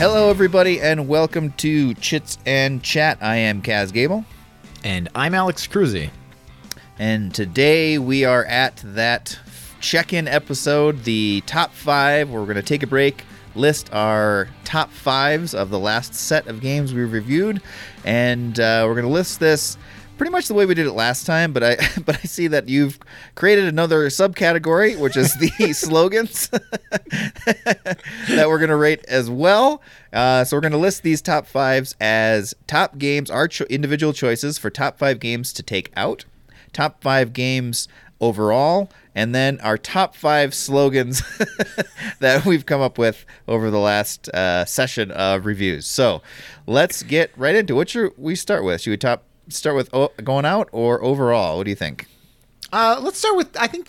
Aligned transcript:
Hello, 0.00 0.30
everybody, 0.30 0.80
and 0.80 1.08
welcome 1.08 1.52
to 1.58 1.92
Chits 1.92 2.38
and 2.46 2.82
Chat. 2.82 3.18
I 3.20 3.36
am 3.36 3.60
Kaz 3.60 3.92
Gable, 3.92 4.24
And 4.82 5.10
I'm 5.14 5.34
Alex 5.34 5.66
Cruzy. 5.66 6.08
and 6.98 7.34
today 7.34 7.98
we 7.98 8.24
are 8.24 8.46
at 8.46 8.76
that 8.82 9.38
check-in 9.80 10.26
episode, 10.26 11.04
the 11.04 11.42
top 11.44 11.74
five. 11.74 12.30
We're 12.30 12.44
going 12.44 12.56
to 12.56 12.62
take 12.62 12.82
a 12.82 12.86
break, 12.86 13.24
list 13.54 13.92
our 13.92 14.48
top 14.64 14.90
fives 14.90 15.54
of 15.54 15.68
the 15.68 15.78
last 15.78 16.14
set 16.14 16.46
of 16.46 16.62
games 16.62 16.94
we 16.94 17.04
reviewed, 17.04 17.60
and 18.02 18.58
uh, 18.58 18.84
we're 18.86 18.94
going 18.94 19.06
to 19.06 19.12
list 19.12 19.38
this 19.38 19.76
pretty 20.20 20.32
much 20.32 20.48
the 20.48 20.54
way 20.54 20.66
we 20.66 20.74
did 20.74 20.86
it 20.86 20.92
last 20.92 21.24
time. 21.24 21.50
But 21.50 21.64
I 21.64 21.76
but 22.04 22.18
I 22.18 22.26
see 22.26 22.46
that 22.48 22.68
you've 22.68 22.98
created 23.36 23.64
another 23.64 24.06
subcategory, 24.08 24.98
which 24.98 25.16
is 25.16 25.34
the 25.36 25.48
slogans 25.72 26.48
that 28.28 28.44
we're 28.46 28.58
going 28.58 28.68
to 28.68 28.76
rate 28.76 29.02
as 29.08 29.30
well. 29.30 29.80
Uh, 30.12 30.44
so 30.44 30.58
we're 30.58 30.60
going 30.60 30.72
to 30.72 30.78
list 30.78 31.04
these 31.04 31.22
top 31.22 31.46
fives 31.46 31.96
as 32.02 32.52
top 32.66 32.98
games, 32.98 33.30
our 33.30 33.48
cho- 33.48 33.64
individual 33.70 34.12
choices 34.12 34.58
for 34.58 34.68
top 34.68 34.98
five 34.98 35.20
games 35.20 35.54
to 35.54 35.62
take 35.62 35.90
out, 35.96 36.26
top 36.74 37.02
five 37.02 37.32
games 37.32 37.88
overall, 38.20 38.90
and 39.14 39.34
then 39.34 39.58
our 39.62 39.78
top 39.78 40.14
five 40.14 40.52
slogans 40.52 41.22
that 42.18 42.44
we've 42.44 42.66
come 42.66 42.82
up 42.82 42.98
with 42.98 43.24
over 43.48 43.70
the 43.70 43.78
last 43.78 44.28
uh, 44.34 44.66
session 44.66 45.10
of 45.12 45.46
reviews. 45.46 45.86
So 45.86 46.20
let's 46.66 47.02
get 47.02 47.30
right 47.38 47.54
into 47.54 47.74
what 47.74 47.88
should 47.88 48.12
we 48.18 48.34
start 48.34 48.64
with. 48.64 48.82
Should 48.82 48.90
we 48.90 48.98
top 48.98 49.24
start 49.50 49.76
with 49.76 49.92
o- 49.94 50.12
going 50.22 50.44
out 50.44 50.68
or 50.72 51.02
overall? 51.02 51.58
What 51.58 51.64
do 51.64 51.70
you 51.70 51.76
think? 51.76 52.06
Uh, 52.72 53.00
let's 53.02 53.18
start 53.18 53.36
with. 53.36 53.56
I 53.58 53.66
think. 53.66 53.88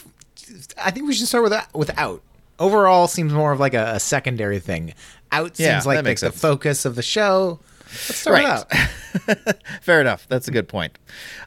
I 0.77 0.91
think 0.91 1.07
we 1.07 1.13
should 1.13 1.27
start 1.27 1.43
with 1.43 1.53
with 1.73 1.97
out. 1.97 2.21
Overall 2.59 3.07
seems 3.07 3.33
more 3.33 3.51
of 3.51 3.59
like 3.59 3.73
a, 3.73 3.93
a 3.95 3.99
secondary 3.99 4.59
thing. 4.59 4.93
Out 5.31 5.57
Yeah, 5.59 5.73
seems 5.79 5.85
like 5.85 6.03
the, 6.03 6.13
the 6.13 6.31
focus 6.31 6.85
of 6.85 6.95
the 6.95 7.01
show. 7.01 7.59
Let's 7.85 8.15
start 8.19 8.43
out. 8.45 8.71
Fair 9.81 9.99
enough. 9.99 10.25
That's 10.29 10.47
a 10.47 10.51
good 10.51 10.69
point. 10.69 10.97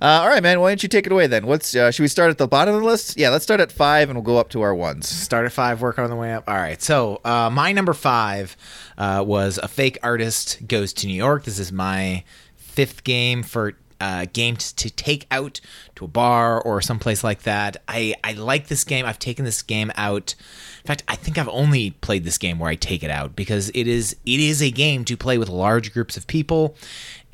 Uh, 0.03 0.21
all 0.23 0.29
right, 0.29 0.43
man. 0.43 0.61
Why 0.61 0.71
don't 0.71 0.83
you 0.83 0.89
take 0.91 1.07
it 1.07 1.13
away 1.13 1.27
then? 1.27 1.47
What's 1.47 1.75
uh, 1.75 1.91
should 1.91 2.03
we 2.03 2.09
start 2.09 2.31
at 2.31 2.37
the 2.39 2.47
bottom 2.47 2.75
of 2.75 2.83
the 2.83 2.87
list? 2.87 3.17
Yeah, 3.17 3.31
let's 3.31 3.45
start 3.45 3.61
at 3.61 3.73
five, 3.73 4.11
and 4.11 4.17
we'll 4.19 4.25
go 4.25 4.37
up 4.39 4.51
to 4.51 4.61
our 4.61 4.75
ones. 4.75 5.09
Start 5.09 5.47
at 5.47 5.53
five, 5.53 5.81
work 5.81 5.99
on 5.99 6.11
the 6.11 6.17
way 6.17 6.35
up. 6.35 6.45
All 6.49 6.57
right. 6.57 6.81
So 6.83 7.21
uh, 7.25 7.49
my 7.51 7.73
number 7.73 7.95
five 7.95 8.57
uh, 8.99 9.25
was 9.27 9.59
a 9.59 9.69
fake 9.69 9.99
artist 10.03 10.67
goes 10.67 10.93
to 10.95 11.07
New 11.07 11.15
York. 11.15 11.45
This 11.45 11.59
is 11.59 11.73
my 11.73 12.25
fifth 12.57 13.05
game 13.05 13.43
for 13.43 13.73
uh, 14.05 14.27
games 14.35 14.71
to 14.71 14.91
take 14.91 15.27
out 15.31 15.63
to 15.97 16.05
a 16.05 16.09
bar 16.09 16.61
or 16.61 16.81
someplace 16.81 17.23
like 17.23 17.43
that. 17.43 17.77
I 17.89 18.15
I 18.23 18.33
like 18.33 18.69
this 18.69 18.85
game. 18.85 19.07
I've 19.07 19.19
taken 19.19 19.45
this 19.45 19.63
game 19.63 19.93
out. 19.97 20.35
In 20.83 20.87
fact, 20.87 21.03
I 21.09 21.17
think 21.17 21.39
I've 21.39 21.49
only 21.49 21.91
played 21.91 22.25
this 22.25 22.39
game 22.39 22.59
where 22.59 22.71
I 22.71 22.75
take 22.75 23.03
it 23.03 23.11
out 23.11 23.35
because 23.37 23.71
it 23.71 23.87
is 23.87 24.17
it 24.27 24.41
is 24.41 24.63
a 24.63 24.71
game 24.71 25.05
to 25.07 25.17
play 25.17 25.39
with 25.39 25.49
large 25.49 25.93
groups 25.93 26.17
of 26.17 26.27
people 26.27 26.77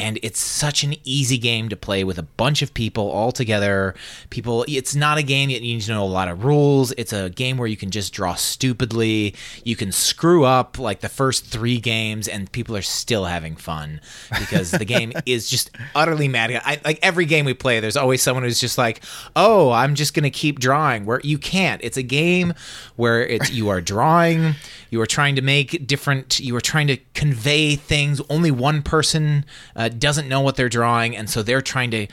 and 0.01 0.19
it's 0.23 0.41
such 0.41 0.83
an 0.83 0.95
easy 1.05 1.37
game 1.37 1.69
to 1.69 1.77
play 1.77 2.05
with 2.05 2.19
a 2.19 2.23
bunch 2.23 2.63
of 2.63 2.73
people 2.73 3.11
all 3.11 3.33
together. 3.33 3.95
People, 4.31 4.65
it's 4.67 4.95
not 4.95 5.19
a 5.19 5.23
game 5.23 5.51
that 5.51 5.61
you 5.61 5.75
need 5.75 5.83
to 5.83 5.93
know 5.93 6.05
a 6.05 6.07
lot 6.07 6.29
of 6.29 6.43
rules. 6.43 6.93
It's 6.93 7.13
a 7.13 7.29
game 7.29 7.59
where 7.59 7.69
you 7.69 7.77
can 7.77 7.91
just 7.91 8.15
draw 8.15 8.35
stupidly. 8.35 9.35
You 9.63 9.77
can 9.77 9.93
screw 9.93 10.45
up 10.45 10.79
like 10.79 11.01
the 11.01 11.11
first 11.11 11.45
three 11.45 11.79
games, 11.79 12.29
and 12.29 12.51
people 12.51 12.75
are 12.77 12.83
still 12.83 13.27
having 13.27 13.57
fun 13.57 14.01
because 14.39 14.71
the 14.71 14.87
game 14.87 15.13
is 15.27 15.51
just 15.51 15.71
utterly 15.95 16.29
mad. 16.29 16.51
I, 16.65 16.81
like 16.83 16.99
every 17.03 17.27
game 17.27 17.45
we 17.45 17.53
play, 17.53 17.81
there's 17.81 17.99
always 17.99 18.23
someone 18.23 18.45
who's 18.45 18.50
just 18.59 18.79
like, 18.79 19.05
"Oh, 19.37 19.71
I'm 19.71 19.95
just 19.95 20.15
gonna 20.15 20.31
keep 20.31 20.59
drawing." 20.59 21.05
Where 21.05 21.21
you 21.23 21.39
can't. 21.39 21.81
It's 21.85 21.97
a 21.97 22.03
game 22.03 22.55
where 22.97 23.25
it's 23.25 23.51
you 23.51 23.69
are 23.69 23.81
drawing. 23.81 24.55
You 24.91 25.01
are 25.03 25.07
trying 25.07 25.37
to 25.37 25.43
make 25.43 25.87
different. 25.87 26.41
You 26.41 26.57
are 26.57 26.61
trying 26.61 26.87
to 26.89 26.97
convey 27.15 27.77
things. 27.77 28.21
Only 28.29 28.51
one 28.51 28.83
person 28.83 29.45
uh, 29.77 29.91
doesn't 29.91 30.29
know 30.29 30.41
what 30.41 30.57
they're 30.57 30.69
drawing, 30.69 31.17
and 31.17 31.29
so 31.29 31.43
they're 31.43 31.63
trying 31.63 31.91
to 31.93 32.07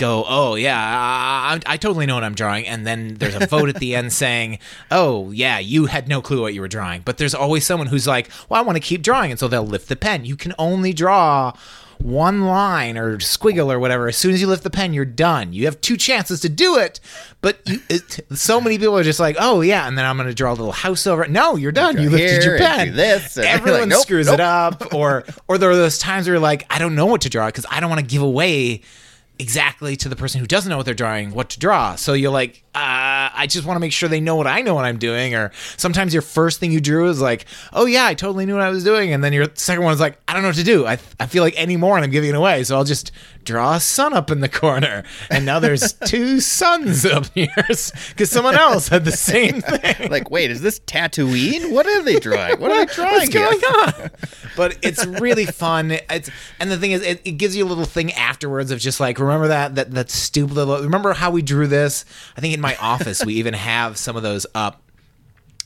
go, 0.00 0.24
oh 0.26 0.54
yeah, 0.54 0.78
I, 0.80 1.60
I 1.66 1.76
totally 1.76 2.06
know 2.06 2.14
what 2.14 2.24
I'm 2.24 2.34
drawing, 2.34 2.66
and 2.66 2.86
then 2.86 3.14
there's 3.14 3.34
a 3.34 3.46
vote 3.46 3.68
at 3.68 3.76
the 3.76 3.94
end 3.94 4.12
saying, 4.12 4.58
oh 4.90 5.30
yeah, 5.30 5.58
you 5.58 5.86
had 5.86 6.08
no 6.08 6.22
clue 6.22 6.40
what 6.40 6.54
you 6.54 6.62
were 6.62 6.68
drawing. 6.68 7.02
But 7.02 7.18
there's 7.18 7.34
always 7.34 7.64
someone 7.64 7.86
who's 7.86 8.06
like, 8.06 8.30
well, 8.48 8.58
I 8.58 8.64
want 8.64 8.76
to 8.76 8.80
keep 8.80 9.02
drawing, 9.02 9.30
and 9.30 9.38
so 9.38 9.46
they'll 9.46 9.62
lift 9.62 9.88
the 9.88 9.96
pen. 9.96 10.24
You 10.24 10.36
can 10.36 10.54
only 10.58 10.92
draw 10.92 11.52
one 12.02 12.46
line 12.46 12.96
or 12.96 13.18
squiggle 13.18 13.72
or 13.72 13.78
whatever. 13.78 14.08
As 14.08 14.16
soon 14.16 14.32
as 14.32 14.40
you 14.40 14.46
lift 14.46 14.62
the 14.62 14.70
pen, 14.70 14.92
you're 14.92 15.04
done. 15.04 15.52
You 15.52 15.66
have 15.66 15.80
two 15.80 15.96
chances 15.96 16.40
to 16.40 16.48
do 16.48 16.78
it, 16.78 17.00
but 17.40 17.60
you, 17.66 17.80
it, 17.88 18.20
so 18.34 18.60
many 18.60 18.78
people 18.78 18.96
are 18.98 19.02
just 19.02 19.20
like, 19.20 19.36
oh 19.38 19.60
yeah, 19.60 19.86
and 19.86 19.96
then 19.96 20.04
I'm 20.04 20.16
going 20.16 20.28
to 20.28 20.34
draw 20.34 20.50
a 20.50 20.54
little 20.54 20.72
house 20.72 21.06
over 21.06 21.24
it. 21.24 21.30
No, 21.30 21.56
you're 21.56 21.72
done. 21.72 22.00
You 22.00 22.10
lifted 22.10 22.44
your 22.44 22.58
pen. 22.58 22.94
this, 22.94 23.36
Everyone 23.38 23.80
like, 23.80 23.88
nope, 23.90 24.02
screws 24.02 24.26
nope. 24.26 24.34
it 24.34 24.40
up, 24.40 24.94
or 24.94 25.24
or 25.48 25.58
there 25.58 25.70
are 25.70 25.76
those 25.76 25.98
times 25.98 26.26
where 26.26 26.34
you're 26.34 26.42
like, 26.42 26.66
I 26.70 26.78
don't 26.78 26.94
know 26.94 27.06
what 27.06 27.22
to 27.22 27.28
draw 27.28 27.46
because 27.46 27.66
I 27.70 27.80
don't 27.80 27.90
want 27.90 28.00
to 28.00 28.06
give 28.06 28.22
away 28.22 28.82
exactly 29.40 29.96
to 29.96 30.08
the 30.08 30.16
person 30.16 30.40
who 30.40 30.46
doesn't 30.46 30.68
know 30.68 30.76
what 30.76 30.86
they're 30.86 30.94
drawing 30.94 31.32
what 31.32 31.48
to 31.50 31.58
draw. 31.58 31.96
So 31.96 32.12
you're 32.12 32.30
like, 32.30 32.62
uh, 32.74 33.32
I 33.34 33.46
just 33.48 33.66
want 33.66 33.76
to 33.76 33.80
make 33.80 33.92
sure 33.92 34.08
they 34.08 34.20
know 34.20 34.36
what 34.36 34.46
I 34.46 34.60
know 34.60 34.74
what 34.74 34.84
I'm 34.84 34.98
doing. 34.98 35.34
Or 35.34 35.50
sometimes 35.76 36.12
your 36.12 36.22
first 36.22 36.60
thing 36.60 36.72
you 36.72 36.80
drew 36.80 37.08
is 37.08 37.20
like, 37.20 37.46
oh 37.72 37.86
yeah, 37.86 38.06
I 38.06 38.14
totally 38.14 38.46
knew 38.46 38.54
what 38.54 38.62
I 38.62 38.70
was 38.70 38.84
doing, 38.84 39.12
and 39.12 39.24
then 39.24 39.32
your 39.32 39.46
second 39.54 39.82
one 39.82 39.94
is 39.94 40.00
like, 40.00 40.18
I 40.28 40.34
don't 40.34 40.42
know 40.42 40.48
what 40.48 40.56
to 40.56 40.64
do. 40.64 40.86
I 40.86 40.98
I 41.18 41.26
feel 41.26 41.42
like 41.42 41.54
any 41.56 41.76
more 41.76 41.96
and 41.96 42.04
I'm 42.04 42.10
giving 42.10 42.30
it 42.30 42.36
away, 42.36 42.64
so 42.64 42.76
I'll 42.76 42.84
just 42.84 43.12
draw 43.44 43.74
a 43.74 43.80
sun 43.80 44.12
up 44.12 44.30
in 44.30 44.40
the 44.40 44.48
corner, 44.48 45.04
and 45.30 45.44
now 45.44 45.58
there's 45.58 45.92
two 46.06 46.40
suns 46.40 47.04
up 47.04 47.26
here 47.34 47.48
because 47.56 48.30
someone 48.30 48.54
else 48.54 48.88
had 48.88 49.04
the 49.04 49.12
same 49.12 49.60
thing. 49.60 50.10
Like, 50.10 50.30
wait, 50.30 50.50
is 50.50 50.62
this 50.62 50.80
Tatooine? 50.80 51.72
What 51.72 51.86
are 51.86 52.02
they 52.02 52.18
drawing? 52.18 52.60
What 52.60 52.70
are 52.70 52.86
they 52.86 52.94
drawing? 52.94 53.12
What's 53.12 53.32
here? 53.32 53.48
going 53.48 53.60
on? 53.64 54.10
but 54.56 54.78
it's 54.82 55.04
really 55.06 55.46
fun. 55.46 55.92
It's 56.10 56.30
and 56.58 56.70
the 56.70 56.76
thing 56.76 56.92
is, 56.92 57.02
it, 57.02 57.20
it 57.24 57.32
gives 57.32 57.56
you 57.56 57.64
a 57.64 57.68
little 57.68 57.84
thing 57.84 58.12
afterwards 58.12 58.70
of 58.70 58.78
just 58.78 59.00
like 59.00 59.18
remember 59.18 59.48
that 59.48 59.74
that 59.74 59.90
that 59.92 60.10
stupid 60.10 60.54
little. 60.54 60.80
Remember 60.80 61.12
how 61.12 61.30
we 61.30 61.42
drew 61.42 61.66
this? 61.66 62.04
I 62.36 62.40
think 62.40 62.54
in 62.54 62.60
my 62.60 62.76
office 62.76 63.24
we 63.24 63.34
even 63.34 63.54
have 63.54 63.96
some 63.98 64.16
of 64.16 64.22
those 64.22 64.46
up 64.54 64.82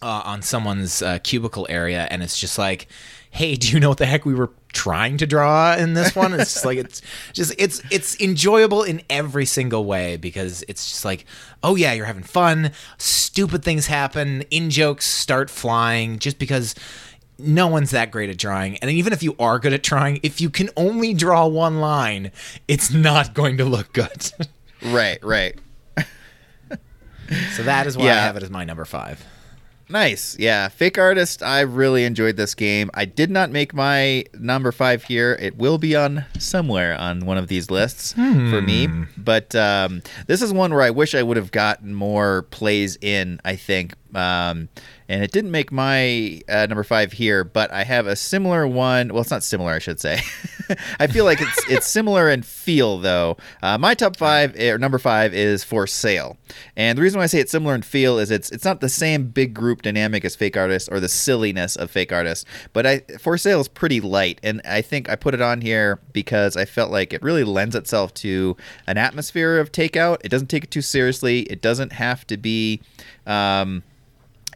uh, 0.03 0.23
on 0.25 0.43
someone's 0.43 1.03
uh, 1.03 1.19
cubicle 1.23 1.67
area, 1.71 2.07
and 2.11 2.23
it's 2.23 2.39
just 2.39 2.59
like, 2.59 2.89
hey, 3.31 3.57
do 3.57 3.69
you 3.73 3.81
know 3.81 3.89
what 3.89 3.99
the 3.99 4.07
heck 4.07 4.25
we 4.25 4.35
were 4.35 4.51
trying 4.75 5.17
to 5.19 5.27
draw 5.27 5.75
in 5.75 5.95
this 5.95 6.15
one? 6.15 6.35
It's 6.35 6.53
just 6.53 6.65
like 6.65 6.79
it's 6.79 7.01
just 7.33 7.55
it's 7.59 7.81
it's 7.91 8.21
enjoyable 8.21 8.83
in 8.83 9.03
every 9.09 9.47
single 9.47 9.85
way 9.85 10.17
because 10.17 10.63
it's 10.69 10.91
just 10.91 11.05
like, 11.05 11.25
oh 11.63 11.77
yeah, 11.77 11.93
you're 11.93 12.07
having 12.07 12.23
fun. 12.23 12.73
Stupid 12.99 13.65
things 13.65 13.87
happen. 13.87 14.43
In 14.51 14.71
jokes 14.71 15.07
start 15.07 15.51
flying 15.51 16.19
just 16.19 16.39
because. 16.39 16.75
No 17.37 17.67
one's 17.67 17.91
that 17.91 18.13
great 18.13 18.31
at 18.31 18.39
drawing. 18.39 18.77
And 18.77 18.89
even 18.93 19.13
if 19.13 19.21
you 19.21 19.35
are 19.41 19.59
good 19.59 19.73
at 19.73 19.83
drawing, 19.83 20.21
if 20.23 20.41
you 20.41 20.49
can 20.51 20.71
only 20.77 21.13
draw 21.13 21.49
one 21.49 21.81
line, 21.81 22.31
it's 22.69 22.93
not 22.93 23.35
going 23.35 23.57
to 23.57 23.65
look 23.65 23.93
good. 23.93 24.31
Right, 24.85 25.19
right. 25.25 25.59
so 27.57 27.65
that 27.65 27.89
is 27.89 27.97
why 27.97 28.05
I 28.05 28.15
have 28.15 28.37
it 28.37 28.45
as 28.45 28.51
my 28.51 28.65
number 28.65 28.85
five. 28.85 29.25
Nice. 29.89 30.37
Yeah. 30.39 30.69
Fake 30.69 30.99
Artist, 30.99 31.43
I 31.43 31.61
really 31.61 32.05
enjoyed 32.05 32.37
this 32.37 32.55
game. 32.55 32.91
I 32.95 33.05
did 33.05 33.31
not 33.31 33.51
make 33.51 33.75
my 33.75 34.25
number 34.39 34.73
five 34.73 35.05
here. 35.05 35.37
It 35.41 35.57
will 35.57 35.79
be 35.79 35.95
on 35.95 36.25
somewhere 36.39 36.97
on 36.99 37.27
one 37.27 37.37
of 37.39 37.49
these 37.49 37.71
lists 37.71 38.13
for 38.15 38.63
me. 38.63 38.89
But 39.17 39.55
um, 39.55 40.03
this 40.27 40.41
is 40.43 40.53
one 40.53 40.73
where 40.73 40.83
I 40.83 40.91
wish 40.91 41.15
I 41.15 41.23
would 41.23 41.37
have 41.37 41.51
gotten 41.51 41.95
more 41.95 42.43
plays 42.51 42.97
in, 43.01 43.41
I 43.45 43.57
think. 43.57 43.95
Um, 44.15 44.69
and 45.09 45.23
it 45.23 45.33
didn't 45.33 45.51
make 45.51 45.71
my 45.71 46.41
uh, 46.49 46.67
number 46.67 46.85
five 46.85 47.13
here, 47.13 47.45
but 47.45 47.71
I 47.71 47.85
have 47.85 48.07
a 48.07 48.17
similar 48.17 48.67
one. 48.67 49.13
Well, 49.13 49.21
it's 49.21 49.31
not 49.31 49.43
similar, 49.43 49.73
I 49.73 49.79
should 49.79 50.01
say. 50.01 50.21
I 50.99 51.07
feel 51.09 51.25
like 51.25 51.43
it's 51.43 51.65
it's 51.71 51.87
similar 51.87 52.31
in 52.31 52.43
feel 52.43 52.99
though. 52.99 53.37
Uh, 53.63 53.77
my 53.77 53.95
top 53.95 54.17
five 54.17 54.59
or 54.59 54.79
number 54.79 54.99
five 54.99 55.35
is 55.35 55.63
for 55.63 55.87
sale, 55.87 56.39
and 56.77 56.97
the 56.97 57.03
reason 57.03 57.19
why 57.19 57.25
I 57.25 57.27
say 57.27 57.41
it's 57.41 57.53
similar 57.53 57.75
in 57.75 57.83
feel 57.83 58.19
is 58.19 58.31
it's 58.31 58.51
it's 58.51 58.65
not 58.65 58.81
the 58.81 58.89
same 58.89 59.27
big 59.27 59.53
group 59.53 59.83
dynamic 59.83 60.25
as 60.25 60.35
Fake 60.37 60.57
artists 60.57 60.89
or 60.89 61.01
the 61.01 61.09
silliness 61.09 61.77
of 61.77 61.91
Fake 61.91 62.13
artists, 62.13 62.47
but 62.73 62.87
I 62.87 63.01
for 63.19 63.37
sale 63.37 63.61
is 63.61 63.69
pretty 63.69 64.01
light, 64.01 64.41
and 64.43 64.63
I 64.65 64.81
think 64.81 65.11
I 65.11 65.17
put 65.17 65.35
it 65.35 65.43
on 65.43 65.61
here 65.61 66.01
because 66.15 66.57
I 66.57 66.65
felt 66.65 66.91
like 66.91 67.13
it 67.13 67.23
really 67.23 67.45
lends 67.45 67.75
itself 67.75 68.15
to 68.15 68.57
an 68.87 68.97
atmosphere 68.97 69.59
of 69.59 69.71
takeout. 69.71 70.19
It 70.25 70.31
doesn't 70.31 70.49
take 70.49 70.65
it 70.65 70.71
too 70.71 70.83
seriously. 70.83 71.41
It 71.43 71.61
doesn't 71.61 71.93
have 71.93 72.27
to 72.29 72.39
be. 72.39 72.81
Um, 73.27 73.83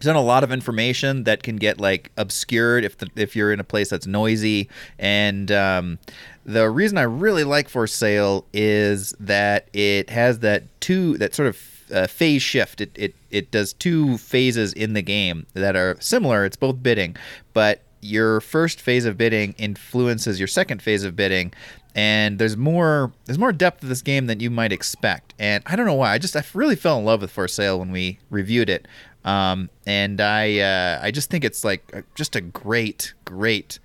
there's 0.00 0.12
not 0.12 0.16
a 0.16 0.20
lot 0.20 0.44
of 0.44 0.52
information 0.52 1.24
that 1.24 1.42
can 1.42 1.56
get 1.56 1.80
like 1.80 2.10
obscured 2.16 2.84
if 2.84 2.98
the, 2.98 3.08
if 3.16 3.34
you're 3.34 3.52
in 3.52 3.60
a 3.60 3.64
place 3.64 3.90
that's 3.90 4.06
noisy. 4.06 4.68
And 4.98 5.50
um, 5.50 5.98
the 6.44 6.70
reason 6.70 6.98
I 6.98 7.02
really 7.02 7.44
like 7.44 7.68
for 7.68 7.86
sale 7.86 8.44
is 8.52 9.14
that 9.20 9.68
it 9.72 10.10
has 10.10 10.40
that 10.40 10.64
two 10.80 11.18
that 11.18 11.34
sort 11.34 11.48
of 11.48 11.60
uh, 11.92 12.06
phase 12.06 12.42
shift. 12.42 12.80
It, 12.80 12.90
it 12.94 13.14
it 13.30 13.50
does 13.50 13.72
two 13.72 14.18
phases 14.18 14.72
in 14.72 14.92
the 14.92 15.02
game 15.02 15.46
that 15.54 15.76
are 15.76 15.96
similar. 16.00 16.44
It's 16.44 16.56
both 16.56 16.82
bidding 16.82 17.16
but 17.52 17.82
your 18.00 18.40
first 18.40 18.80
phase 18.80 19.04
of 19.04 19.18
bidding 19.18 19.54
influences 19.58 20.38
your 20.38 20.46
second 20.46 20.80
phase 20.80 21.02
of 21.02 21.16
bidding 21.16 21.52
and 21.94 22.38
there's 22.38 22.56
more 22.56 23.12
there's 23.24 23.38
more 23.38 23.52
depth 23.52 23.80
to 23.80 23.86
this 23.86 24.02
game 24.02 24.26
than 24.26 24.38
you 24.38 24.50
might 24.50 24.72
expect. 24.72 25.34
And 25.38 25.62
i 25.66 25.74
don't 25.74 25.86
know 25.86 25.94
why. 25.94 26.12
I 26.12 26.18
just 26.18 26.36
i 26.36 26.44
really 26.54 26.76
fell 26.76 26.98
in 26.98 27.04
love 27.04 27.22
with 27.22 27.30
for 27.30 27.48
sale 27.48 27.78
when 27.78 27.90
we 27.90 28.18
reviewed 28.30 28.70
it 28.70 28.86
um, 29.28 29.68
and 29.86 30.20
i 30.20 30.58
uh, 30.58 30.98
i 31.02 31.10
just 31.10 31.30
think 31.30 31.44
it's 31.44 31.64
like 31.64 31.82
uh, 31.94 32.02
just 32.14 32.36
a 32.36 32.40
great 32.40 33.14
great 33.24 33.78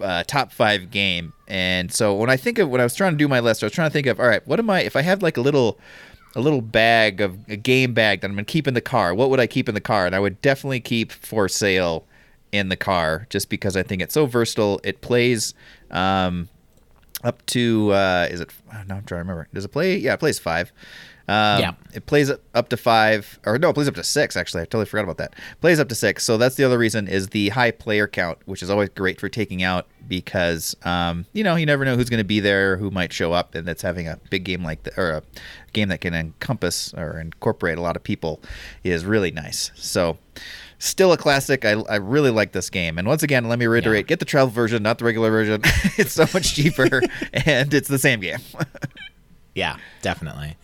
uh, 0.00 0.24
top 0.26 0.52
five 0.52 0.90
game. 0.90 1.32
And 1.46 1.92
so 1.92 2.14
when 2.14 2.30
I 2.30 2.36
think 2.36 2.58
of 2.58 2.68
when 2.68 2.80
I 2.80 2.84
was 2.84 2.94
trying 2.94 3.12
to 3.12 3.18
do 3.18 3.28
my 3.28 3.40
list, 3.40 3.62
I 3.62 3.66
was 3.66 3.72
trying 3.72 3.90
to 3.90 3.92
think 3.92 4.06
of 4.06 4.18
all 4.18 4.26
right, 4.26 4.46
what 4.46 4.58
am 4.58 4.70
I 4.70 4.80
if 4.80 4.96
I 4.96 5.02
had 5.02 5.22
like 5.22 5.36
a 5.36 5.40
little 5.40 5.78
a 6.36 6.40
little 6.40 6.60
bag 6.60 7.20
of 7.20 7.48
a 7.48 7.56
game 7.56 7.92
bag 7.92 8.20
that 8.20 8.28
I'm 8.28 8.34
gonna 8.34 8.44
keep 8.44 8.68
in 8.68 8.74
the 8.74 8.80
car. 8.80 9.14
What 9.14 9.30
would 9.30 9.40
I 9.40 9.46
keep 9.46 9.68
in 9.68 9.74
the 9.74 9.80
car? 9.80 10.06
And 10.06 10.14
I 10.14 10.20
would 10.20 10.40
definitely 10.42 10.80
keep 10.80 11.12
for 11.12 11.48
sale 11.48 12.06
in 12.52 12.68
the 12.68 12.76
car 12.76 13.26
just 13.30 13.48
because 13.48 13.76
I 13.76 13.82
think 13.82 14.02
it's 14.02 14.14
so 14.14 14.26
versatile. 14.26 14.80
It 14.84 15.00
plays 15.00 15.54
um, 15.90 16.48
up 17.24 17.44
to 17.46 17.92
uh, 17.92 18.28
is 18.30 18.40
it? 18.40 18.50
No, 18.72 18.78
I'm 18.78 18.86
trying 18.86 19.04
to 19.04 19.14
remember. 19.16 19.48
Does 19.52 19.64
it 19.64 19.68
play? 19.68 19.96
Yeah, 19.96 20.14
it 20.14 20.20
plays 20.20 20.38
five. 20.38 20.72
Um, 21.30 21.60
Yeah. 21.60 21.72
It 21.94 22.06
plays 22.06 22.30
up 22.54 22.68
to 22.70 22.76
five, 22.76 23.38
or 23.46 23.56
no, 23.58 23.70
it 23.70 23.74
plays 23.74 23.86
up 23.86 23.94
to 23.94 24.02
six. 24.04 24.36
Actually, 24.36 24.62
I 24.62 24.64
totally 24.64 24.86
forgot 24.86 25.04
about 25.04 25.18
that. 25.18 25.34
Plays 25.60 25.78
up 25.78 25.88
to 25.88 25.94
six. 25.94 26.24
So 26.24 26.36
that's 26.36 26.56
the 26.56 26.64
other 26.64 26.76
reason 26.78 27.06
is 27.06 27.28
the 27.28 27.50
high 27.50 27.70
player 27.70 28.08
count, 28.08 28.38
which 28.46 28.62
is 28.62 28.70
always 28.70 28.88
great 28.88 29.20
for 29.20 29.28
taking 29.28 29.62
out 29.62 29.86
because 30.08 30.76
um, 30.84 31.24
you 31.32 31.44
know 31.44 31.54
you 31.54 31.66
never 31.66 31.84
know 31.84 31.94
who's 31.96 32.10
going 32.10 32.18
to 32.18 32.24
be 32.24 32.40
there, 32.40 32.76
who 32.76 32.90
might 32.90 33.12
show 33.12 33.32
up, 33.32 33.54
and 33.54 33.66
that's 33.66 33.82
having 33.82 34.08
a 34.08 34.18
big 34.28 34.42
game 34.44 34.64
like 34.64 34.82
the, 34.82 35.00
or 35.00 35.10
a 35.10 35.22
game 35.72 35.88
that 35.88 36.00
can 36.00 36.14
encompass 36.14 36.92
or 36.94 37.20
incorporate 37.20 37.78
a 37.78 37.80
lot 37.80 37.96
of 37.96 38.02
people 38.02 38.40
is 38.82 39.04
really 39.04 39.30
nice. 39.30 39.70
So. 39.76 40.18
Still 40.82 41.12
a 41.12 41.18
classic. 41.18 41.66
I, 41.66 41.72
I 41.72 41.96
really 41.96 42.30
like 42.30 42.52
this 42.52 42.70
game. 42.70 42.96
And 42.96 43.06
once 43.06 43.22
again, 43.22 43.46
let 43.50 43.58
me 43.58 43.66
reiterate: 43.66 44.06
get 44.06 44.18
the 44.18 44.24
travel 44.24 44.48
version, 44.48 44.82
not 44.82 44.96
the 44.96 45.04
regular 45.04 45.28
version. 45.30 45.60
it's 45.98 46.14
so 46.14 46.24
much 46.32 46.54
cheaper, 46.54 47.02
and 47.34 47.74
it's 47.74 47.88
the 47.88 47.98
same 47.98 48.20
game. 48.20 48.38
Yeah, 49.54 49.76
definitely. 50.00 50.56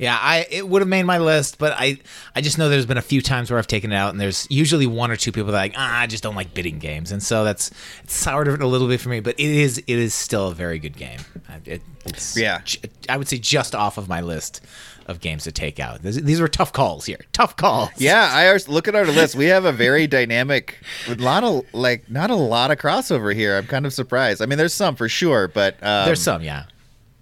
Yeah, 0.00 0.18
I 0.18 0.46
it 0.50 0.66
would 0.66 0.80
have 0.80 0.88
made 0.88 1.02
my 1.02 1.18
list, 1.18 1.58
but 1.58 1.74
I 1.76 1.98
I 2.34 2.40
just 2.40 2.56
know 2.56 2.70
there's 2.70 2.86
been 2.86 2.96
a 2.96 3.02
few 3.02 3.20
times 3.20 3.50
where 3.50 3.58
I've 3.58 3.66
taken 3.66 3.92
it 3.92 3.96
out, 3.96 4.10
and 4.10 4.20
there's 4.20 4.46
usually 4.50 4.86
one 4.86 5.10
or 5.10 5.16
two 5.16 5.30
people 5.30 5.52
that 5.52 5.58
are 5.58 5.60
like 5.60 5.74
ah, 5.76 6.00
I 6.00 6.06
just 6.06 6.22
don't 6.22 6.34
like 6.34 6.54
bidding 6.54 6.78
games, 6.78 7.12
and 7.12 7.22
so 7.22 7.44
that's 7.44 7.70
it's 8.02 8.14
soured 8.14 8.48
it 8.48 8.62
a 8.62 8.66
little 8.66 8.88
bit 8.88 8.98
for 8.98 9.10
me. 9.10 9.20
But 9.20 9.38
it 9.38 9.50
is 9.50 9.76
it 9.76 9.86
is 9.86 10.14
still 10.14 10.48
a 10.48 10.54
very 10.54 10.78
good 10.78 10.96
game. 10.96 11.20
It, 11.66 11.82
it's 12.06 12.34
Yeah. 12.34 12.62
I 13.10 13.18
would 13.18 13.28
say 13.28 13.36
just 13.36 13.74
off 13.74 13.98
of 13.98 14.08
my 14.08 14.22
list 14.22 14.62
of 15.06 15.20
games 15.20 15.44
to 15.44 15.52
take 15.52 15.78
out. 15.78 16.00
These, 16.02 16.22
these 16.22 16.40
were 16.40 16.48
tough 16.48 16.72
calls 16.72 17.04
here, 17.04 17.20
tough 17.32 17.56
calls. 17.56 17.90
Yeah, 17.96 18.30
I 18.32 18.56
look 18.70 18.88
at 18.88 18.94
our 18.94 19.04
list. 19.04 19.34
We 19.34 19.46
have 19.46 19.64
a 19.66 19.72
very 19.72 20.06
dynamic, 20.06 20.78
a 21.08 21.14
lot 21.16 21.44
of 21.44 21.64
like 21.74 22.10
not 22.10 22.30
a 22.30 22.36
lot 22.36 22.70
of 22.70 22.78
crossover 22.78 23.34
here. 23.34 23.58
I'm 23.58 23.66
kind 23.66 23.84
of 23.84 23.92
surprised. 23.92 24.40
I 24.40 24.46
mean, 24.46 24.56
there's 24.56 24.72
some 24.72 24.96
for 24.96 25.08
sure, 25.08 25.48
but 25.48 25.74
um, 25.82 26.06
there's 26.06 26.22
some, 26.22 26.42
yeah. 26.42 26.64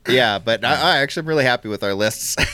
Yeah, 0.09 0.39
but 0.39 0.65
I, 0.65 0.73
I 0.75 0.97
actually 0.99 1.23
am 1.25 1.29
really 1.29 1.45
happy 1.45 1.69
with 1.69 1.83
our 1.83 1.95
lists. 1.95 2.37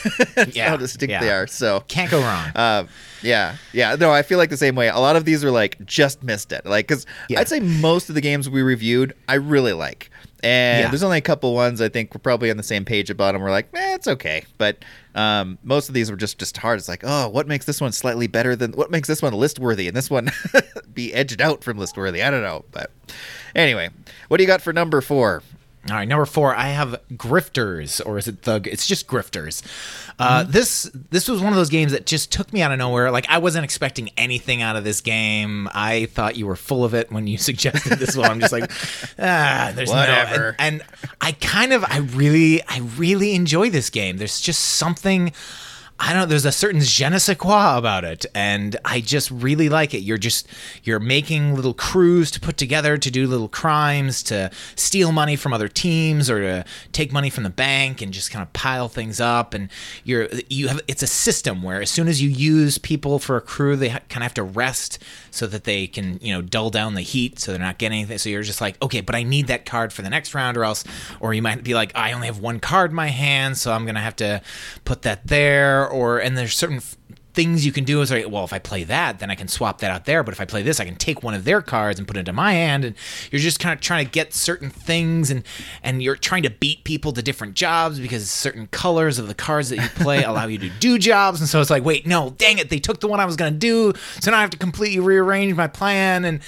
Yeah, 0.53 0.69
how 0.69 0.77
distinct 0.77 1.11
yeah. 1.11 1.19
they 1.21 1.31
are. 1.31 1.47
So 1.47 1.81
Can't 1.87 2.11
go 2.11 2.19
wrong. 2.21 2.49
uh, 2.55 2.85
yeah, 3.21 3.55
yeah. 3.73 3.95
No, 3.95 4.11
I 4.11 4.21
feel 4.21 4.37
like 4.37 4.49
the 4.49 4.57
same 4.57 4.75
way. 4.75 4.89
A 4.89 4.97
lot 4.99 5.15
of 5.15 5.23
these 5.25 5.43
are 5.43 5.51
like 5.51 5.83
just 5.85 6.23
missed 6.23 6.51
it. 6.51 6.65
Like, 6.65 6.87
because 6.87 7.05
Yeah. 7.29 7.39
I'd 7.39 7.47
say 7.47 7.59
most 7.61 8.09
of 8.09 8.15
the 8.15 8.21
games 8.21 8.49
we 8.49 8.61
reviewed, 8.61 9.13
I 9.29 9.35
really 9.35 9.73
like. 9.73 10.09
And 10.43 10.81
Yeah. 10.83 10.89
there's 10.89 11.03
only 11.03 11.17
a 11.17 11.21
couple 11.21 11.53
ones 11.55 11.81
I 11.81 11.89
think 11.89 12.13
we're 12.13 12.19
probably 12.19 12.51
on 12.51 12.57
the 12.57 12.63
same 12.63 12.83
page 12.85 13.09
about 13.09 13.31
them. 13.33 13.41
We're 13.41 13.49
like, 13.51 13.69
eh, 13.73 13.95
it's 13.95 14.07
okay. 14.07 14.43
But 14.57 14.83
um, 15.15 15.57
most 15.63 15.87
of 15.87 15.95
these 15.95 16.11
were 16.11 16.17
just 16.17 16.37
just 16.37 16.57
hard. 16.57 16.77
It's 16.77 16.89
like, 16.89 17.01
oh, 17.03 17.29
what 17.29 17.47
makes 17.47 17.65
this 17.65 17.79
one 17.81 17.91
slightly 17.93 18.27
better 18.27 18.55
than 18.55 18.73
what 18.73 18.91
makes 18.91 19.07
this 19.07 19.21
one 19.21 19.33
list 19.33 19.57
worthy 19.59 19.87
and 19.87 19.95
this 19.95 20.09
one 20.09 20.29
be 20.93 21.13
edged 21.13 21.41
out 21.41 21.63
from 21.63 21.77
list 21.77 21.97
worthy? 21.97 22.21
I 22.21 22.29
don't 22.29 22.43
know. 22.43 22.65
But 22.71 22.91
anyway, 23.55 23.89
what 24.27 24.37
do 24.37 24.43
you 24.43 24.47
got 24.47 24.61
for 24.61 24.73
number 24.73 24.99
four? 25.01 25.41
All 25.87 25.95
right, 25.95 26.07
number 26.07 26.25
four, 26.25 26.55
I 26.55 26.69
have 26.69 26.99
Grifters, 27.13 28.03
or 28.03 28.17
is 28.17 28.27
it 28.27 28.39
Thug? 28.41 28.65
It's 28.65 28.87
just 28.87 29.05
Grifters. 29.07 29.61
Uh, 30.17 30.43
This 30.43 30.89
this 31.11 31.27
was 31.27 31.41
one 31.41 31.53
of 31.53 31.57
those 31.57 31.69
games 31.69 31.91
that 31.91 32.07
just 32.07 32.31
took 32.31 32.51
me 32.51 32.63
out 32.63 32.71
of 32.71 32.79
nowhere. 32.79 33.11
Like 33.11 33.27
I 33.29 33.37
wasn't 33.37 33.65
expecting 33.65 34.09
anything 34.17 34.63
out 34.63 34.75
of 34.75 34.83
this 34.83 34.99
game. 35.01 35.69
I 35.75 36.05
thought 36.07 36.37
you 36.37 36.47
were 36.47 36.55
full 36.55 36.83
of 36.83 36.95
it 36.95 37.11
when 37.11 37.27
you 37.27 37.37
suggested 37.49 37.99
this 37.99 38.15
one. 38.17 38.31
I'm 38.31 38.39
just 38.39 38.51
like, 38.51 38.71
ah, 39.19 39.73
there's 39.75 39.89
Whatever. 39.91 40.37
no. 40.37 40.55
And, 40.57 40.81
and 40.81 40.83
I 41.21 41.33
kind 41.33 41.71
of, 41.71 41.83
I 41.83 41.99
really, 41.99 42.63
I 42.63 42.79
really 42.97 43.35
enjoy 43.35 43.69
this 43.69 43.91
game. 43.91 44.17
There's 44.17 44.41
just 44.41 44.61
something. 44.61 45.33
I 45.97 46.11
don't 46.11 46.23
know. 46.23 46.25
There's 46.25 46.45
a 46.45 46.51
certain 46.51 46.81
je 46.81 47.09
ne 47.09 47.17
sais 47.17 47.37
quoi 47.37 47.77
about 47.77 48.03
it, 48.03 48.25
and 48.35 48.75
I 48.83 48.99
just 48.99 49.31
really 49.31 49.69
like 49.69 49.93
it. 49.93 49.99
You're 49.99 50.17
just 50.17 50.45
you're 50.83 50.99
making 50.99 51.55
little 51.55 51.73
crews 51.73 52.31
to 52.31 52.39
put 52.41 52.57
together 52.57 52.97
to 52.97 53.09
do 53.09 53.25
little 53.27 53.47
crimes, 53.47 54.21
to 54.23 54.51
steal 54.75 55.13
money 55.13 55.37
from 55.37 55.53
other 55.53 55.69
teams, 55.69 56.29
or 56.29 56.41
to 56.41 56.65
take 56.91 57.13
money 57.13 57.29
from 57.29 57.45
the 57.45 57.49
bank 57.49 58.01
and 58.01 58.11
just 58.11 58.29
kind 58.29 58.43
of 58.43 58.51
pile 58.51 58.89
things 58.89 59.21
up. 59.21 59.53
And 59.53 59.69
you're 60.03 60.27
you 60.49 60.67
have 60.67 60.81
it's 60.87 61.01
a 61.01 61.07
system 61.07 61.63
where 61.63 61.81
as 61.81 61.89
soon 61.89 62.09
as 62.09 62.21
you 62.21 62.29
use 62.29 62.77
people 62.77 63.17
for 63.17 63.37
a 63.37 63.41
crew, 63.41 63.77
they 63.77 63.89
kind 63.89 64.17
of 64.17 64.23
have 64.23 64.33
to 64.33 64.43
rest 64.43 64.99
so 65.35 65.47
that 65.47 65.63
they 65.65 65.87
can 65.87 66.19
you 66.21 66.33
know 66.33 66.41
dull 66.41 66.69
down 66.69 66.95
the 66.95 67.01
heat, 67.01 67.39
so 67.39 67.51
they're 67.51 67.59
not 67.59 67.77
getting 67.77 67.99
anything. 67.99 68.17
So 68.17 68.29
you're 68.29 68.43
just 68.43 68.61
like, 68.61 68.81
okay, 68.81 69.01
but 69.01 69.15
I 69.15 69.23
need 69.23 69.47
that 69.47 69.65
card 69.65 69.93
for 69.93 70.01
the 70.01 70.09
next 70.09 70.33
round, 70.33 70.57
or 70.57 70.63
else, 70.63 70.83
or 71.19 71.33
you 71.33 71.41
might 71.41 71.63
be 71.63 71.73
like, 71.73 71.91
I 71.95 72.13
only 72.13 72.27
have 72.27 72.39
one 72.39 72.59
card 72.59 72.91
in 72.91 72.95
my 72.95 73.07
hand, 73.07 73.57
so 73.57 73.71
I'm 73.71 73.85
gonna 73.85 73.99
have 73.99 74.15
to 74.17 74.41
put 74.85 75.03
that 75.03 75.27
there, 75.27 75.87
or 75.87 76.19
and 76.19 76.37
there's 76.37 76.55
certain 76.55 76.81
things 77.35 77.65
you 77.65 77.73
can 77.73 77.83
do 77.83 78.01
is 78.01 78.09
like, 78.09 78.29
well, 78.29 78.45
if 78.45 78.53
I 78.53 78.59
play 78.59 78.85
that, 78.85 79.19
then 79.19 79.29
I 79.29 79.35
can 79.35 79.49
swap 79.49 79.79
that 79.79 79.91
out 79.91 80.05
there. 80.05 80.23
But 80.23 80.33
if 80.33 80.39
I 80.39 80.45
play 80.45 80.63
this, 80.63 80.79
I 80.79 80.85
can 80.85 80.95
take 80.95 81.21
one 81.21 81.33
of 81.33 81.43
their 81.43 81.61
cards 81.61 81.99
and 81.99 82.07
put 82.07 82.15
it 82.15 82.21
into 82.21 82.33
my 82.33 82.53
hand. 82.53 82.85
And 82.85 82.95
you're 83.29 83.41
just 83.41 83.59
kind 83.59 83.73
of 83.73 83.81
trying 83.81 84.05
to 84.05 84.11
get 84.11 84.33
certain 84.33 84.69
things, 84.69 85.29
and 85.29 85.43
and 85.83 86.01
you're 86.01 86.15
trying 86.15 86.43
to 86.43 86.49
beat 86.49 86.85
people 86.85 87.11
to 87.11 87.21
different 87.21 87.53
jobs 87.53 87.99
because 87.99 88.31
certain 88.31 88.67
colors 88.67 89.19
of 89.19 89.27
the 89.27 89.33
cards 89.35 89.69
that 89.69 89.77
you 89.77 89.89
play 89.89 90.23
allow 90.29 90.47
you 90.47 90.57
to 90.59 90.69
do 90.79 90.97
jobs. 90.97 91.41
And 91.41 91.49
so 91.49 91.59
it's 91.59 91.69
like, 91.69 91.83
wait, 91.83 92.07
no, 92.07 92.31
dang 92.37 92.57
it, 92.57 92.69
they 92.69 92.79
took 92.79 93.01
the 93.01 93.07
one 93.07 93.19
I 93.19 93.25
was 93.25 93.35
gonna 93.35 93.51
do, 93.51 93.93
so 94.21 94.31
now 94.31 94.37
I 94.37 94.41
have 94.41 94.49
to 94.51 94.57
completely 94.57 94.99
rearrange 94.99 95.53
my 95.55 95.67
plan. 95.67 96.25
And 96.25 96.39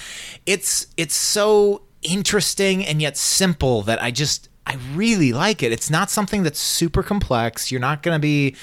it's 0.46 0.86
it's 0.96 1.14
so 1.14 1.82
interesting 2.02 2.84
and 2.84 3.02
yet 3.02 3.16
simple 3.16 3.82
that 3.82 4.02
I 4.02 4.10
just 4.10 4.48
I 4.66 4.76
really 4.94 5.32
like 5.32 5.62
it. 5.62 5.72
It's 5.72 5.90
not 5.90 6.10
something 6.10 6.42
that's 6.42 6.58
super 6.60 7.02
complex. 7.02 7.70
You're 7.70 7.80
not 7.80 8.02
gonna 8.02 8.18
be 8.18 8.56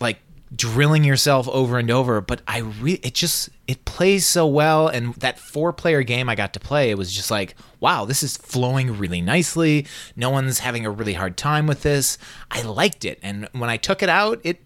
like 0.00 0.18
drilling 0.54 1.04
yourself 1.04 1.48
over 1.48 1.78
and 1.78 1.90
over 1.90 2.20
but 2.20 2.42
i 2.48 2.58
re- 2.58 2.98
it 3.04 3.14
just 3.14 3.50
it 3.68 3.84
plays 3.84 4.26
so 4.26 4.44
well 4.46 4.88
and 4.88 5.14
that 5.14 5.38
four 5.38 5.72
player 5.72 6.02
game 6.02 6.28
i 6.28 6.34
got 6.34 6.52
to 6.52 6.58
play 6.58 6.90
it 6.90 6.98
was 6.98 7.12
just 7.12 7.30
like 7.30 7.54
wow 7.78 8.04
this 8.04 8.22
is 8.22 8.36
flowing 8.36 8.98
really 8.98 9.20
nicely. 9.20 9.86
No 10.16 10.30
one's 10.30 10.58
having 10.58 10.84
a 10.84 10.90
really 10.90 11.14
hard 11.14 11.36
time 11.36 11.66
with 11.66 11.82
this. 11.82 12.18
I 12.50 12.62
liked 12.62 13.04
it 13.04 13.18
and 13.22 13.48
when 13.52 13.70
i 13.70 13.76
took 13.76 14.02
it 14.02 14.08
out 14.08 14.40
it 14.44 14.62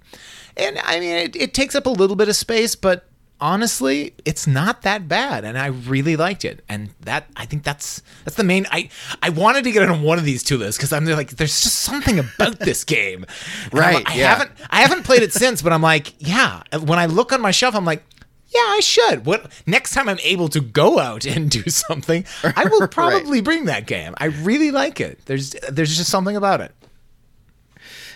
and 0.57 0.79
i 0.85 0.99
mean 1.01 1.17
it, 1.17 1.37
it 1.37 1.55
takes 1.55 1.75
up 1.75 1.87
a 1.87 1.91
little 1.91 2.17
bit 2.17 2.29
of 2.29 2.37
space 2.37 2.75
but 2.75 3.07
honestly 3.41 4.15
it's 4.25 4.47
not 4.47 4.83
that 4.83 5.09
bad 5.09 5.45
and 5.45 5.59
i 5.59 5.67
really 5.67 6.17
liked 6.17 6.45
it. 6.45 6.63
And 6.69 6.91
that 7.01 7.27
i 7.37 7.45
think 7.45 7.63
that's 7.63 8.03
that's 8.25 8.37
the 8.37 8.45
main 8.45 8.67
i 8.71 8.89
i 9.23 9.31
wanted 9.31 9.65
to 9.65 9.73
get 9.73 9.89
on 9.89 10.03
one 10.03 10.19
of 10.19 10.25
these 10.25 10.43
two 10.43 10.57
lists 10.57 10.79
because 10.79 10.93
i'm 10.93 11.05
like 11.05 11.31
there's 11.31 11.61
just 11.61 11.81
something 11.81 12.19
about 12.19 12.61
this 12.61 12.85
game. 12.97 13.27
Right, 13.73 14.09
i 14.09 14.15
yeah. 14.15 14.35
haven't 14.35 14.51
i 14.71 14.81
haven't 14.81 15.05
played 15.05 15.23
it 15.23 15.33
since 15.33 15.63
but 15.63 15.73
i'm 15.73 15.83
like 15.83 16.15
yeah. 16.19 16.63
When 16.85 16.99
i 16.99 17.07
look 17.07 17.33
on 17.33 17.41
my 17.41 17.51
shelf 17.51 17.75
i'm 17.75 17.85
like 17.85 18.05
yeah 18.49 18.61
i 18.61 18.81
should. 18.81 19.27
What 19.27 19.51
next 19.67 19.93
time 19.93 20.09
i'm 20.09 20.21
able 20.23 20.49
to 20.49 20.61
go 20.61 20.99
out 20.99 21.27
and 21.35 21.51
do 21.51 21.63
something 21.65 22.25
i 22.43 22.65
will 22.65 22.89
probably 22.89 23.41
bring 23.41 23.67
that 23.67 23.87
game. 23.87 24.15
I 24.19 24.27
really 24.27 24.71
like 24.71 25.01
it. 25.01 25.21
There's 25.27 25.51
there's 25.71 25.97
just 25.97 26.11
something 26.11 26.37
about 26.37 26.61
it. 26.61 26.73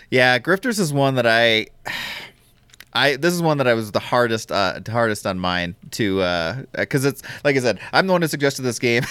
Yeah, 0.09 0.39
Grifters 0.39 0.79
is 0.79 0.91
one 0.91 1.15
that 1.15 1.27
I, 1.27 1.67
I 2.93 3.17
this 3.17 3.33
is 3.33 3.41
one 3.41 3.59
that 3.59 3.67
I 3.67 3.73
was 3.73 3.91
the 3.91 3.99
hardest, 3.99 4.51
uh, 4.51 4.79
hardest 4.87 5.27
on 5.27 5.39
mine 5.39 5.75
to, 5.91 6.65
because 6.73 7.05
it's 7.05 7.21
like 7.43 7.55
I 7.55 7.59
said, 7.59 7.79
I'm 7.93 8.07
the 8.07 8.13
one 8.13 8.21
who 8.21 8.27
suggested 8.27 8.63
this 8.63 8.79
game, 8.79 9.03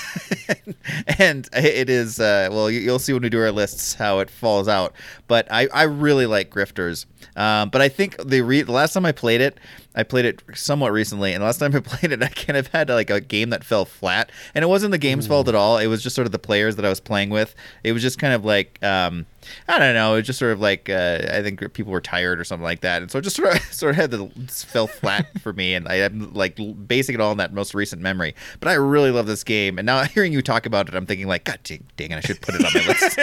and 1.18 1.49
it 1.52 1.88
is, 1.88 2.18
uh, 2.18 2.49
well, 2.50 2.70
you, 2.70 2.80
you'll 2.80 2.99
see 2.99 3.12
when 3.12 3.23
we 3.23 3.28
do 3.28 3.40
our 3.40 3.52
lists 3.52 3.94
how 3.94 4.18
it 4.18 4.30
falls 4.30 4.66
out. 4.66 4.94
But 5.28 5.47
I, 5.50 5.68
I 5.68 5.85
really 5.85 6.26
like 6.26 6.50
Grifters, 6.50 7.06
um, 7.37 7.70
but 7.70 7.80
I 7.80 7.88
think 7.88 8.16
the 8.25 8.40
re- 8.40 8.62
the 8.62 8.73
last 8.73 8.94
time 8.94 9.06
I 9.06 9.12
played 9.12 9.40
it, 9.40 9.58
I 9.94 10.02
played 10.02 10.25
it 10.25 10.42
somewhat 10.54 10.92
recently, 10.92 11.32
and 11.32 11.40
the 11.42 11.47
last 11.47 11.58
time 11.58 11.75
I 11.75 11.80
played 11.80 12.12
it, 12.12 12.23
I 12.23 12.28
kind 12.28 12.56
of 12.56 12.66
had 12.68 12.88
like 12.88 13.11
a 13.11 13.20
game 13.20 13.50
that 13.50 13.62
fell 13.62 13.85
flat, 13.85 14.30
and 14.54 14.64
it 14.64 14.68
wasn't 14.68 14.90
the 14.90 14.99
game's 14.99 15.26
fault 15.26 15.49
at 15.49 15.54
all. 15.54 15.78
It 15.78 15.87
was 15.87 16.02
just 16.02 16.16
sort 16.16 16.26
of 16.26 16.32
the 16.32 16.38
players 16.38 16.76
that 16.76 16.85
I 16.85 16.88
was 16.88 17.00
playing 17.00 17.30
with. 17.30 17.54
It 17.85 17.92
was 17.92 18.02
just 18.02 18.18
kind 18.18 18.35
of 18.35 18.44
like. 18.44 18.82
Um, 18.82 19.26
I 19.69 19.78
don't 19.78 19.95
know. 19.95 20.14
It 20.14 20.19
was 20.19 20.26
just 20.26 20.38
sort 20.38 20.52
of 20.52 20.61
like 20.61 20.88
uh, 20.88 21.21
I 21.31 21.43
think 21.43 21.73
people 21.75 21.93
were 21.93 22.00
tired 22.00 22.40
or 22.40 22.45
something 22.45 22.64
like 22.64 22.81
that, 22.81 23.02
and 23.02 23.11
so 23.11 23.19
it 23.19 23.23
just 23.23 23.37
sort 23.37 23.55
of 23.55 23.62
sort 23.73 23.90
of 23.90 23.97
had 23.97 24.11
the 24.11 24.26
just 24.47 24.67
fell 24.67 24.87
flat 24.87 25.26
for 25.43 25.52
me, 25.52 25.75
and 25.75 25.88
I 25.88 25.97
am 25.97 26.33
like 26.33 26.59
basing 26.87 27.14
it 27.14 27.21
all 27.21 27.31
on 27.31 27.37
that 27.38 27.52
most 27.52 27.75
recent 27.75 28.00
memory. 28.02 28.35
But 28.61 28.69
I 28.69 28.75
really 28.75 29.11
love 29.11 29.26
this 29.26 29.45
game, 29.45 29.78
and 29.78 29.87
now 29.87 30.02
hearing 30.05 30.33
you 30.33 30.43
talk 30.43 30.67
about 30.67 30.88
it, 30.88 30.95
I'm 30.95 31.07
thinking 31.07 31.26
like, 31.26 31.45
God 31.45 31.61
dang, 31.64 31.85
dang 31.97 32.12
it, 32.12 32.17
I 32.17 32.21
should 32.21 32.40
put 32.40 32.55
it 32.55 32.64
on 32.64 32.73
my 32.75 32.87
list. 32.87 33.17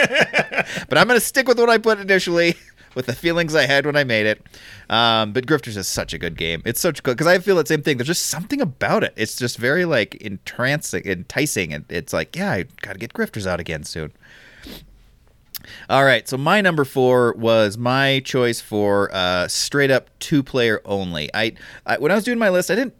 but 0.88 0.98
I'm 0.98 1.06
gonna 1.06 1.20
stick 1.20 1.48
with 1.48 1.58
what 1.58 1.70
I 1.70 1.78
put 1.78 1.98
initially. 1.98 2.54
With 2.94 3.04
the 3.04 3.14
feelings 3.14 3.54
I 3.54 3.66
had 3.66 3.84
when 3.84 3.94
I 3.94 4.04
made 4.04 4.24
it, 4.24 4.40
um, 4.88 5.34
but 5.34 5.44
Grifters 5.44 5.76
is 5.76 5.86
such 5.86 6.14
a 6.14 6.18
good 6.18 6.38
game. 6.38 6.62
It's 6.64 6.80
such 6.80 7.02
good 7.02 7.18
because 7.18 7.26
I 7.26 7.38
feel 7.40 7.56
the 7.56 7.66
same 7.66 7.82
thing. 7.82 7.98
There's 7.98 8.06
just 8.06 8.28
something 8.28 8.58
about 8.58 9.04
it. 9.04 9.12
It's 9.16 9.36
just 9.36 9.58
very 9.58 9.84
like 9.84 10.14
entrancing, 10.14 11.02
enticing, 11.04 11.74
and 11.74 11.84
it's 11.90 12.14
like, 12.14 12.34
yeah, 12.34 12.52
I 12.52 12.64
gotta 12.80 12.98
get 12.98 13.12
Grifters 13.12 13.46
out 13.46 13.60
again 13.60 13.84
soon. 13.84 14.12
All 15.90 16.04
right, 16.04 16.28
so 16.28 16.36
my 16.36 16.60
number 16.60 16.84
four 16.84 17.32
was 17.34 17.76
my 17.78 18.20
choice 18.24 18.60
for 18.60 19.10
uh, 19.14 19.48
straight 19.48 19.90
up 19.90 20.10
two 20.18 20.42
player 20.42 20.80
only. 20.84 21.30
I, 21.34 21.52
I 21.86 21.98
when 21.98 22.10
I 22.12 22.14
was 22.14 22.24
doing 22.24 22.38
my 22.38 22.48
list, 22.50 22.70
I 22.70 22.74
didn't 22.74 22.94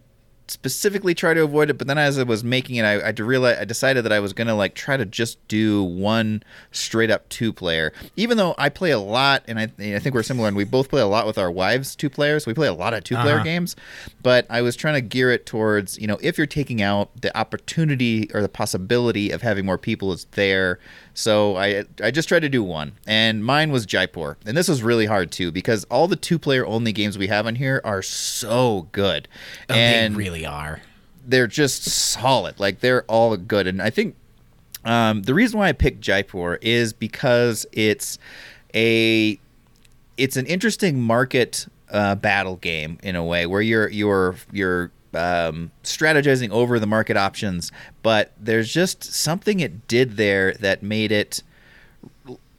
specifically 0.49 1.13
try 1.13 1.33
to 1.33 1.43
avoid 1.43 1.69
it, 1.69 1.77
but 1.77 1.87
then 1.87 1.97
as 1.97 2.17
I 2.17 2.23
was 2.23 2.41
making 2.41 2.77
it, 2.77 2.83
I, 2.85 2.99
I 3.01 3.09
realize 3.09 3.57
I 3.59 3.65
decided 3.65 4.05
that 4.05 4.13
I 4.13 4.21
was 4.21 4.31
gonna 4.31 4.55
like 4.55 4.75
try 4.75 4.95
to 4.95 5.05
just 5.05 5.45
do 5.49 5.83
one 5.83 6.41
straight 6.71 7.11
up 7.11 7.27
two 7.27 7.51
player. 7.51 7.91
Even 8.15 8.37
though 8.37 8.55
I 8.57 8.69
play 8.69 8.91
a 8.91 8.99
lot, 8.99 9.43
and 9.49 9.59
I, 9.59 9.63
I 9.77 9.99
think 9.99 10.15
we're 10.15 10.23
similar, 10.23 10.47
and 10.47 10.55
we 10.55 10.63
both 10.63 10.87
play 10.89 11.01
a 11.01 11.05
lot 11.05 11.27
with 11.27 11.37
our 11.37 11.51
wives 11.51 11.97
two 11.97 12.09
players. 12.09 12.45
We 12.47 12.53
play 12.53 12.67
a 12.69 12.73
lot 12.73 12.93
of 12.93 13.03
two 13.03 13.15
player 13.17 13.35
Uh-huh. 13.35 13.43
games, 13.43 13.75
but 14.23 14.45
I 14.49 14.61
was 14.61 14.77
trying 14.77 14.93
to 14.93 15.01
gear 15.01 15.31
it 15.31 15.45
towards 15.45 15.99
you 15.99 16.07
know 16.07 16.17
if 16.21 16.37
you're 16.37 16.47
taking 16.47 16.81
out 16.81 17.09
the 17.21 17.37
opportunity 17.37 18.29
or 18.33 18.41
the 18.41 18.47
possibility 18.49 19.31
of 19.31 19.41
having 19.41 19.65
more 19.65 19.77
people 19.77 20.13
is 20.13 20.27
there. 20.31 20.79
So 21.19 21.55
I 21.57 21.83
I 21.99 22.11
just 22.11 22.27
tried 22.29 22.41
to 22.41 22.49
do 22.49 22.61
one, 22.63 22.91
and 23.07 23.43
mine 23.43 23.71
was 23.71 23.87
Jaipur, 23.87 24.37
and 24.45 24.55
this 24.55 24.67
was 24.67 24.83
really 24.83 25.07
hard 25.07 25.31
too 25.31 25.51
because 25.51 25.83
all 25.85 26.07
the 26.07 26.15
two 26.15 26.37
player 26.37 26.63
only 26.63 26.91
games 26.91 27.17
we 27.17 27.25
have 27.25 27.47
on 27.47 27.55
here 27.55 27.81
are 27.83 28.03
so 28.03 28.87
good, 28.91 29.27
Oh, 29.67 29.73
and 29.73 30.13
they 30.13 30.17
really 30.17 30.45
are. 30.45 30.79
they're 31.25 31.47
just 31.47 31.85
solid. 31.85 32.59
Like 32.59 32.81
they're 32.81 33.01
all 33.05 33.35
good, 33.35 33.65
and 33.65 33.81
I 33.81 33.89
think 33.89 34.15
um, 34.85 35.23
the 35.23 35.33
reason 35.33 35.57
why 35.57 35.69
I 35.69 35.73
picked 35.73 36.01
Jaipur 36.01 36.59
is 36.61 36.93
because 36.93 37.65
it's 37.71 38.19
a 38.75 39.39
it's 40.17 40.37
an 40.37 40.45
interesting 40.45 41.01
market 41.01 41.65
uh, 41.89 42.13
battle 42.13 42.57
game 42.57 42.99
in 43.01 43.15
a 43.15 43.23
way 43.23 43.47
where 43.47 43.61
you're 43.61 43.89
you're 43.89 44.35
you're 44.51 44.91
um, 45.17 45.71
strategizing 45.83 46.51
over 46.51 46.79
the 46.79 46.87
market 46.87 47.17
options, 47.17 47.71
but 48.03 48.31
there's 48.39 48.71
just 48.71 49.03
something 49.03 49.59
it 49.59 49.87
did 49.87 50.17
there 50.17 50.53
that 50.53 50.83
made 50.83 51.11
it 51.11 51.43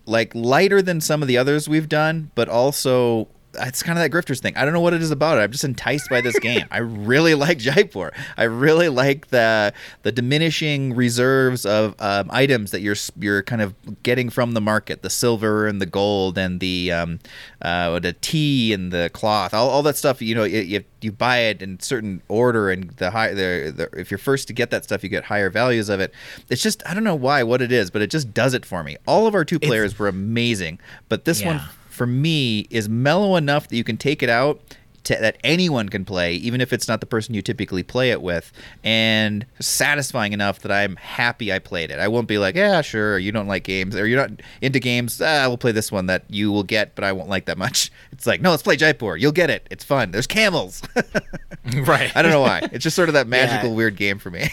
like 0.07 0.35
lighter 0.35 0.83
than 0.83 1.01
some 1.01 1.23
of 1.23 1.29
the 1.29 1.39
others 1.39 1.69
we've 1.69 1.89
done, 1.89 2.31
but 2.35 2.49
also 2.49 3.29
it's 3.61 3.83
kind 3.83 3.99
of 3.99 4.03
that 4.03 4.11
grifters 4.11 4.41
thing. 4.41 4.57
I 4.57 4.65
don't 4.65 4.73
know 4.73 4.81
what 4.81 4.95
it 4.95 5.03
is 5.03 5.11
about 5.11 5.39
it. 5.39 5.43
I'm 5.43 5.53
just 5.53 5.65
enticed 5.65 6.09
by 6.09 6.21
this 6.21 6.39
game. 6.39 6.67
I 6.71 6.79
really 6.79 7.35
like 7.47 7.59
Jaipur. 7.59 8.13
I 8.37 8.45
really 8.45 8.89
like 8.89 9.29
the 9.29 9.73
the 10.03 10.13
diminishing 10.13 10.95
reserves 10.95 11.67
of 11.67 11.95
um, 11.99 12.29
items 12.31 12.71
that 12.71 12.81
you're 12.81 12.97
you're 13.19 13.43
kind 13.43 13.63
of 13.63 13.75
getting 14.03 14.31
from 14.31 14.53
the 14.53 14.61
market, 14.61 15.03
the 15.03 15.11
silver 15.11 15.67
and 15.67 15.81
the 15.81 15.87
gold 15.87 16.39
and 16.39 16.61
the 16.61 16.93
um, 16.93 17.21
uh, 17.63 17.99
the 17.99 18.13
tea 18.13 18.73
and 18.73 18.93
the 18.93 19.11
cloth, 19.13 19.55
all, 19.55 19.69
all 19.69 19.83
that 19.83 19.97
stuff. 19.97 20.23
You 20.23 20.35
know, 20.35 20.45
you, 20.45 20.61
you 20.61 20.85
you 21.01 21.13
buy 21.13 21.39
it 21.39 21.63
in 21.63 21.81
certain 21.81 22.23
order, 22.29 22.71
and 22.71 22.91
the 22.93 23.11
high 23.11 23.33
the, 23.33 23.73
the 23.75 23.91
if 23.99 24.11
you're 24.11 24.19
first 24.19 24.49
to 24.49 24.53
get 24.53 24.71
that 24.71 24.85
stuff, 24.85 25.03
you 25.03 25.09
get 25.09 25.25
higher 25.25 25.51
values 25.51 25.89
of 25.89 26.01
it. 26.01 26.13
It's 26.49 26.63
just 26.63 26.83
I 26.87 26.95
don't 26.95 27.05
know 27.05 27.15
why, 27.15 27.43
what 27.43 27.63
it 27.63 27.73
is, 27.73 27.91
but 27.91 28.03
it 28.03 28.11
just 28.11 28.33
does 28.35 28.55
it 28.55 28.65
for 28.65 28.83
me. 28.83 28.97
All 29.07 29.27
of 29.27 29.35
our 29.35 29.45
two 29.45 29.59
players 29.59 29.99
were 29.99 30.09
amazing, 30.09 30.79
but 31.09 31.25
this 31.25 31.43
one 31.43 31.57
Yeah. 31.57 31.67
For 31.99 32.07
me 32.07 32.61
is 32.71 32.89
mellow 32.89 33.37
enough 33.37 33.69
that 33.69 33.77
you 33.77 33.85
can 33.85 33.97
take 33.99 34.23
it 34.23 34.31
out 34.31 34.61
to, 35.05 35.15
that 35.17 35.37
anyone 35.45 35.89
can 35.89 36.05
play 36.05 36.35
even 36.35 36.61
if 36.61 36.73
it's 36.73 36.87
not 36.89 37.01
the 37.01 37.07
person 37.07 37.35
you 37.35 37.41
typically 37.43 37.83
play 37.83 38.11
it 38.11 38.21
with 38.21 38.53
and 38.85 39.47
satisfying 39.61 40.33
enough 40.33 40.59
that 40.61 40.73
i'm 40.73 40.97
happy 40.97 41.53
i 41.53 41.59
played 41.59 41.91
it 41.91 41.99
i 41.99 42.07
won't 42.09 42.29
be 42.29 42.37
like 42.39 42.55
yeah 42.55 42.81
sure 42.83 43.19
you 43.19 43.33
don't 43.33 43.47
like 43.47 43.63
games 43.65 43.95
or 43.97 44.07
you're 44.07 44.21
not 44.21 44.41
into 44.61 44.79
games 44.81 45.21
ah, 45.23 45.45
we'll 45.47 45.57
play 45.57 45.73
this 45.73 45.91
one 45.93 46.07
that 46.07 46.25
you 46.29 46.51
will 46.53 46.63
get 46.65 46.95
but 46.95 47.05
i 47.05 47.13
won't 47.13 47.29
like 47.29 47.47
that 47.47 47.57
much 47.59 47.91
it's 48.13 48.27
like 48.27 48.41
no 48.41 48.51
let's 48.51 48.63
play 48.63 48.77
jaipur 48.77 49.17
you'll 49.17 49.33
get 49.33 49.51
it 49.51 49.67
it's 49.71 49.85
fun 49.85 50.11
there's 50.11 50.27
camels 50.27 50.83
right. 51.87 52.15
i 52.17 52.23
don't 52.23 52.33
know 52.33 52.41
why 52.41 52.61
it's 52.73 52.83
just 52.85 52.97
sort 52.97 53.09
of 53.09 53.13
that 53.15 53.27
magical 53.39 53.71
Yeah. 53.71 53.77
weird 53.77 53.97
game 53.97 54.19
for 54.19 54.31
me 54.31 54.51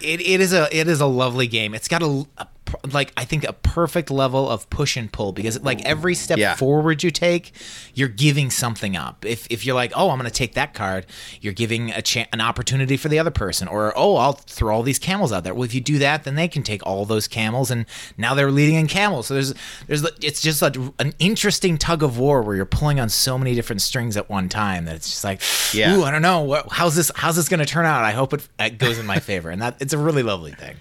It, 0.00 0.20
it 0.20 0.40
is 0.40 0.52
a 0.52 0.68
it 0.76 0.86
is 0.88 1.00
a 1.00 1.06
lovely 1.06 1.46
game. 1.46 1.72
It's 1.74 1.88
got 1.88 2.02
a, 2.02 2.26
a 2.36 2.46
like 2.92 3.12
I 3.16 3.24
think 3.24 3.44
a 3.44 3.52
perfect 3.52 4.10
level 4.10 4.48
of 4.48 4.68
push 4.70 4.96
and 4.96 5.10
pull 5.12 5.32
because 5.32 5.60
like 5.62 5.82
every 5.84 6.14
step 6.14 6.38
Yeah. 6.38 6.54
forward 6.56 7.02
you 7.02 7.10
take, 7.10 7.52
you're 7.94 8.08
giving 8.08 8.50
something 8.50 8.96
up. 8.96 9.24
If 9.24 9.46
if 9.50 9.64
you're 9.66 9.74
like, 9.74 9.92
oh, 9.94 10.10
I'm 10.10 10.18
going 10.18 10.30
to 10.30 10.34
take 10.36 10.54
that 10.54 10.74
card, 10.74 11.06
you're 11.40 11.52
giving 11.52 11.90
a 11.90 12.02
cha- 12.02 12.26
an 12.32 12.40
opportunity 12.40 12.96
for 12.96 13.08
the 13.08 13.18
other 13.18 13.30
person. 13.30 13.68
Or 13.68 13.92
oh, 13.96 14.16
I'll 14.16 14.32
throw 14.34 14.74
all 14.74 14.82
these 14.82 14.98
camels 14.98 15.32
out 15.32 15.44
there. 15.44 15.54
Well, 15.54 15.64
if 15.64 15.74
you 15.74 15.80
do 15.80 15.98
that, 15.98 16.24
then 16.24 16.34
they 16.34 16.48
can 16.48 16.62
take 16.62 16.84
all 16.86 17.04
those 17.04 17.28
camels, 17.28 17.70
and 17.70 17.86
now 18.16 18.34
they're 18.34 18.50
leading 18.50 18.74
in 18.76 18.86
camels. 18.86 19.26
So 19.26 19.34
there's 19.34 19.54
there's 19.86 20.04
it's 20.22 20.40
just 20.40 20.62
like 20.62 20.76
an 20.98 21.14
interesting 21.18 21.78
tug 21.78 22.02
of 22.02 22.18
war 22.18 22.42
where 22.42 22.56
you're 22.56 22.64
pulling 22.66 23.00
on 23.00 23.08
so 23.08 23.38
many 23.38 23.54
different 23.54 23.82
strings 23.82 24.16
at 24.16 24.28
one 24.30 24.48
time 24.48 24.84
that 24.86 24.96
it's 24.96 25.10
just 25.10 25.24
like, 25.24 25.40
Yeah. 25.72 25.94
ooh, 25.96 26.04
I 26.04 26.10
don't 26.10 26.22
know 26.22 26.40
what 26.42 26.70
how's 26.72 26.94
this 26.96 27.10
how's 27.14 27.36
this 27.36 27.48
going 27.48 27.60
to 27.60 27.66
turn 27.66 27.86
out. 27.86 28.04
I 28.04 28.12
hope 28.12 28.32
it, 28.34 28.48
it 28.58 28.78
goes 28.78 28.98
in 28.98 29.06
my 29.06 29.18
favor, 29.20 29.50
and 29.50 29.60
that 29.62 29.76
it's 29.80 29.92
a 29.92 29.98
really 29.98 30.22
lovely 30.22 30.52
thing. 30.52 30.76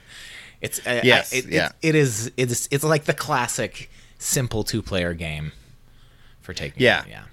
It's 0.64 0.80
uh, 0.88 1.02
Yes, 1.04 1.32
I- 1.34 1.38
it, 1.38 1.46
yeah. 1.50 1.68
it, 1.84 1.90
it 1.90 1.96
is 1.96 2.32
it's 2.38 2.68
it's 2.72 2.84
like 2.84 3.04
the 3.04 3.14
classic 3.14 3.92
simple 4.18 4.64
two 4.64 4.82
player 4.82 5.14
game 5.14 5.52
for 6.42 6.54
taking. 6.54 6.82
Yeah. 6.82 7.04
yeah. 7.08 7.24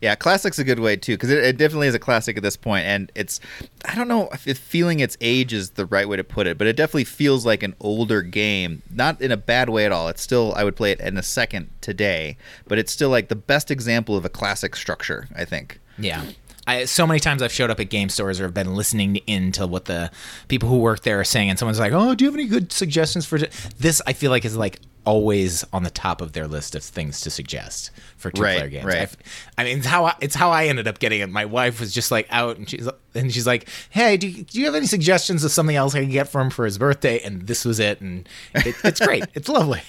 Yeah, 0.00 0.14
classic's 0.14 0.60
a 0.60 0.64
good 0.64 0.78
way 0.78 0.94
too 0.94 1.14
because 1.14 1.30
it, 1.30 1.42
it 1.42 1.56
definitely 1.56 1.88
is 1.88 1.94
a 1.96 1.98
classic 1.98 2.36
at 2.36 2.42
this 2.44 2.56
point, 2.56 2.86
and 2.86 3.10
it's 3.16 3.40
I 3.84 3.96
don't 3.96 4.06
know 4.06 4.28
if 4.46 4.56
feeling 4.56 5.00
its 5.00 5.16
age 5.20 5.52
is 5.52 5.70
the 5.70 5.86
right 5.86 6.08
way 6.08 6.16
to 6.16 6.22
put 6.22 6.46
it, 6.46 6.56
but 6.56 6.68
it 6.68 6.76
definitely 6.76 7.02
feels 7.02 7.44
like 7.44 7.64
an 7.64 7.74
older 7.80 8.22
game, 8.22 8.82
not 8.94 9.20
in 9.20 9.32
a 9.32 9.36
bad 9.36 9.68
way 9.68 9.84
at 9.84 9.90
all. 9.90 10.06
It's 10.06 10.22
still 10.22 10.54
I 10.54 10.62
would 10.62 10.76
play 10.76 10.92
it 10.92 11.00
in 11.00 11.16
a 11.18 11.22
second 11.24 11.70
today, 11.80 12.36
but 12.68 12.78
it's 12.78 12.92
still 12.92 13.10
like 13.10 13.26
the 13.26 13.34
best 13.34 13.72
example 13.72 14.16
of 14.16 14.24
a 14.24 14.28
classic 14.28 14.76
structure. 14.76 15.26
I 15.34 15.44
think. 15.44 15.80
Yeah. 15.98 16.26
I, 16.68 16.84
so 16.84 17.06
many 17.06 17.18
times 17.18 17.40
I've 17.42 17.52
showed 17.52 17.70
up 17.70 17.80
at 17.80 17.88
game 17.88 18.08
stores 18.10 18.38
or 18.40 18.44
have 18.44 18.54
been 18.54 18.74
listening 18.74 19.16
in 19.26 19.52
to 19.52 19.66
what 19.66 19.86
the 19.86 20.10
people 20.48 20.68
who 20.68 20.78
work 20.78 21.02
there 21.02 21.18
are 21.18 21.24
saying, 21.24 21.48
and 21.50 21.58
someone's 21.58 21.80
like, 21.80 21.92
"Oh, 21.92 22.14
do 22.14 22.24
you 22.24 22.30
have 22.30 22.38
any 22.38 22.46
good 22.46 22.70
suggestions 22.72 23.24
for 23.26 23.38
th-" 23.38 23.50
this?" 23.78 24.02
I 24.06 24.12
feel 24.12 24.30
like 24.30 24.44
is 24.44 24.56
like 24.56 24.80
always 25.06 25.64
on 25.72 25.82
the 25.84 25.90
top 25.90 26.20
of 26.20 26.32
their 26.34 26.46
list 26.46 26.74
of 26.74 26.82
things 26.84 27.22
to 27.22 27.30
suggest 27.30 27.90
for 28.18 28.30
two 28.30 28.42
player 28.42 28.60
Right, 28.64 28.70
games. 28.70 28.84
right. 28.84 28.96
I've- 29.02 29.16
I 29.56 29.64
mean, 29.64 29.78
it's 29.78 29.86
how 29.86 30.04
I, 30.04 30.14
it's 30.20 30.34
how 30.34 30.50
I 30.50 30.66
ended 30.66 30.86
up 30.86 30.98
getting 30.98 31.20
it. 31.20 31.30
My 31.30 31.46
wife 31.46 31.80
was 31.80 31.94
just 31.94 32.10
like 32.10 32.26
out, 32.30 32.58
and 32.58 32.68
she's 32.68 32.86
and 33.14 33.32
she's 33.32 33.46
like, 33.46 33.66
"Hey, 33.88 34.18
do 34.18 34.28
you, 34.28 34.44
do 34.44 34.58
you 34.58 34.66
have 34.66 34.74
any 34.74 34.86
suggestions 34.86 35.44
of 35.44 35.50
something 35.50 35.74
else 35.76 35.94
I 35.94 36.00
can 36.02 36.10
get 36.10 36.28
for 36.28 36.40
him 36.42 36.50
for 36.50 36.66
his 36.66 36.76
birthday?" 36.76 37.18
And 37.20 37.46
this 37.46 37.64
was 37.64 37.80
it, 37.80 38.02
and 38.02 38.28
it, 38.54 38.76
it's 38.84 39.00
great. 39.00 39.24
it's 39.34 39.48
lovely. 39.48 39.80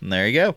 There 0.00 0.28
you 0.28 0.34
go. 0.34 0.54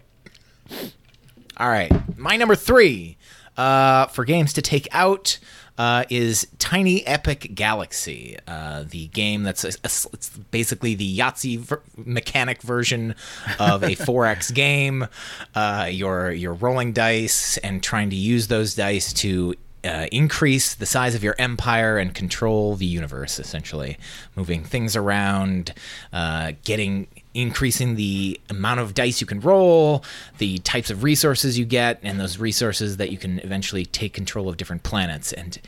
All 1.58 1.70
right, 1.70 1.92
my 2.18 2.36
number 2.38 2.56
three 2.56 3.18
uh, 3.58 4.08
for 4.08 4.26
games 4.26 4.54
to 4.54 4.62
take 4.62 4.88
out 4.92 5.40
uh, 5.78 6.04
is 6.10 6.46
Tiny 6.60 7.06
Epic 7.08 7.52
Galaxy, 7.56 8.38
uh, 8.48 8.84
the 8.88 9.08
game 9.08 9.42
that's 9.44 9.64
a, 9.64 9.70
a- 9.70 10.10
it's 10.14 10.30
basically 10.52 10.94
the 10.94 11.18
Yahtzee 11.18 11.58
ver- 11.60 11.82
mechanic 11.98 12.62
version 12.62 13.16
of 13.60 13.82
a 13.84 13.88
4x 13.96 14.54
game. 14.54 15.08
Uh, 15.56 15.88
you're 15.92 16.32
you're 16.32 16.54
rolling 16.54 16.94
dice 16.94 17.58
and 17.58 17.82
trying 17.82 18.12
to 18.12 18.16
use 18.16 18.48
those 18.50 18.76
dice 18.76 19.12
to 19.14 19.56
uh, 19.84 20.08
increase 20.12 20.76
the 20.76 20.86
size 20.86 21.14
of 21.16 21.24
your 21.24 21.36
empire 21.40 21.98
and 21.98 22.14
control 22.14 22.76
the 22.76 22.86
universe, 22.86 23.38
essentially, 23.40 23.98
moving 24.36 24.64
things 24.64 24.96
around, 24.96 25.74
uh, 26.14 26.54
getting 26.64 27.08
increasing 27.34 27.96
the 27.96 28.40
amount 28.50 28.80
of 28.80 28.94
dice 28.94 29.22
you 29.22 29.28
can 29.28 29.40
roll, 29.40 30.04
the 30.38 30.60
types 30.60 30.90
of 30.90 31.04
resources 31.04 31.58
you 31.58 31.66
get, 31.66 32.00
and 32.04 32.20
those 32.20 32.38
resources 32.38 32.98
that 32.98 33.12
you 33.12 33.18
can 33.18 33.40
eventually 33.40 33.86
take 33.86 34.14
control 34.14 34.50
of 34.50 34.58
different 34.58 34.84
planets. 34.84 35.34
And 35.34 35.60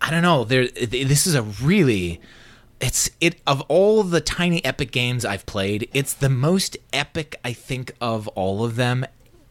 I 0.00 0.10
don't 0.10 0.22
know, 0.22 0.44
there. 0.44 0.68
This 0.68 1.26
is 1.26 1.34
a 1.34 1.42
really 1.42 2.20
it's 2.80 3.10
it 3.20 3.40
of 3.46 3.60
all 3.62 4.02
the 4.02 4.20
tiny 4.20 4.64
epic 4.64 4.92
games 4.92 5.24
I've 5.24 5.46
played, 5.46 5.88
it's 5.92 6.14
the 6.14 6.28
most 6.28 6.76
epic 6.92 7.38
I 7.44 7.52
think 7.52 7.92
of 8.00 8.28
all 8.28 8.64
of 8.64 8.76
them, 8.76 9.04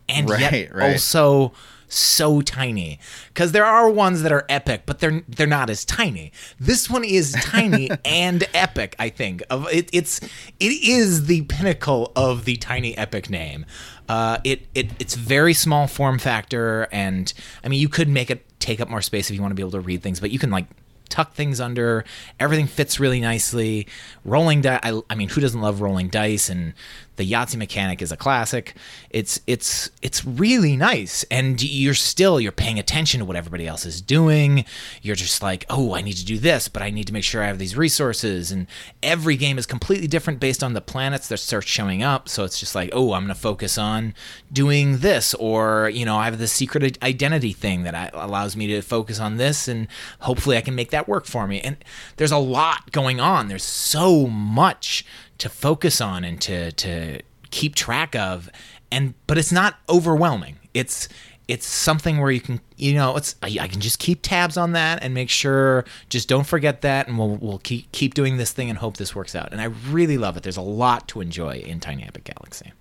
and 0.08 0.30
Right, 0.30 0.40
yet 0.40 0.74
right. 0.74 0.94
also 0.94 1.52
so 1.88 2.42
tiny 2.42 3.00
because 3.30 3.52
there 3.52 3.66
are 3.66 3.90
ones 3.90 4.22
that 4.22 4.32
are 4.32 4.46
epic 4.50 4.84
but 4.86 5.00
they're 5.00 5.22
they're 5.28 5.48
not 5.48 5.70
as 5.70 5.86
tiny 5.86 6.32
this 6.60 6.90
one 6.90 7.04
is 7.04 7.32
tiny 7.42 7.90
and 8.06 8.44
epic 8.54 8.96
i 9.00 9.10
think 9.10 9.42
of 9.50 9.68
it 9.72 9.90
it's 9.94 10.20
it 10.60 10.84
is 10.84 11.28
the 11.28 11.42
pinnacle 11.44 12.12
of 12.16 12.46
the 12.46 12.56
tiny 12.58 12.98
epic 12.98 13.30
name 13.30 13.66
uh 14.10 14.38
it, 14.44 14.68
it 14.76 14.92
it's 15.00 15.16
very 15.16 15.54
small 15.54 15.88
form 15.88 16.20
factor 16.20 16.88
and 16.92 17.34
i 17.64 17.68
mean 17.68 17.80
you 17.80 17.90
could 17.90 18.10
make 18.10 18.30
it 18.30 18.44
take 18.60 18.82
up 18.82 18.90
more 18.90 19.02
space 19.02 19.30
if 19.30 19.36
you 19.36 19.42
want 19.42 19.52
to 19.52 19.56
be 19.56 19.62
able 19.62 19.72
to 19.72 19.80
read 19.80 20.02
things 20.02 20.20
but 20.20 20.32
you 20.32 20.40
can 20.40 20.52
like 20.52 20.66
tuck 21.10 21.34
things 21.34 21.60
under. 21.60 22.04
Everything 22.40 22.68
fits 22.68 23.00
really 23.00 23.20
nicely. 23.20 23.88
Rolling 24.24 24.62
dice. 24.62 24.80
I, 24.84 25.02
I 25.10 25.16
mean, 25.16 25.30
who 25.30 25.42
doesn't 25.42 25.62
love 25.62 25.82
rolling 25.82 26.10
dice? 26.10 26.50
And 26.50 26.74
the 27.18 27.30
Yahtzee 27.30 27.58
mechanic 27.58 28.02
is 28.02 28.12
a 28.12 28.18
classic. 28.18 28.76
It's 29.10 29.42
it's 29.46 29.92
it's 30.02 30.24
really 30.24 30.78
nice, 30.78 31.26
and 31.30 31.62
you're 31.62 31.94
still 31.94 32.40
you're 32.40 32.52
paying 32.52 32.80
attention 32.80 33.20
to 33.20 33.26
what 33.26 33.36
everybody 33.36 33.68
else 33.68 33.86
is 33.86 34.02
doing. 34.02 34.66
You're 35.02 35.16
just 35.16 35.42
like, 35.42 35.66
oh, 35.70 35.94
I 35.94 36.02
need 36.02 36.18
to 36.18 36.26
do 36.26 36.38
this, 36.38 36.68
but 36.68 36.82
I 36.82 36.90
need 36.92 37.08
to 37.08 37.14
make 37.14 37.24
sure 37.24 37.44
I 37.44 37.48
have 37.48 37.60
these 37.60 37.76
resources. 37.76 38.52
And 38.52 38.68
every 39.04 39.36
game 39.36 39.58
is 39.58 39.66
completely 39.66 40.08
different 40.08 40.40
based 40.40 40.64
on 40.64 40.74
the 40.74 40.82
planets 40.82 41.28
that 41.28 41.38
start 41.38 41.68
showing 41.68 42.04
up. 42.04 42.30
So 42.30 42.44
it's 42.44 42.60
just 42.60 42.76
like, 42.76 42.92
oh, 42.94 43.14
I'm 43.14 43.24
going 43.24 43.36
to 43.36 43.36
focus 43.36 43.78
on 43.78 44.14
doing 44.54 45.00
this, 45.00 45.34
or 45.34 45.90
you 45.90 46.06
know, 46.06 46.18
I 46.18 46.26
have 46.26 46.38
this 46.38 46.52
secret 46.52 46.98
identity 47.04 47.52
thing 47.54 47.84
that 47.84 48.14
allows 48.14 48.56
me 48.56 48.68
to 48.68 48.82
focus 48.82 49.20
on 49.20 49.38
this, 49.38 49.68
and 49.68 49.88
hopefully 50.20 50.56
I 50.56 50.62
can 50.62 50.76
make 50.76 50.92
that 50.92 51.08
work 51.08 51.26
for 51.26 51.48
me. 51.48 51.62
And 51.62 51.78
there's 52.18 52.32
a 52.32 52.38
lot 52.38 52.92
going 52.92 53.20
on. 53.20 53.48
There's 53.48 53.64
so 53.64 54.28
much 54.28 55.04
to 55.38 55.50
focus 55.50 56.02
on 56.02 56.24
and 56.24 56.40
to 56.42 56.72
to 56.74 57.22
keep 57.52 57.76
track 57.76 58.16
of, 58.16 58.50
and 58.92 59.14
but 59.28 59.38
it's 59.38 59.52
not 59.52 59.80
overwhelming. 59.90 60.58
It's 60.74 61.08
it's 61.48 61.66
something 61.66 62.20
where 62.20 62.32
you 62.32 62.42
can 62.42 62.60
you 62.76 62.94
know 62.94 63.16
it's 63.16 63.36
I, 63.42 63.58
I 63.62 63.68
can 63.68 63.80
just 63.80 64.00
keep 64.00 64.20
tabs 64.22 64.58
on 64.58 64.74
that 64.74 65.02
and 65.02 65.14
make 65.14 65.30
sure 65.30 65.86
just 66.10 66.28
don't 66.28 66.46
forget 66.46 66.82
that 66.82 67.08
and 67.08 67.18
we'll 67.18 67.38
we'll 67.38 67.60
keep 67.60 67.92
keep 67.92 68.14
doing 68.14 68.38
this 68.38 68.52
thing 68.52 68.70
and 68.70 68.78
hope 68.78 68.98
this 68.98 69.16
works 69.16 69.34
out 69.36 69.54
and 69.54 69.62
I 69.62 69.66
really 69.66 70.18
love 70.18 70.36
it 70.36 70.44
there's 70.44 70.58
a 70.58 70.62
lot 70.62 71.08
to 71.10 71.22
enjoy 71.22 71.64
in 71.66 71.80
Tiny 71.80 72.04
Epic 72.04 72.26
Galaxy 72.26 72.74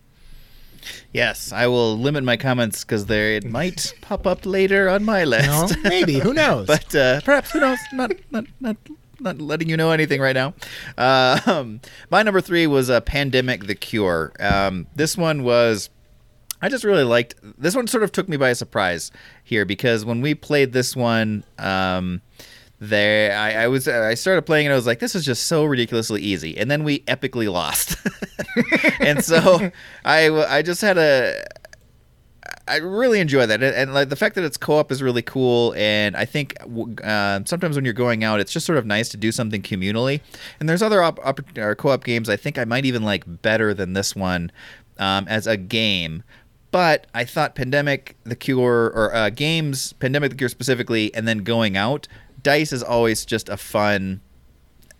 Yes, 1.12 1.50
I 1.50 1.66
will 1.66 1.98
limit 1.98 2.22
my 2.22 2.36
comments 2.36 2.84
because 2.84 3.06
there 3.06 3.32
it 3.32 3.44
might 3.50 3.94
pop 4.00 4.26
up 4.26 4.46
later 4.46 4.88
on 4.88 5.04
my 5.04 5.24
list. 5.24 5.76
No, 5.76 5.82
maybe 5.82 6.18
who 6.18 6.32
knows 6.42 6.66
but 6.66 6.94
uh, 6.94 7.20
perhaps 7.22 7.50
who 7.50 7.60
knows? 7.60 7.78
Not 7.92 8.12
not 8.30 8.46
not 8.60 8.76
not 9.20 9.40
letting 9.40 9.68
you 9.68 9.76
know 9.76 9.90
anything 9.90 10.20
right 10.20 10.34
now. 10.34 10.54
Uh, 10.96 11.40
um, 11.46 11.80
my 12.10 12.22
number 12.22 12.40
three 12.40 12.66
was 12.66 12.88
a 12.90 12.94
uh, 12.94 13.00
pandemic: 13.00 13.66
The 13.66 13.74
Cure. 13.74 14.32
Um, 14.40 14.86
this 14.94 15.16
one 15.16 15.42
was. 15.42 15.90
I 16.62 16.70
just 16.70 16.84
really 16.84 17.04
liked 17.04 17.34
this 17.58 17.76
one. 17.76 17.86
Sort 17.86 18.02
of 18.02 18.12
took 18.12 18.28
me 18.28 18.36
by 18.36 18.52
surprise 18.54 19.10
here 19.44 19.64
because 19.64 20.04
when 20.04 20.22
we 20.22 20.34
played 20.34 20.72
this 20.72 20.96
one, 20.96 21.44
um, 21.58 22.22
there 22.78 23.36
I, 23.36 23.64
I, 23.64 23.68
was 23.68 23.88
I 23.88 24.14
started 24.14 24.42
playing 24.42 24.66
and 24.66 24.72
I 24.72 24.76
was 24.76 24.86
like, 24.86 24.98
this 24.98 25.14
is 25.14 25.24
just 25.24 25.46
so 25.46 25.64
ridiculously 25.64 26.20
easy, 26.22 26.56
and 26.56 26.70
then 26.70 26.84
we 26.84 27.00
epically 27.00 27.50
lost, 27.50 27.96
and 29.00 29.24
so 29.24 29.70
I 30.04 30.28
I 30.30 30.62
just 30.62 30.80
had 30.80 30.98
a 30.98 31.42
I 32.68 32.76
really 32.76 33.20
enjoy 33.20 33.46
that, 33.46 33.62
and, 33.62 33.74
and, 33.76 33.94
like 33.94 34.08
the 34.08 34.16
fact 34.16 34.34
that 34.34 34.44
it's 34.44 34.56
co-op 34.56 34.90
is 34.90 35.00
really 35.02 35.22
cool. 35.22 35.72
And 35.76 36.16
I 36.16 36.24
think 36.24 36.54
uh, 37.04 37.40
sometimes 37.44 37.76
when 37.76 37.84
you're 37.84 37.94
going 37.94 38.24
out, 38.24 38.40
it's 38.40 38.52
just 38.52 38.66
sort 38.66 38.76
of 38.78 38.84
nice 38.84 39.08
to 39.10 39.16
do 39.16 39.30
something 39.30 39.62
communally. 39.62 40.20
And 40.58 40.68
there's 40.68 40.82
other 40.82 41.02
op- 41.02 41.20
op- 41.24 41.40
co-op 41.78 42.04
games 42.04 42.28
I 42.28 42.36
think 42.36 42.58
I 42.58 42.64
might 42.64 42.84
even 42.84 43.04
like 43.04 43.24
better 43.42 43.72
than 43.72 43.92
this 43.92 44.16
one 44.16 44.50
um, 44.98 45.28
as 45.28 45.46
a 45.46 45.56
game. 45.56 46.24
But 46.72 47.06
I 47.14 47.24
thought 47.24 47.54
Pandemic, 47.54 48.16
The 48.24 48.36
Cure, 48.36 48.92
or 48.94 49.14
uh, 49.14 49.30
games, 49.30 49.92
Pandemic, 49.94 50.30
The 50.30 50.36
Cure 50.36 50.48
specifically, 50.48 51.14
and 51.14 51.26
then 51.26 51.38
going 51.38 51.76
out, 51.76 52.08
dice 52.42 52.72
is 52.72 52.82
always 52.82 53.24
just 53.24 53.48
a 53.48 53.56
fun 53.56 54.20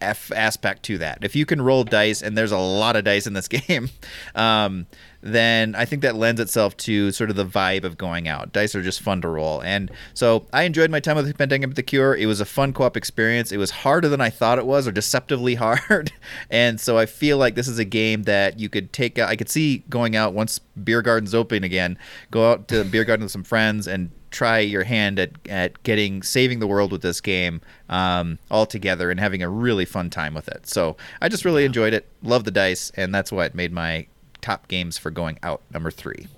F 0.00 0.30
aspect 0.32 0.82
to 0.84 0.98
that. 0.98 1.18
If 1.22 1.34
you 1.34 1.46
can 1.46 1.60
roll 1.60 1.84
dice, 1.84 2.22
and 2.22 2.36
there's 2.36 2.52
a 2.52 2.58
lot 2.58 2.96
of 2.96 3.04
dice 3.04 3.26
in 3.26 3.32
this 3.32 3.48
game, 3.48 3.90
um, 4.34 4.86
then 5.26 5.74
I 5.74 5.84
think 5.84 6.02
that 6.02 6.14
lends 6.14 6.40
itself 6.40 6.76
to 6.78 7.10
sort 7.10 7.30
of 7.30 7.36
the 7.36 7.44
vibe 7.44 7.84
of 7.84 7.98
going 7.98 8.28
out. 8.28 8.52
Dice 8.52 8.74
are 8.74 8.82
just 8.82 9.00
fun 9.00 9.20
to 9.22 9.28
roll. 9.28 9.60
And 9.62 9.90
so 10.14 10.46
I 10.52 10.62
enjoyed 10.62 10.90
my 10.90 11.00
time 11.00 11.16
with 11.16 11.36
Pandemic 11.36 11.74
the 11.74 11.82
Cure. 11.82 12.14
It 12.14 12.26
was 12.26 12.40
a 12.40 12.44
fun 12.44 12.72
co 12.72 12.84
op 12.84 12.96
experience. 12.96 13.52
It 13.52 13.56
was 13.58 13.70
harder 13.70 14.08
than 14.08 14.20
I 14.20 14.30
thought 14.30 14.58
it 14.58 14.66
was, 14.66 14.86
or 14.86 14.92
deceptively 14.92 15.54
hard. 15.56 16.12
and 16.50 16.80
so 16.80 16.98
I 16.98 17.06
feel 17.06 17.38
like 17.38 17.54
this 17.54 17.68
is 17.68 17.78
a 17.78 17.84
game 17.84 18.24
that 18.24 18.58
you 18.58 18.68
could 18.68 18.92
take 18.92 19.18
I 19.18 19.36
could 19.36 19.48
see 19.48 19.78
going 19.88 20.16
out 20.16 20.34
once 20.34 20.58
beer 20.58 21.02
gardens 21.02 21.34
open 21.34 21.64
again, 21.64 21.98
go 22.30 22.52
out 22.52 22.68
to 22.68 22.84
beer 22.84 23.04
garden 23.04 23.24
with 23.24 23.32
some 23.32 23.44
friends 23.44 23.86
and 23.86 24.10
try 24.30 24.58
your 24.58 24.84
hand 24.84 25.18
at, 25.18 25.30
at 25.48 25.82
getting 25.82 26.22
saving 26.22 26.58
the 26.58 26.66
world 26.66 26.92
with 26.92 27.00
this 27.00 27.20
game 27.20 27.60
um, 27.88 28.38
all 28.50 28.66
together 28.66 29.10
and 29.10 29.18
having 29.18 29.42
a 29.42 29.48
really 29.48 29.84
fun 29.84 30.10
time 30.10 30.34
with 30.34 30.48
it. 30.48 30.66
So 30.66 30.96
I 31.22 31.28
just 31.28 31.44
really 31.44 31.62
yeah. 31.62 31.66
enjoyed 31.66 31.94
it. 31.94 32.06
Love 32.22 32.44
the 32.44 32.50
dice, 32.50 32.92
and 32.96 33.14
that's 33.14 33.32
why 33.32 33.46
it 33.46 33.54
made 33.54 33.72
my 33.72 34.06
top 34.46 34.68
games 34.68 34.96
for 34.96 35.10
going 35.10 35.38
out 35.42 35.60
number 35.72 35.90
three. 35.90 36.28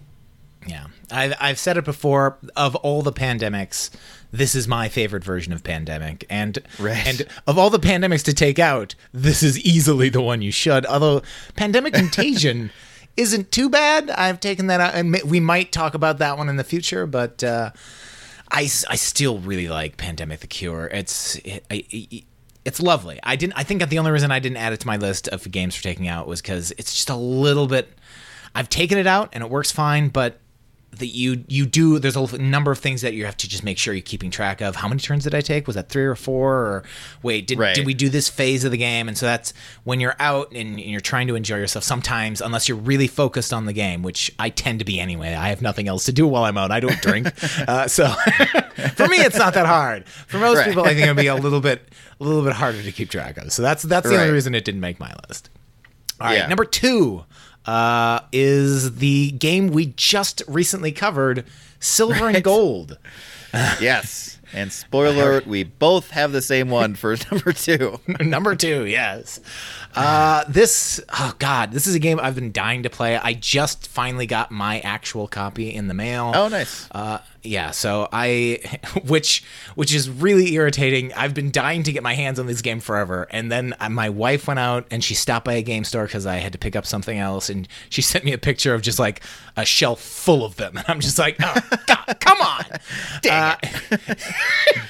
Yeah, 0.67 0.87
I've 1.11 1.35
I've 1.39 1.59
said 1.59 1.77
it 1.77 1.85
before. 1.85 2.39
Of 2.57 2.75
all 2.77 3.03
the 3.03 3.13
pandemics, 3.13 3.91
this 4.33 4.55
is 4.55 4.67
my 4.67 4.89
favorite 4.89 5.23
version 5.23 5.53
of 5.53 5.63
pandemic, 5.63 6.25
and 6.31 6.59
right. 6.79 7.07
and 7.07 7.27
of 7.47 7.59
all 7.59 7.69
the 7.71 7.79
pandemics 7.79 8.23
to 8.25 8.33
take 8.33 8.59
out, 8.59 8.95
this 9.13 9.43
is 9.43 9.59
easily 9.59 10.09
the 10.09 10.23
one 10.23 10.41
you 10.41 10.51
should. 10.51 10.87
Although 10.87 11.23
pandemic 11.55 11.93
contagion 11.93 12.71
isn't 13.17 13.53
too 13.53 13.69
bad. 13.69 14.11
I've 14.11 14.41
taken 14.41 14.69
that 14.69 14.81
out, 14.81 14.95
and 14.95 15.15
we 15.25 15.39
might 15.39 15.71
talk 15.71 15.95
about 15.95 16.19
that 16.19 16.39
one 16.39 16.49
in 16.49 16.57
the 16.57 16.65
future. 16.65 17.07
But 17.07 17.45
uh, 17.45 17.71
I, 18.51 18.63
I 18.63 18.97
still 18.97 19.39
really 19.39 19.69
like 19.69 19.99
Pandemic: 19.99 20.41
The 20.41 20.47
Cure. 20.47 20.87
It's 20.87 21.37
it, 21.37 21.65
it, 21.71 22.25
it's 22.69 22.83
lovely. 22.83 23.19
I 23.23 23.35
didn't. 23.37 23.55
I 23.57 23.63
think 23.65 23.89
the 23.89 23.99
only 23.99 24.11
reason 24.11 24.31
I 24.31 24.41
didn't 24.41 24.59
add 24.59 24.75
it 24.75 24.81
to 24.81 24.87
my 24.87 24.99
list 24.99 25.27
of 25.29 25.51
games 25.51 25.75
for 25.75 25.83
taking 25.83 26.07
out 26.07 26.29
was 26.29 26.43
because 26.43 26.71
it's 26.73 26.93
just 26.93 27.09
a 27.09 27.17
little 27.17 27.67
bit. 27.67 27.89
I've 28.55 28.69
taken 28.69 28.99
it 28.99 29.07
out 29.07 29.31
and 29.33 29.43
it 29.43 29.49
works 29.49 29.73
fine, 29.73 30.11
but 30.11 30.39
that 30.93 31.09
you 31.09 31.45
you 31.49 31.67
do 31.67 31.99
there's 31.99 32.17
a 32.17 32.39
number 32.39 32.71
of 32.71 32.79
things 32.79 33.03
that 33.03 33.13
you 33.15 33.25
have 33.25 33.37
to 33.37 33.49
just 33.49 33.63
make 33.63 33.79
sure 33.79 33.95
you're 33.95 34.01
keeping 34.01 34.31
track 34.31 34.61
of. 34.61 34.77
How 34.77 34.89
many 34.89 35.01
turns 35.01 35.25
did 35.25 35.35
i 35.35 35.41
take? 35.41 35.67
Was 35.67 35.77
that 35.77 35.89
three 35.89 36.05
or 36.05 36.15
four? 36.15 36.55
Or 36.55 36.85
wait 37.23 37.47
did, 37.47 37.59
right. 37.59 37.75
did 37.75 37.87
we 37.87 37.95
do 37.95 38.09
this 38.09 38.29
phase 38.29 38.65
of 38.65 38.71
the 38.71 38.79
game? 38.79 39.07
And 39.07 39.17
so 39.17 39.27
that's 39.27 39.53
when 39.85 40.01
you're 40.01 40.17
out 40.19 40.53
and, 40.53 40.79
you're 40.81 41.01
trying 41.01 41.27
to 41.29 41.35
enjoy 41.35 41.57
yourself 41.57 41.85
sometimes 41.85 42.41
unless 42.41 42.69
you're 42.69 42.79
really 42.79 43.07
focused 43.07 43.53
on 43.53 43.67
the 43.67 43.73
game 43.73 44.03
which 44.03 44.33
i 44.39 44.49
tend 44.49 44.79
to 44.79 44.85
be 44.85 44.99
anyway. 44.99 45.35
I 45.35 45.49
have 45.49 45.63
nothing 45.63 45.89
else 45.89 46.05
to 46.07 46.13
do 46.13 46.27
while 46.27 46.45
i'm 46.45 46.57
out. 46.59 46.71
I 46.71 46.81
don't 46.81 47.01
drink. 47.01 47.29
Uh, 47.69 47.89
so 47.89 48.09
for 48.95 49.09
me 49.09 49.19
it's 49.19 49.37
not 49.37 49.55
that 49.55 49.67
hard. 49.67 50.09
For 50.09 50.39
most 50.39 50.59
right. 50.59 50.69
people 50.69 50.85
i 50.85 50.89
think 50.89 51.01
it'll 51.01 51.15
be 51.15 51.27
a 51.27 51.35
little 51.49 51.61
bit 51.61 51.93
a 52.21 52.25
little 52.25 52.43
bit 52.43 52.53
harder 52.53 52.83
to 52.83 52.93
keep 52.93 53.11
track 53.11 53.37
of. 53.37 53.53
So 53.53 53.63
that's 53.63 53.83
that's 53.83 54.09
the 54.09 54.17
right. 54.17 54.23
only 54.23 54.33
reason 54.33 54.55
it 54.55 54.65
didn't 54.65 54.81
make 54.81 55.01
my 55.01 55.13
list. 55.29 55.51
All 56.21 56.29
right 56.29 56.39
yeah. 56.39 56.47
number 56.47 56.65
two 56.65 57.25
uh, 57.69 58.21
is 58.33 58.97
the 58.97 59.31
game 59.33 59.67
we 59.67 59.93
just 59.95 60.43
recently 60.49 60.91
covered, 60.91 61.45
Silver 61.81 62.25
right. 62.25 62.37
and 62.37 62.43
Gold. 62.43 62.97
yes. 63.53 64.39
And 64.55 64.73
spoiler 64.73 65.11
alert, 65.11 65.47
we 65.47 65.65
both 65.65 66.11
have 66.13 66.33
the 66.33 66.41
same 66.41 66.71
one 66.71 66.95
for 66.95 67.15
number 67.31 67.53
two. 67.53 68.01
number 68.21 68.57
two, 68.57 68.87
yes. 68.87 69.39
Uh, 69.95 70.45
this, 70.49 70.99
oh 71.13 71.35
god, 71.39 71.73
this 71.73 71.87
is 71.87 71.95
a 71.95 71.99
game 71.99 72.19
I've 72.23 72.35
been 72.35 72.53
dying 72.53 72.85
to 72.85 72.91
play. 72.91 73.19
I 73.19 73.35
just 73.35 73.87
finally 73.87 74.27
got 74.27 74.51
my 74.51 74.81
actual 74.81 75.29
copy 75.29 75.69
in 75.69 75.89
the 75.89 75.95
mail. 75.95 76.33
Oh, 76.35 76.49
nice. 76.49 76.89
Uh, 76.91 77.19
yeah, 77.43 77.71
so 77.71 78.09
I, 78.13 78.61
which 79.07 79.45
which 79.75 79.95
is 79.95 80.09
really 80.11 80.55
irritating. 80.55 81.13
I've 81.15 81.35
been 81.35 81.51
dying 81.51 81.83
to 81.85 81.93
get 81.93 82.03
my 82.03 82.15
hands 82.15 82.39
on 82.39 82.47
this 82.47 82.63
game 82.63 82.81
forever, 82.81 83.27
and 83.31 83.51
then 83.51 83.75
my 83.91 84.11
wife 84.11 84.47
went 84.47 84.61
out 84.61 84.87
and 84.91 85.03
she 85.03 85.15
stopped 85.15 85.45
by 85.45 85.55
a 85.55 85.63
game 85.63 85.85
store 85.85 86.05
because 86.05 86.27
I 86.27 86.37
had 86.37 86.53
to 86.53 86.59
pick 86.59 86.77
up 86.77 86.87
something 86.87 87.19
else, 87.19 87.49
and 87.49 87.69
she 87.91 88.03
sent 88.09 88.25
me 88.25 88.33
a 88.33 88.39
picture 88.39 88.75
of 88.75 88.83
just 88.83 88.99
like 88.99 89.23
a 89.57 89.65
shelf 89.65 90.01
full 90.01 90.45
of 90.45 90.57
them, 90.57 90.77
and 90.77 90.87
I'm 90.89 91.01
just 91.01 91.19
like, 91.19 91.37
oh 91.41 91.61
god, 91.87 92.17
come 92.21 92.41
on, 92.41 92.65
dang 93.23 93.57
uh, 93.93 94.85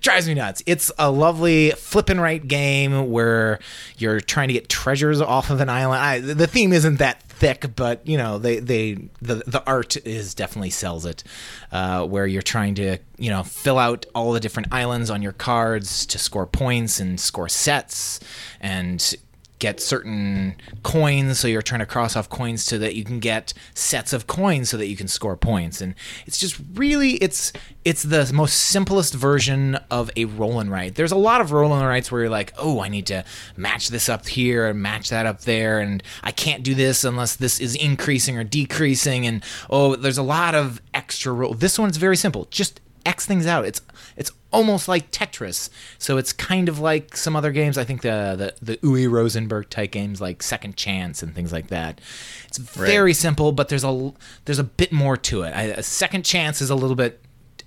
drives 0.00 0.28
me 0.28 0.34
nuts. 0.34 0.62
It's 0.66 0.90
a 0.98 1.10
lovely 1.10 1.70
flip 1.70 2.08
and 2.08 2.20
write 2.20 2.48
game 2.48 3.10
where 3.10 3.58
you're 3.98 4.20
trying 4.20 4.48
to 4.48 4.54
get 4.54 4.68
treasures 4.68 5.20
off 5.20 5.50
of 5.50 5.60
an 5.60 5.68
island. 5.68 6.00
I, 6.00 6.20
the 6.20 6.46
theme 6.46 6.72
isn't 6.72 6.98
that 6.98 7.22
thick, 7.22 7.76
but 7.76 8.06
you 8.06 8.16
know 8.16 8.38
they 8.38 8.58
they 8.58 8.94
the 9.20 9.42
the 9.46 9.62
art 9.66 9.96
is 10.06 10.34
definitely 10.34 10.70
sells 10.70 11.04
it. 11.04 11.22
Uh, 11.70 12.06
where 12.06 12.26
you're 12.26 12.42
trying 12.42 12.74
to 12.76 12.98
you 13.18 13.30
know 13.30 13.42
fill 13.42 13.78
out 13.78 14.06
all 14.14 14.32
the 14.32 14.40
different 14.40 14.72
islands 14.72 15.10
on 15.10 15.22
your 15.22 15.32
cards 15.32 16.06
to 16.06 16.18
score 16.18 16.46
points 16.46 17.00
and 17.00 17.20
score 17.20 17.48
sets 17.48 18.20
and 18.60 19.14
get 19.58 19.80
certain 19.80 20.54
coins 20.82 21.38
so 21.38 21.48
you're 21.48 21.62
trying 21.62 21.80
to 21.80 21.86
cross 21.86 22.14
off 22.14 22.28
coins 22.28 22.62
so 22.62 22.78
that 22.78 22.94
you 22.94 23.04
can 23.04 23.18
get 23.20 23.54
sets 23.74 24.12
of 24.12 24.26
coins 24.26 24.68
so 24.68 24.76
that 24.76 24.86
you 24.86 24.96
can 24.96 25.08
score 25.08 25.36
points. 25.36 25.80
And 25.80 25.94
it's 26.26 26.38
just 26.38 26.60
really 26.74 27.12
it's 27.14 27.52
it's 27.84 28.02
the 28.02 28.30
most 28.34 28.56
simplest 28.56 29.14
version 29.14 29.76
of 29.90 30.10
a 30.16 30.24
roll 30.24 30.60
and 30.60 30.70
write 30.70 30.96
there's 30.96 31.12
a 31.12 31.16
lot 31.16 31.40
of 31.40 31.52
roll 31.52 31.72
and 31.72 31.86
writes 31.86 32.10
where 32.10 32.22
you're 32.22 32.30
like 32.30 32.52
oh 32.58 32.80
i 32.80 32.88
need 32.88 33.06
to 33.06 33.24
match 33.56 33.88
this 33.88 34.08
up 34.08 34.26
here 34.26 34.66
and 34.66 34.82
match 34.82 35.08
that 35.10 35.24
up 35.24 35.42
there 35.42 35.78
and 35.78 36.02
i 36.22 36.32
can't 36.32 36.62
do 36.62 36.74
this 36.74 37.04
unless 37.04 37.36
this 37.36 37.60
is 37.60 37.74
increasing 37.76 38.36
or 38.36 38.44
decreasing. 38.44 39.26
And 39.26 39.42
oh 39.70 39.96
there's 39.96 40.18
a 40.18 40.22
lot 40.22 40.54
of 40.54 40.80
extra 40.92 41.32
roll 41.32 41.54
this 41.54 41.78
one's 41.78 41.96
very 41.96 42.16
simple. 42.16 42.46
Just 42.50 42.80
x 43.06 43.24
things 43.24 43.46
out. 43.46 43.64
It's 43.64 43.80
it's 44.16 44.32
almost 44.56 44.88
like 44.88 45.10
Tetris. 45.10 45.68
So 45.98 46.16
it's 46.16 46.32
kind 46.32 46.68
of 46.68 46.80
like 46.80 47.14
some 47.14 47.36
other 47.36 47.52
games. 47.52 47.76
I 47.76 47.84
think 47.84 48.00
the 48.00 48.54
the, 48.60 48.72
the 48.72 48.76
Uwe 48.78 49.10
Rosenberg 49.10 49.68
type 49.68 49.90
games 49.90 50.20
like 50.20 50.42
Second 50.42 50.76
Chance 50.76 51.22
and 51.22 51.34
things 51.34 51.52
like 51.52 51.68
that. 51.68 52.00
It's 52.48 52.58
very 52.58 53.10
right. 53.10 53.16
simple, 53.16 53.52
but 53.52 53.68
there's 53.68 53.84
a 53.84 54.12
there's 54.46 54.58
a 54.58 54.64
bit 54.64 54.92
more 54.92 55.16
to 55.18 55.42
it. 55.42 55.50
I, 55.50 55.62
a 55.64 55.82
Second 55.82 56.24
Chance 56.24 56.62
is 56.62 56.70
a 56.70 56.74
little 56.74 56.96
bit. 56.96 57.20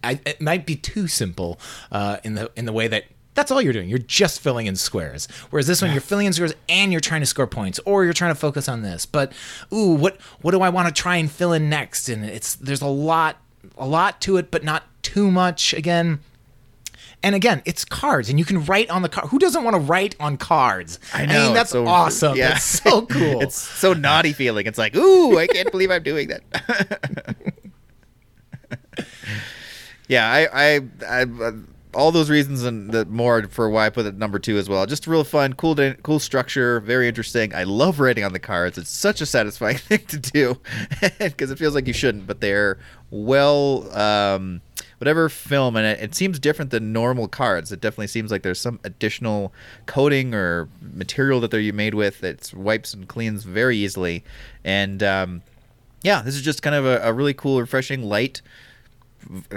I, 0.03 0.19
it 0.25 0.41
might 0.41 0.65
be 0.65 0.75
too 0.75 1.07
simple 1.07 1.59
uh, 1.91 2.17
in 2.23 2.33
the 2.33 2.51
in 2.55 2.65
the 2.65 2.73
way 2.73 2.87
that 2.87 3.03
that's 3.35 3.51
all 3.51 3.61
you're 3.61 3.73
doing. 3.73 3.87
You're 3.87 3.99
just 3.99 4.41
filling 4.41 4.65
in 4.65 4.75
squares. 4.75 5.27
Whereas 5.51 5.67
this 5.67 5.81
one, 5.81 5.91
you're 5.91 6.01
filling 6.01 6.25
in 6.25 6.33
squares 6.33 6.55
and 6.67 6.91
you're 6.91 7.01
trying 7.01 7.21
to 7.21 7.27
score 7.27 7.47
points, 7.47 7.79
or 7.85 8.03
you're 8.03 8.13
trying 8.13 8.31
to 8.31 8.39
focus 8.39 8.67
on 8.67 8.81
this. 8.81 9.05
But 9.05 9.31
ooh, 9.71 9.93
what 9.93 10.19
what 10.41 10.51
do 10.51 10.61
I 10.61 10.69
want 10.69 10.87
to 10.87 11.01
try 11.01 11.17
and 11.17 11.29
fill 11.29 11.53
in 11.53 11.69
next? 11.69 12.09
And 12.09 12.25
it's 12.25 12.55
there's 12.55 12.81
a 12.81 12.87
lot 12.87 13.37
a 13.77 13.85
lot 13.87 14.21
to 14.21 14.37
it, 14.37 14.49
but 14.49 14.63
not 14.63 14.83
too 15.03 15.29
much. 15.29 15.73
Again, 15.73 16.19
and 17.21 17.35
again, 17.35 17.61
it's 17.65 17.83
cards, 17.83 18.29
and 18.29 18.39
you 18.39 18.45
can 18.45 18.63
write 18.65 18.89
on 18.89 19.01
the 19.01 19.09
card. 19.09 19.29
Who 19.29 19.39
doesn't 19.39 19.63
want 19.63 19.75
to 19.75 19.79
write 19.79 20.15
on 20.19 20.37
cards? 20.37 20.99
I 21.13 21.25
know. 21.25 21.39
I 21.39 21.45
mean, 21.45 21.53
that's 21.53 21.71
so, 21.71 21.85
awesome. 21.85 22.37
Yeah. 22.37 22.49
That's 22.49 22.63
so 22.63 23.05
cool. 23.05 23.41
it's 23.41 23.57
so 23.57 23.93
naughty 23.93 24.33
feeling. 24.33 24.65
It's 24.67 24.77
like, 24.77 24.95
ooh, 24.95 25.37
I 25.37 25.47
can't 25.47 25.71
believe 25.71 25.91
I'm 25.91 26.03
doing 26.03 26.29
that. 26.29 27.35
yeah, 30.07 30.31
I, 30.31 30.77
I, 30.77 30.79
I, 31.07 31.25
all 31.93 32.11
those 32.11 32.29
reasons 32.29 32.63
and 32.63 32.91
the 32.91 33.05
more 33.05 33.43
for 33.47 33.69
why 33.69 33.87
I 33.87 33.89
put 33.89 34.05
it 34.05 34.15
number 34.15 34.39
two 34.39 34.57
as 34.57 34.69
well. 34.69 34.85
Just 34.85 35.07
real 35.07 35.23
fun, 35.23 35.53
cool, 35.53 35.75
cool 36.03 36.19
structure, 36.19 36.79
very 36.79 37.07
interesting. 37.07 37.53
I 37.53 37.63
love 37.63 37.99
writing 37.99 38.23
on 38.23 38.33
the 38.33 38.39
cards. 38.39 38.77
It's 38.77 38.89
such 38.89 39.21
a 39.21 39.25
satisfying 39.25 39.77
thing 39.77 40.05
to 40.05 40.17
do 40.17 40.57
because 41.19 41.51
it 41.51 41.57
feels 41.57 41.75
like 41.75 41.87
you 41.87 41.93
shouldn't, 41.93 42.27
but 42.27 42.41
they're 42.41 42.77
well, 43.11 43.91
um, 43.97 44.61
whatever 44.99 45.29
film, 45.29 45.75
and 45.75 45.85
it, 45.85 45.99
it 45.99 46.15
seems 46.15 46.39
different 46.39 46.71
than 46.71 46.93
normal 46.93 47.27
cards. 47.27 47.71
It 47.71 47.81
definitely 47.81 48.07
seems 48.07 48.31
like 48.31 48.43
there's 48.43 48.59
some 48.59 48.79
additional 48.83 49.51
coating 49.85 50.33
or 50.33 50.69
material 50.81 51.39
that 51.41 51.51
they're 51.51 51.73
made 51.73 51.95
with 51.95 52.19
that 52.21 52.53
wipes 52.53 52.93
and 52.93 53.07
cleans 53.07 53.43
very 53.43 53.77
easily, 53.77 54.23
and 54.63 55.01
um, 55.01 55.41
yeah, 56.03 56.21
this 56.21 56.35
is 56.35 56.41
just 56.41 56.61
kind 56.61 56.75
of 56.75 56.85
a, 56.85 56.99
a 57.03 57.13
really 57.13 57.33
cool, 57.33 57.59
refreshing, 57.59 58.03
light 58.03 58.41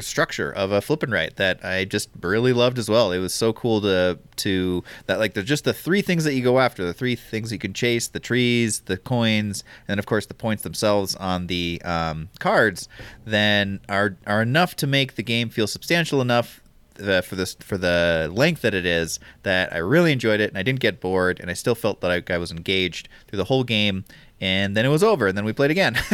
structure 0.01 0.51
of 0.51 0.72
a 0.72 0.81
flip 0.81 1.03
and 1.03 1.12
write 1.12 1.37
that 1.37 1.64
I 1.64 1.85
just 1.85 2.11
really 2.20 2.53
loved 2.53 2.79
as 2.79 2.88
well. 2.88 3.12
It 3.12 3.18
was 3.18 3.35
so 3.35 3.53
cool 3.53 3.81
to 3.83 4.18
to 4.37 4.85
that 5.07 5.18
like 5.18 5.35
there's 5.35 5.46
just 5.46 5.64
the 5.64 5.72
three 5.72 6.03
things 6.03 6.25
that 6.25 6.35
you 6.35 6.42
go 6.42 6.59
after, 6.59 6.85
the 6.85 6.94
three 6.94 7.16
things 7.16 7.53
you 7.53 7.59
can 7.59 7.72
chase, 7.72 8.09
the 8.09 8.20
trees, 8.20 8.81
the 8.81 8.96
coins, 8.96 9.64
and 9.88 9.98
of 9.98 10.07
course 10.07 10.27
the 10.27 10.35
points 10.35 10.62
themselves 10.62 11.14
on 11.16 11.46
the 11.46 11.81
um, 11.85 12.29
cards, 12.38 12.88
then 13.25 13.81
are 13.88 14.16
are 14.27 14.42
enough 14.42 14.77
to 14.77 14.87
make 14.87 15.14
the 15.14 15.22
game 15.22 15.48
feel 15.48 15.66
substantial 15.66 16.20
enough 16.20 16.62
uh, 17.01 17.20
for 17.20 17.37
this 17.37 17.55
for 17.55 17.79
the 17.79 18.31
length 18.33 18.62
that 18.62 18.75
it 18.75 18.87
is 18.87 19.18
that 19.42 19.72
I 19.72 19.79
really 19.79 20.12
enjoyed 20.12 20.40
it 20.40 20.51
and 20.51 20.59
I 20.59 20.62
didn't 20.62 20.81
get 20.81 21.01
bored 21.01 21.40
and 21.40 21.51
I 21.51 21.55
still 21.55 21.75
felt 21.75 22.01
that 22.01 22.11
I, 22.11 22.35
I 22.35 22.38
was 22.38 22.51
engaged 22.51 23.09
through 23.29 23.38
the 23.38 23.44
whole 23.44 23.64
game 23.64 24.05
and 24.42 24.76
then 24.76 24.85
it 24.85 24.88
was 24.88 25.05
over 25.05 25.28
and 25.28 25.38
then 25.38 25.44
we 25.44 25.52
played 25.55 25.70
again. 25.70 25.96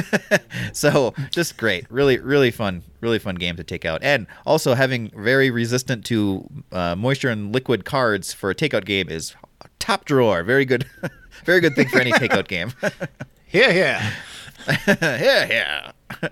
So 0.72 1.14
just 1.30 1.56
great. 1.56 1.90
Really 1.90 2.18
really 2.18 2.50
fun 2.50 2.82
really 3.00 3.18
fun 3.18 3.36
game 3.36 3.56
to 3.56 3.64
take 3.64 3.84
out. 3.84 4.02
And 4.02 4.26
also 4.46 4.74
having 4.74 5.10
very 5.16 5.50
resistant 5.50 6.04
to 6.06 6.46
uh, 6.70 6.94
moisture 6.94 7.30
and 7.30 7.52
liquid 7.52 7.84
cards 7.84 8.32
for 8.32 8.50
a 8.50 8.54
takeout 8.54 8.84
game 8.84 9.08
is 9.08 9.34
top 9.78 10.04
drawer. 10.04 10.44
Very 10.44 10.64
good 10.64 10.86
very 11.44 11.60
good 11.60 11.74
thing 11.74 11.88
for 11.88 12.00
any 12.00 12.12
takeout 12.12 12.48
game. 12.48 12.72
Yeah 13.50 13.70
yeah. 13.70 14.12
Yeah 14.86 15.92
yeah. 16.20 16.28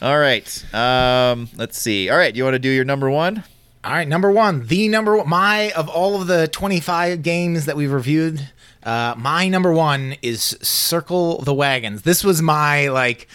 All 0.00 0.18
right 0.18 0.74
um, 0.74 1.48
let's 1.56 1.78
see. 1.78 2.08
All 2.08 2.16
right 2.16 2.34
you 2.34 2.42
want 2.42 2.54
to 2.54 2.58
do 2.58 2.70
your 2.70 2.86
number 2.86 3.10
one? 3.10 3.44
All 3.84 3.92
right 3.92 4.08
number 4.08 4.30
one 4.32 4.66
the 4.66 4.88
number 4.88 5.16
one 5.16 5.28
my 5.28 5.72
of 5.72 5.88
all 5.88 6.20
of 6.20 6.26
the 6.26 6.48
25 6.48 7.22
games 7.22 7.66
that 7.66 7.76
we've 7.76 7.92
reviewed 7.92 8.48
uh, 8.82 9.14
my 9.16 9.48
number 9.48 9.72
one 9.72 10.16
is 10.22 10.56
Circle 10.62 11.42
the 11.42 11.54
Wagons. 11.54 12.02
This 12.02 12.24
was 12.24 12.42
my 12.42 12.88
like. 12.88 13.28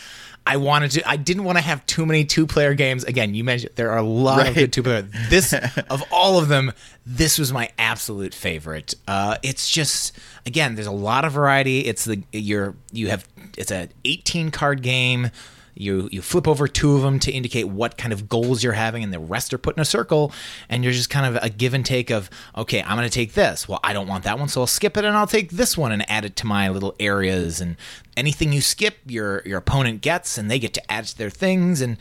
I 0.45 0.55
wanted 0.55 0.91
to. 0.91 1.09
I 1.09 1.17
didn't 1.17 1.43
want 1.43 1.57
to 1.57 1.61
have 1.61 1.85
too 1.87 2.05
many 2.05 2.23
two-player 2.23 2.73
games. 2.73 3.03
Again, 3.03 3.35
you 3.35 3.43
mentioned 3.43 3.73
there 3.75 3.91
are 3.91 3.97
a 3.97 4.03
lot 4.03 4.37
right. 4.37 4.47
of 4.47 4.55
good 4.55 4.71
two-player. 4.71 5.01
This 5.29 5.53
of 5.89 6.03
all 6.09 6.39
of 6.39 6.47
them, 6.47 6.71
this 7.05 7.37
was 7.37 7.51
my 7.51 7.69
absolute 7.77 8.33
favorite. 8.33 8.95
Uh, 9.09 9.35
it's 9.43 9.69
just 9.69 10.17
again, 10.45 10.75
there's 10.75 10.87
a 10.87 10.91
lot 10.91 11.25
of 11.25 11.33
variety. 11.33 11.81
It's 11.81 12.05
the 12.05 12.23
you're 12.31 12.75
you 12.93 13.09
have 13.09 13.27
it's 13.57 13.71
a 13.71 13.89
18 14.05 14.51
card 14.51 14.81
game. 14.81 15.31
You 15.79 16.09
you 16.11 16.21
flip 16.21 16.47
over 16.47 16.67
two 16.67 16.95
of 16.95 17.01
them 17.01 17.19
to 17.19 17.31
indicate 17.31 17.65
what 17.65 17.97
kind 17.97 18.13
of 18.13 18.27
goals 18.27 18.63
you're 18.63 18.73
having, 18.73 19.03
and 19.03 19.13
the 19.13 19.19
rest 19.19 19.53
are 19.53 19.57
put 19.57 19.75
in 19.75 19.81
a 19.81 19.85
circle. 19.85 20.31
And 20.69 20.83
you're 20.83 20.93
just 20.93 21.09
kind 21.09 21.25
of 21.25 21.43
a 21.43 21.49
give 21.49 21.73
and 21.73 21.85
take 21.85 22.09
of 22.09 22.29
okay, 22.55 22.81
I'm 22.81 22.97
going 22.97 23.09
to 23.09 23.13
take 23.13 23.33
this. 23.33 23.67
Well, 23.67 23.79
I 23.83 23.93
don't 23.93 24.07
want 24.07 24.23
that 24.23 24.39
one, 24.39 24.47
so 24.47 24.61
I'll 24.61 24.67
skip 24.67 24.97
it, 24.97 25.05
and 25.05 25.15
I'll 25.15 25.27
take 25.27 25.51
this 25.51 25.77
one 25.77 25.91
and 25.91 26.09
add 26.09 26.25
it 26.25 26.35
to 26.37 26.47
my 26.47 26.69
little 26.69 26.95
areas. 26.99 27.61
And 27.61 27.77
anything 28.15 28.51
you 28.51 28.61
skip, 28.61 28.97
your 29.05 29.43
your 29.45 29.59
opponent 29.59 30.01
gets, 30.01 30.37
and 30.37 30.49
they 30.49 30.59
get 30.59 30.73
to 30.73 30.91
add 30.91 31.05
to 31.05 31.17
their 31.17 31.29
things. 31.29 31.81
And 31.81 31.97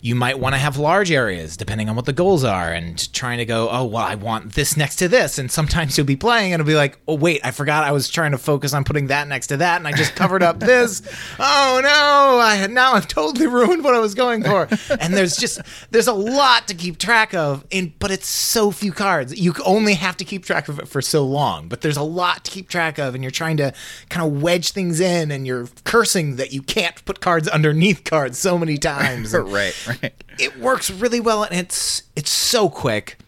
you 0.00 0.14
might 0.14 0.38
want 0.38 0.54
to 0.54 0.58
have 0.58 0.78
large 0.78 1.10
areas 1.10 1.56
depending 1.56 1.88
on 1.88 1.96
what 1.96 2.04
the 2.04 2.12
goals 2.12 2.44
are, 2.44 2.72
and 2.72 3.12
trying 3.12 3.38
to 3.38 3.44
go, 3.44 3.68
oh 3.70 3.84
well, 3.84 4.04
I 4.04 4.14
want 4.14 4.54
this 4.54 4.76
next 4.76 4.96
to 4.96 5.08
this. 5.08 5.38
And 5.38 5.50
sometimes 5.50 5.96
you'll 5.96 6.06
be 6.06 6.16
playing 6.16 6.52
and 6.52 6.60
it'll 6.60 6.68
be 6.68 6.76
like, 6.76 6.98
oh 7.08 7.16
wait, 7.16 7.40
I 7.44 7.50
forgot 7.50 7.84
I 7.84 7.92
was 7.92 8.08
trying 8.08 8.30
to 8.32 8.38
focus 8.38 8.72
on 8.72 8.84
putting 8.84 9.08
that 9.08 9.26
next 9.28 9.48
to 9.48 9.56
that, 9.58 9.78
and 9.78 9.88
I 9.88 9.92
just 9.92 10.14
covered 10.14 10.42
up 10.42 10.60
this. 10.60 11.02
Oh 11.38 11.80
no, 11.82 12.38
I 12.40 12.66
now 12.68 12.92
I've 12.92 13.08
totally 13.16 13.48
ruined 13.48 13.82
what 13.82 13.94
I 13.94 13.98
was 13.98 14.14
going 14.14 14.44
for. 14.44 14.68
And 15.00 15.14
there's 15.14 15.36
just 15.36 15.60
there's 15.90 16.06
a 16.06 16.12
lot 16.12 16.68
to 16.68 16.74
keep 16.74 16.98
track 16.98 17.34
of, 17.34 17.64
in 17.70 17.92
but 17.98 18.12
it's 18.12 18.28
so 18.28 18.70
few 18.70 18.92
cards. 18.92 19.36
You 19.38 19.52
only 19.64 19.94
have 19.94 20.16
to 20.18 20.24
keep 20.24 20.44
track 20.44 20.68
of 20.68 20.78
it 20.78 20.86
for 20.86 21.02
so 21.02 21.26
long, 21.26 21.68
but 21.68 21.80
there's 21.80 21.96
a 21.96 22.02
lot 22.02 22.44
to 22.44 22.50
keep 22.52 22.68
track 22.68 22.98
of, 22.98 23.14
and 23.14 23.24
you're 23.24 23.30
trying 23.32 23.56
to 23.56 23.72
kind 24.10 24.24
of 24.24 24.40
wedge 24.40 24.70
things 24.70 25.00
in, 25.00 25.32
and 25.32 25.44
you're 25.44 25.56
you're 25.56 25.68
cursing 25.84 26.36
that 26.36 26.52
you 26.52 26.62
can't 26.62 27.04
put 27.04 27.20
cards 27.20 27.48
underneath 27.48 28.04
cards 28.04 28.38
so 28.38 28.58
many 28.58 28.76
times. 28.76 29.32
right, 29.34 29.86
right. 29.86 30.24
It 30.38 30.58
works 30.58 30.90
really 30.90 31.20
well, 31.20 31.42
and 31.42 31.58
it's 31.58 32.02
it's 32.14 32.30
so 32.30 32.68
quick. 32.68 33.18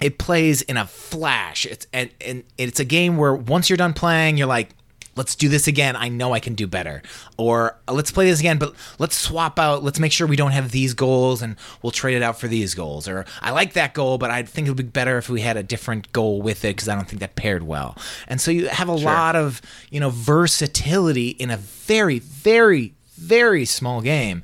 It 0.00 0.18
plays 0.18 0.62
in 0.62 0.76
a 0.76 0.86
flash. 0.86 1.66
It's 1.66 1.86
and, 1.92 2.10
and 2.24 2.44
it's 2.56 2.80
a 2.80 2.84
game 2.84 3.16
where 3.16 3.34
once 3.34 3.68
you're 3.68 3.76
done 3.76 3.92
playing, 3.92 4.36
you're 4.36 4.46
like, 4.46 4.70
let's 5.18 5.34
do 5.34 5.48
this 5.48 5.66
again. 5.66 5.96
I 5.96 6.08
know 6.08 6.32
I 6.32 6.40
can 6.40 6.54
do 6.54 6.66
better. 6.66 7.02
Or 7.36 7.76
uh, 7.86 7.92
let's 7.92 8.10
play 8.10 8.30
this 8.30 8.40
again, 8.40 8.58
but 8.58 8.74
let's 8.98 9.16
swap 9.16 9.58
out. 9.58 9.82
Let's 9.82 9.98
make 9.98 10.12
sure 10.12 10.26
we 10.26 10.36
don't 10.36 10.52
have 10.52 10.70
these 10.70 10.94
goals 10.94 11.42
and 11.42 11.56
we'll 11.82 11.90
trade 11.90 12.16
it 12.16 12.22
out 12.22 12.40
for 12.40 12.48
these 12.48 12.74
goals. 12.74 13.08
Or 13.08 13.26
I 13.42 13.50
like 13.50 13.74
that 13.74 13.92
goal, 13.92 14.16
but 14.16 14.30
I 14.30 14.44
think 14.44 14.66
it 14.66 14.70
would 14.70 14.76
be 14.76 14.84
better 14.84 15.18
if 15.18 15.28
we 15.28 15.42
had 15.42 15.56
a 15.56 15.62
different 15.62 16.12
goal 16.12 16.40
with 16.40 16.64
it 16.64 16.76
because 16.76 16.88
I 16.88 16.94
don't 16.94 17.08
think 17.08 17.20
that 17.20 17.34
paired 17.34 17.64
well. 17.64 17.98
And 18.26 18.40
so 18.40 18.50
you 18.50 18.68
have 18.68 18.88
a 18.88 18.96
sure. 18.96 19.04
lot 19.04 19.36
of, 19.36 19.60
you 19.90 20.00
know, 20.00 20.10
versatility 20.10 21.28
in 21.28 21.50
a 21.50 21.56
very, 21.56 22.20
very, 22.20 22.94
very 23.16 23.64
small 23.64 24.00
game 24.00 24.42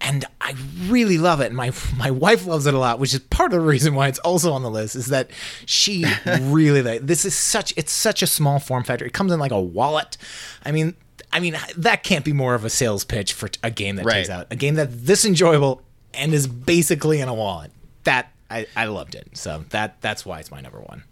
and 0.00 0.24
I 0.40 0.54
really 0.86 1.18
love 1.18 1.40
it. 1.40 1.46
And 1.46 1.56
my 1.56 1.72
my 1.96 2.10
wife 2.10 2.46
loves 2.46 2.66
it 2.66 2.74
a 2.74 2.78
lot, 2.78 2.98
which 2.98 3.14
is 3.14 3.20
part 3.20 3.52
of 3.52 3.60
the 3.60 3.66
reason 3.66 3.94
why 3.94 4.08
it's 4.08 4.18
also 4.20 4.52
on 4.52 4.62
the 4.62 4.70
list. 4.70 4.96
Is 4.96 5.06
that 5.06 5.30
she 5.66 6.04
really 6.40 6.82
like 6.82 7.02
this 7.02 7.24
is 7.24 7.34
such 7.34 7.74
it's 7.76 7.92
such 7.92 8.22
a 8.22 8.26
small 8.26 8.58
form 8.58 8.84
factor. 8.84 9.04
It 9.04 9.12
comes 9.12 9.32
in 9.32 9.40
like 9.40 9.50
a 9.50 9.60
wallet. 9.60 10.16
I 10.64 10.72
mean, 10.72 10.94
I 11.32 11.40
mean 11.40 11.56
that 11.76 12.02
can't 12.02 12.24
be 12.24 12.32
more 12.32 12.54
of 12.54 12.64
a 12.64 12.70
sales 12.70 13.04
pitch 13.04 13.32
for 13.32 13.48
a 13.62 13.70
game 13.70 13.96
that 13.96 14.04
right. 14.04 14.14
takes 14.14 14.30
out 14.30 14.46
a 14.50 14.56
game 14.56 14.74
that 14.76 15.06
this 15.06 15.24
enjoyable 15.24 15.82
and 16.14 16.32
is 16.32 16.46
basically 16.46 17.20
in 17.20 17.28
a 17.28 17.34
wallet. 17.34 17.72
That 18.04 18.32
I, 18.50 18.66
I 18.76 18.86
loved 18.86 19.14
it. 19.14 19.36
So 19.36 19.64
that 19.70 20.00
that's 20.00 20.24
why 20.24 20.40
it's 20.40 20.50
my 20.50 20.60
number 20.60 20.80
one. 20.80 21.04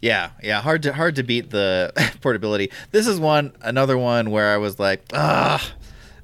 Yeah, 0.00 0.30
yeah, 0.42 0.60
hard 0.60 0.82
to 0.82 0.92
hard 0.92 1.16
to 1.16 1.22
beat 1.22 1.50
the 1.50 1.92
portability. 2.20 2.70
This 2.90 3.06
is 3.06 3.20
one 3.20 3.52
another 3.62 3.96
one 3.96 4.30
where 4.30 4.52
I 4.52 4.56
was 4.56 4.78
like, 4.78 5.02
ah, 5.14 5.64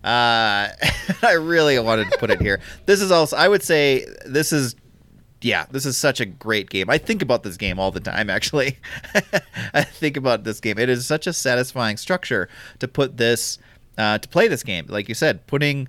uh, 0.06 0.68
I 1.22 1.32
really 1.32 1.78
wanted 1.80 2.10
to 2.12 2.18
put 2.18 2.30
it 2.30 2.40
here. 2.40 2.60
This 2.86 3.02
is 3.02 3.10
also, 3.10 3.36
I 3.36 3.48
would 3.48 3.62
say, 3.62 4.06
this 4.24 4.52
is, 4.52 4.76
yeah, 5.42 5.66
this 5.72 5.84
is 5.84 5.96
such 5.96 6.20
a 6.20 6.24
great 6.24 6.70
game. 6.70 6.88
I 6.88 6.96
think 6.96 7.22
about 7.22 7.42
this 7.42 7.56
game 7.56 7.80
all 7.80 7.90
the 7.90 8.00
time, 8.00 8.30
actually. 8.30 8.78
I 9.74 9.82
think 9.82 10.16
about 10.16 10.44
this 10.44 10.60
game. 10.60 10.78
It 10.78 10.88
is 10.88 11.04
such 11.06 11.26
a 11.26 11.32
satisfying 11.32 11.96
structure 11.96 12.48
to 12.78 12.86
put 12.86 13.16
this, 13.16 13.58
uh, 13.98 14.18
to 14.18 14.28
play 14.28 14.46
this 14.46 14.62
game. 14.62 14.86
Like 14.88 15.08
you 15.08 15.14
said, 15.14 15.44
putting 15.48 15.88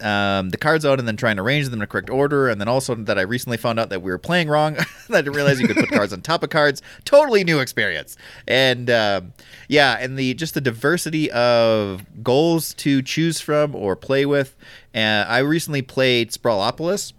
um, 0.00 0.50
the 0.50 0.56
cards 0.56 0.84
out 0.84 0.98
and 0.98 1.06
then 1.06 1.16
trying 1.16 1.36
to 1.36 1.42
arrange 1.42 1.64
them 1.64 1.74
in 1.74 1.78
the 1.78 1.86
correct 1.86 2.10
order. 2.10 2.48
And 2.48 2.60
then 2.60 2.68
also 2.68 2.94
that 2.94 3.18
I 3.18 3.22
recently 3.22 3.56
found 3.56 3.78
out 3.78 3.88
that 3.90 4.02
we 4.02 4.10
were 4.10 4.18
playing 4.18 4.48
wrong. 4.48 4.76
I 5.10 5.22
didn't 5.22 5.34
realize 5.34 5.60
you 5.60 5.66
could 5.66 5.76
put 5.76 5.90
cards 5.90 6.12
on 6.12 6.22
top 6.22 6.42
of 6.42 6.50
cards. 6.50 6.82
Totally 7.04 7.44
new 7.44 7.58
experience. 7.58 8.16
And 8.46 8.90
um, 8.90 9.32
yeah, 9.68 9.96
and 10.00 10.18
the 10.18 10.34
just 10.34 10.54
the 10.54 10.60
diversity 10.60 11.30
of 11.30 12.04
goals 12.22 12.74
to 12.74 13.02
choose 13.02 13.40
from 13.40 13.74
or 13.74 13.96
play 13.96 14.26
with. 14.26 14.56
And 14.94 15.28
I 15.28 15.38
recently 15.38 15.82
played 15.82 16.30
Sprawlopolis 16.30 17.12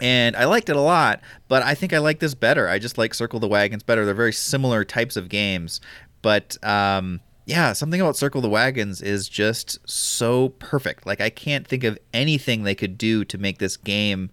and 0.00 0.34
I 0.36 0.46
liked 0.46 0.68
it 0.68 0.76
a 0.76 0.80
lot, 0.80 1.20
but 1.48 1.62
I 1.62 1.74
think 1.74 1.92
I 1.92 1.98
like 1.98 2.18
this 2.18 2.34
better. 2.34 2.68
I 2.68 2.78
just 2.78 2.98
like 2.98 3.14
Circle 3.14 3.40
the 3.40 3.48
Wagons 3.48 3.82
better. 3.82 4.04
They're 4.04 4.14
very 4.14 4.32
similar 4.32 4.84
types 4.84 5.16
of 5.16 5.28
games, 5.28 5.80
but 6.22 6.56
um, 6.64 7.20
yeah, 7.44 7.72
something 7.72 8.00
about 8.00 8.16
Circle 8.16 8.40
the 8.40 8.48
Wagons 8.48 9.02
is 9.02 9.28
just 9.28 9.78
so 9.88 10.50
perfect. 10.50 11.06
Like 11.06 11.20
I 11.20 11.30
can't 11.30 11.66
think 11.66 11.84
of 11.84 11.98
anything 12.12 12.62
they 12.62 12.74
could 12.74 12.96
do 12.96 13.24
to 13.24 13.38
make 13.38 13.58
this 13.58 13.76
game 13.76 14.30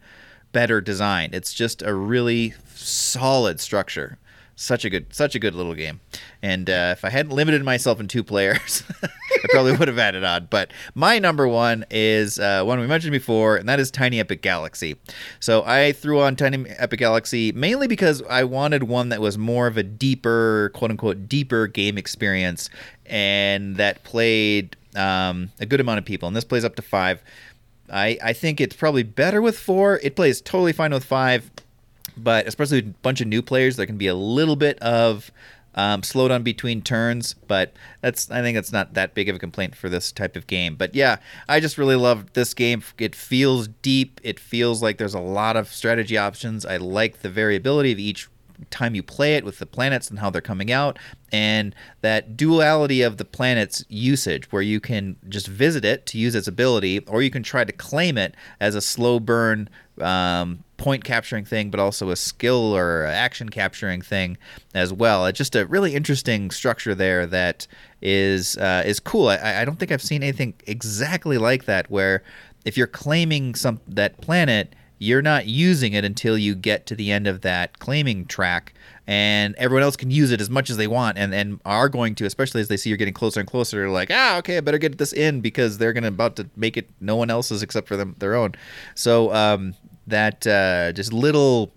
better 0.51 0.81
designed. 0.81 1.33
It's 1.33 1.53
just 1.53 1.81
a 1.81 1.93
really 1.93 2.53
solid 2.75 3.59
structure 3.59 4.19
such 4.59 4.83
a 4.83 4.89
good 4.89 5.05
such 5.15 5.35
a 5.35 5.39
good 5.39 5.55
little 5.55 5.73
game 5.73 6.01
and 6.41 6.69
uh, 6.69 6.89
if 6.91 7.05
i 7.05 7.09
hadn't 7.09 7.31
limited 7.31 7.63
myself 7.63 7.97
in 8.01 8.09
two 8.09 8.25
players 8.25 8.83
i 9.03 9.45
probably 9.51 9.71
would 9.71 9.87
have 9.87 9.97
added 9.97 10.21
on 10.21 10.45
but 10.49 10.69
my 10.93 11.17
number 11.17 11.47
one 11.47 11.85
is 11.89 12.37
uh, 12.39 12.61
one 12.61 12.77
we 12.77 12.85
mentioned 12.85 13.13
before 13.13 13.55
and 13.55 13.69
that 13.69 13.79
is 13.79 13.89
tiny 13.89 14.19
epic 14.19 14.41
galaxy 14.41 14.97
so 15.39 15.63
i 15.63 15.93
threw 15.93 16.19
on 16.19 16.35
tiny 16.35 16.69
epic 16.71 16.99
galaxy 16.99 17.53
mainly 17.53 17.87
because 17.87 18.21
i 18.23 18.43
wanted 18.43 18.83
one 18.83 19.07
that 19.07 19.21
was 19.21 19.37
more 19.37 19.65
of 19.65 19.77
a 19.77 19.83
deeper 19.83 20.71
quote 20.73 20.91
unquote 20.91 21.29
deeper 21.29 21.65
game 21.65 21.97
experience 21.97 22.69
and 23.09 23.75
that 23.77 24.03
played 24.03 24.75
um, 24.95 25.51
a 25.59 25.65
good 25.65 25.79
amount 25.79 25.99
of 25.99 26.05
people 26.05 26.27
and 26.27 26.35
this 26.35 26.43
plays 26.43 26.63
up 26.65 26.75
to 26.75 26.81
five 26.81 27.21
I, 27.91 28.17
I 28.23 28.33
think 28.33 28.61
it's 28.61 28.75
probably 28.75 29.03
better 29.03 29.41
with 29.41 29.57
four 29.57 29.99
it 30.03 30.15
plays 30.15 30.41
totally 30.41 30.73
fine 30.73 30.93
with 30.93 31.03
five 31.03 31.49
but 32.23 32.47
especially 32.47 32.81
with 32.81 32.87
a 32.95 32.97
bunch 33.01 33.21
of 33.21 33.27
new 33.27 33.41
players, 33.41 33.75
there 33.75 33.85
can 33.85 33.97
be 33.97 34.07
a 34.07 34.15
little 34.15 34.55
bit 34.55 34.79
of 34.79 35.31
um, 35.75 36.03
slowed 36.03 36.31
on 36.31 36.43
between 36.43 36.81
turns, 36.81 37.35
but 37.47 37.73
that's 38.01 38.29
I 38.29 38.41
think 38.41 38.55
that's 38.55 38.71
not 38.71 38.93
that 38.95 39.13
big 39.13 39.29
of 39.29 39.35
a 39.35 39.39
complaint 39.39 39.75
for 39.75 39.87
this 39.87 40.11
type 40.11 40.35
of 40.35 40.47
game. 40.47 40.75
But 40.75 40.95
yeah, 40.95 41.17
I 41.47 41.59
just 41.59 41.77
really 41.77 41.95
love 41.95 42.33
this 42.33 42.53
game. 42.53 42.83
It 42.97 43.15
feels 43.15 43.67
deep. 43.67 44.19
It 44.23 44.39
feels 44.39 44.81
like 44.81 44.97
there's 44.97 45.13
a 45.13 45.19
lot 45.19 45.55
of 45.55 45.69
strategy 45.69 46.17
options. 46.17 46.65
I 46.65 46.77
like 46.77 47.21
the 47.21 47.29
variability 47.29 47.91
of 47.91 47.99
each 47.99 48.27
time 48.69 48.95
you 48.95 49.03
play 49.03 49.35
it 49.35 49.45
with 49.45 49.59
the 49.59 49.65
planets 49.65 50.09
and 50.09 50.19
how 50.19 50.29
they're 50.29 50.41
coming 50.41 50.71
out 50.71 50.97
and 51.31 51.75
that 52.01 52.35
duality 52.35 53.01
of 53.01 53.17
the 53.17 53.25
planet's 53.25 53.85
usage 53.87 54.51
where 54.51 54.61
you 54.61 54.79
can 54.79 55.15
just 55.27 55.47
visit 55.47 55.85
it 55.85 56.05
to 56.05 56.17
use 56.17 56.35
its 56.35 56.47
ability 56.47 56.99
or 57.07 57.21
you 57.21 57.29
can 57.29 57.43
try 57.43 57.63
to 57.63 57.71
claim 57.71 58.17
it 58.17 58.35
as 58.59 58.75
a 58.75 58.81
slow 58.81 59.19
burn 59.19 59.69
um, 60.01 60.63
point 60.77 61.03
capturing 61.03 61.45
thing 61.45 61.69
but 61.69 61.79
also 61.79 62.09
a 62.09 62.15
skill 62.15 62.75
or 62.75 63.05
action 63.05 63.49
capturing 63.49 64.01
thing 64.01 64.37
as 64.73 64.93
well. 64.93 65.25
It's 65.25 65.37
just 65.37 65.55
a 65.55 65.65
really 65.65 65.95
interesting 65.95 66.51
structure 66.51 66.95
there 66.95 67.25
that 67.27 67.67
is 68.01 68.57
uh, 68.57 68.83
is 68.85 68.99
cool. 68.99 69.27
I, 69.27 69.61
I 69.61 69.65
don't 69.65 69.77
think 69.77 69.91
i've 69.91 70.01
seen 70.01 70.23
anything 70.23 70.53
exactly 70.65 71.37
like 71.37 71.65
that 71.65 71.91
where 71.91 72.23
if 72.65 72.77
you're 72.77 72.87
claiming 72.87 73.55
some 73.55 73.81
that 73.87 74.21
planet 74.21 74.73
you're 74.99 75.21
not 75.21 75.47
using 75.47 75.93
it 75.93 76.05
until 76.05 76.37
you 76.37 76.53
get 76.53 76.85
to 76.85 76.95
the 76.95 77.11
end 77.11 77.25
of 77.25 77.41
that 77.41 77.79
claiming 77.79 78.25
track 78.25 78.73
and 79.07 79.55
everyone 79.57 79.81
else 79.81 79.95
can 79.95 80.11
use 80.11 80.31
it 80.31 80.39
as 80.39 80.51
much 80.51 80.69
as 80.69 80.77
they 80.77 80.85
want 80.85 81.17
and, 81.17 81.33
and 81.33 81.59
are 81.65 81.89
going 81.89 82.13
to 82.13 82.25
especially 82.25 82.61
as 82.61 82.67
they 82.67 82.77
see 82.77 82.89
you're 82.89 82.97
getting 82.97 83.13
closer 83.13 83.39
and 83.39 83.49
closer 83.49 83.77
they're 83.77 83.89
like 83.89 84.11
ah 84.11 84.37
okay 84.37 84.57
i 84.57 84.61
better 84.61 84.77
get 84.77 84.97
this 84.99 85.13
in 85.13 85.41
because 85.41 85.79
they're 85.79 85.93
gonna 85.93 86.09
about 86.09 86.35
to 86.35 86.47
make 86.55 86.77
it 86.77 86.89
no 86.99 87.15
one 87.15 87.29
else's 87.29 87.63
except 87.63 87.87
for 87.87 87.95
them 87.95 88.15
their 88.19 88.35
own. 88.35 88.53
So 88.95 89.33
um, 89.33 89.75
that 90.07 90.45
uh, 90.45 90.91
just 90.93 91.13
little 91.13 91.71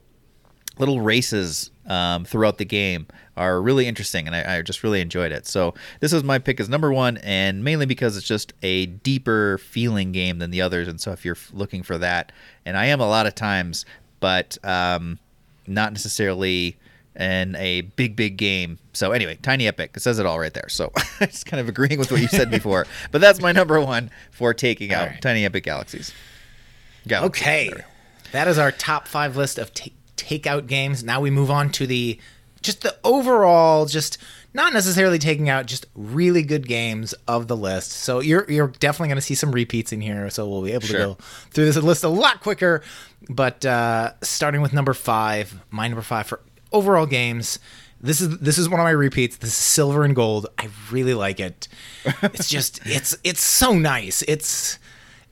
little 0.78 1.00
races 1.00 1.70
um, 1.86 2.24
throughout 2.24 2.58
the 2.58 2.64
game 2.64 3.06
are 3.36 3.60
really 3.62 3.86
interesting, 3.86 4.26
and 4.26 4.36
I, 4.36 4.58
I, 4.58 4.62
just 4.62 4.82
really 4.82 5.00
enjoyed 5.00 5.32
it. 5.32 5.46
So 5.46 5.74
this 6.00 6.12
is 6.12 6.22
my 6.22 6.38
pick 6.38 6.60
as 6.60 6.68
number 6.68 6.92
one, 6.92 7.16
and 7.18 7.64
mainly 7.64 7.86
because 7.86 8.16
it's 8.16 8.26
just 8.26 8.52
a 8.62 8.86
deeper 8.86 9.58
feeling 9.58 10.12
game 10.12 10.38
than 10.38 10.50
the 10.50 10.60
others. 10.60 10.86
And 10.88 11.00
so 11.00 11.12
if 11.12 11.24
you're 11.24 11.38
looking 11.52 11.82
for 11.82 11.96
that, 11.98 12.32
and 12.66 12.76
I 12.76 12.86
am 12.86 13.00
a 13.00 13.08
lot 13.08 13.26
of 13.26 13.34
times, 13.34 13.86
but 14.20 14.58
um, 14.64 15.18
not 15.66 15.92
necessarily 15.92 16.76
in 17.18 17.56
a 17.56 17.82
big 17.82 18.16
big 18.16 18.36
game. 18.36 18.78
So 18.92 19.12
anyway, 19.12 19.38
Tiny 19.42 19.66
Epic 19.66 19.92
it 19.94 20.00
says 20.00 20.18
it 20.18 20.26
all 20.26 20.38
right 20.38 20.52
there. 20.52 20.68
So 20.68 20.92
I'm 21.20 21.28
just 21.28 21.46
kind 21.46 21.60
of 21.60 21.68
agreeing 21.68 21.98
with 21.98 22.10
what 22.10 22.20
you 22.20 22.28
said 22.28 22.50
before, 22.50 22.86
but 23.12 23.20
that's 23.20 23.40
my 23.40 23.52
number 23.52 23.80
one 23.80 24.10
for 24.30 24.52
taking 24.52 24.92
out 24.92 25.08
right. 25.08 25.22
Tiny 25.22 25.44
Epic 25.44 25.64
Galaxies. 25.64 26.12
Galaxies. 27.06 27.42
Okay, 27.42 27.70
that 28.32 28.46
is 28.46 28.58
our 28.58 28.72
top 28.72 29.08
five 29.08 29.36
list 29.36 29.58
of. 29.58 29.72
T- 29.72 29.94
takeout 30.22 30.66
games. 30.66 31.02
Now 31.02 31.20
we 31.20 31.30
move 31.30 31.50
on 31.50 31.70
to 31.72 31.86
the 31.86 32.18
just 32.62 32.82
the 32.82 32.96
overall 33.04 33.86
just 33.86 34.18
not 34.54 34.72
necessarily 34.72 35.18
taking 35.18 35.48
out 35.48 35.66
just 35.66 35.86
really 35.94 36.42
good 36.42 36.66
games 36.66 37.14
of 37.26 37.48
the 37.48 37.56
list. 37.56 37.92
So 37.92 38.20
you're 38.20 38.50
you're 38.50 38.68
definitely 38.68 39.08
going 39.08 39.16
to 39.16 39.22
see 39.22 39.34
some 39.34 39.52
repeats 39.52 39.92
in 39.92 40.00
here. 40.00 40.28
So 40.30 40.48
we'll 40.48 40.62
be 40.62 40.72
able 40.72 40.86
sure. 40.86 40.98
to 40.98 41.04
go 41.04 41.14
through 41.50 41.64
this 41.66 41.76
list 41.76 42.04
a 42.04 42.08
lot 42.08 42.40
quicker. 42.40 42.82
But 43.28 43.64
uh, 43.64 44.12
starting 44.22 44.60
with 44.60 44.72
number 44.72 44.94
five, 44.94 45.60
my 45.70 45.88
number 45.88 46.02
five 46.02 46.26
for 46.26 46.40
overall 46.72 47.06
games. 47.06 47.58
This 48.00 48.20
is 48.20 48.38
this 48.38 48.58
is 48.58 48.68
one 48.68 48.80
of 48.80 48.84
my 48.84 48.90
repeats. 48.90 49.36
This 49.36 49.50
is 49.50 49.56
silver 49.56 50.02
and 50.02 50.14
gold. 50.16 50.48
I 50.58 50.68
really 50.90 51.14
like 51.14 51.38
it. 51.38 51.68
It's 52.22 52.48
just 52.48 52.80
it's 52.84 53.16
it's 53.22 53.42
so 53.42 53.74
nice. 53.74 54.22
It's 54.22 54.78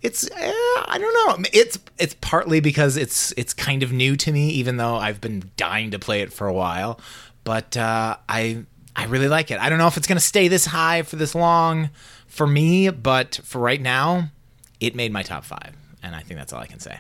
it's 0.03 0.31
eh, 0.31 0.53
I 0.87 0.99
don't 0.99 1.43
know. 1.43 1.45
It's 1.53 1.79
it's 1.99 2.17
partly 2.21 2.61
because 2.61 2.97
it's 2.97 3.33
it's 3.37 3.53
kind 3.53 3.83
of 3.83 3.93
new 3.93 4.17
to 4.17 4.33
me, 4.33 4.49
even 4.51 4.77
though 4.77 4.97
I've 4.97 5.21
been 5.21 5.51
dying 5.57 5.91
to 5.91 5.99
play 5.99 6.23
it 6.23 6.33
for 6.33 6.47
a 6.47 6.53
while. 6.53 7.01
But 7.45 7.77
uh, 7.77 8.17
I 8.29 8.65
I 8.97 9.05
really 9.07 9.29
like 9.29 9.51
it. 9.51 9.61
I 9.61 9.69
don't 9.69 9.79
know 9.79 9.87
if 9.87 9.97
it's 9.97 10.07
gonna 10.07 10.21
stay 10.21 10.49
this 10.49 10.67
high 10.67 11.03
for 11.03 11.17
this 11.17 11.35
long 11.35 11.91
for 12.27 12.47
me, 12.47 12.89
but 12.91 13.41
for 13.45 13.59
right 13.61 13.81
now, 13.81 14.31
it 14.81 14.95
made 14.95 15.13
my 15.13 15.23
top 15.23 15.45
five, 15.45 15.75
and 16.03 16.15
I 16.15 16.21
think 16.21 16.39
that's 16.39 16.53
all 16.53 16.61
I 16.61 16.67
can 16.67 16.81
say. 16.81 16.99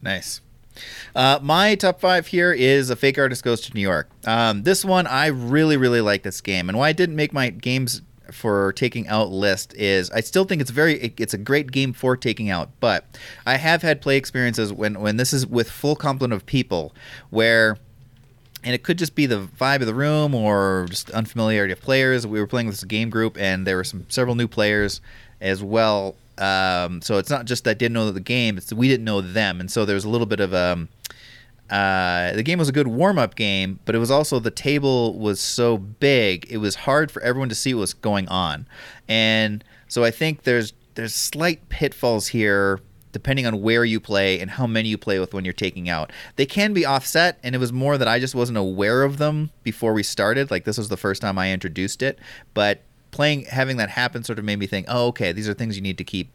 Nice. 0.00 0.40
Uh, 1.16 1.38
my 1.42 1.74
top 1.74 2.00
five 2.00 2.28
here 2.28 2.52
is 2.52 2.90
a 2.90 2.96
fake 2.96 3.18
artist 3.18 3.42
goes 3.42 3.60
to 3.62 3.74
New 3.74 3.80
York. 3.80 4.08
Um, 4.24 4.62
this 4.62 4.84
one 4.84 5.08
I 5.08 5.26
really 5.26 5.76
really 5.76 6.00
like 6.00 6.22
this 6.22 6.40
game, 6.40 6.68
and 6.68 6.78
why 6.78 6.88
I 6.88 6.92
didn't 6.92 7.16
make 7.16 7.32
my 7.32 7.50
games 7.50 8.02
for 8.32 8.72
taking 8.72 9.08
out 9.08 9.30
list 9.30 9.74
is 9.74 10.10
I 10.10 10.20
still 10.20 10.44
think 10.44 10.60
it's 10.60 10.70
very 10.70 11.14
it's 11.16 11.34
a 11.34 11.38
great 11.38 11.72
game 11.72 11.92
for 11.92 12.16
taking 12.16 12.50
out, 12.50 12.70
but 12.80 13.04
I 13.46 13.56
have 13.56 13.82
had 13.82 14.00
play 14.00 14.16
experiences 14.16 14.72
when 14.72 15.00
when 15.00 15.16
this 15.16 15.32
is 15.32 15.46
with 15.46 15.70
full 15.70 15.96
complement 15.96 16.32
of 16.32 16.46
people 16.46 16.94
where 17.30 17.78
and 18.62 18.74
it 18.74 18.82
could 18.82 18.98
just 18.98 19.14
be 19.14 19.26
the 19.26 19.40
vibe 19.40 19.80
of 19.80 19.86
the 19.86 19.94
room 19.94 20.34
or 20.34 20.86
just 20.90 21.10
unfamiliarity 21.10 21.72
of 21.72 21.80
players. 21.80 22.26
We 22.26 22.40
were 22.40 22.46
playing 22.46 22.66
with 22.66 22.76
this 22.76 22.84
game 22.84 23.10
group, 23.10 23.38
and 23.38 23.66
there 23.66 23.76
were 23.76 23.84
some 23.84 24.06
several 24.08 24.34
new 24.34 24.48
players 24.48 25.00
as 25.40 25.62
well. 25.62 26.14
Um, 26.36 27.02
so 27.02 27.18
it's 27.18 27.30
not 27.30 27.44
just 27.44 27.64
that 27.64 27.78
didn't 27.78 27.94
know 27.94 28.10
the 28.10 28.20
game; 28.20 28.58
it's 28.58 28.72
we 28.72 28.88
didn't 28.88 29.04
know 29.04 29.20
them, 29.20 29.60
and 29.60 29.70
so 29.70 29.84
there 29.84 29.94
was 29.94 30.04
a 30.04 30.08
little 30.08 30.26
bit 30.26 30.40
of 30.40 30.54
um, 30.54 30.88
uh, 31.70 32.32
the 32.32 32.42
game 32.42 32.58
was 32.58 32.68
a 32.68 32.72
good 32.72 32.88
warm 32.88 33.18
up 33.18 33.36
game, 33.36 33.78
but 33.84 33.94
it 33.94 33.98
was 33.98 34.10
also 34.10 34.40
the 34.40 34.50
table 34.50 35.18
was 35.18 35.40
so 35.40 35.78
big, 35.78 36.46
it 36.50 36.58
was 36.58 36.74
hard 36.74 37.10
for 37.10 37.22
everyone 37.22 37.48
to 37.48 37.54
see 37.54 37.72
what 37.74 37.80
was 37.80 37.94
going 37.94 38.28
on. 38.28 38.66
And 39.08 39.62
so 39.88 40.04
I 40.04 40.10
think 40.10 40.42
there's 40.42 40.72
there's 40.96 41.14
slight 41.14 41.68
pitfalls 41.68 42.28
here 42.28 42.80
depending 43.12 43.46
on 43.46 43.60
where 43.60 43.84
you 43.84 43.98
play 43.98 44.38
and 44.38 44.50
how 44.52 44.66
many 44.66 44.88
you 44.88 44.98
play 44.98 45.18
with 45.18 45.34
when 45.34 45.44
you're 45.44 45.52
taking 45.52 45.88
out. 45.88 46.12
They 46.36 46.46
can 46.46 46.72
be 46.72 46.84
offset, 46.84 47.38
and 47.42 47.54
it 47.54 47.58
was 47.58 47.72
more 47.72 47.98
that 47.98 48.06
I 48.06 48.18
just 48.20 48.34
wasn't 48.34 48.58
aware 48.58 49.02
of 49.02 49.18
them 49.18 49.50
before 49.62 49.92
we 49.92 50.02
started. 50.02 50.50
Like 50.50 50.64
this 50.64 50.78
was 50.78 50.88
the 50.88 50.96
first 50.96 51.22
time 51.22 51.38
I 51.38 51.52
introduced 51.52 52.02
it, 52.02 52.18
but 52.52 52.82
playing 53.10 53.44
having 53.44 53.76
that 53.76 53.90
happen 53.90 54.24
sort 54.24 54.38
of 54.38 54.44
made 54.44 54.58
me 54.58 54.66
think, 54.66 54.86
oh, 54.88 55.08
okay, 55.08 55.32
these 55.32 55.48
are 55.48 55.54
things 55.54 55.76
you 55.76 55.82
need 55.82 55.98
to 55.98 56.04
keep 56.04 56.30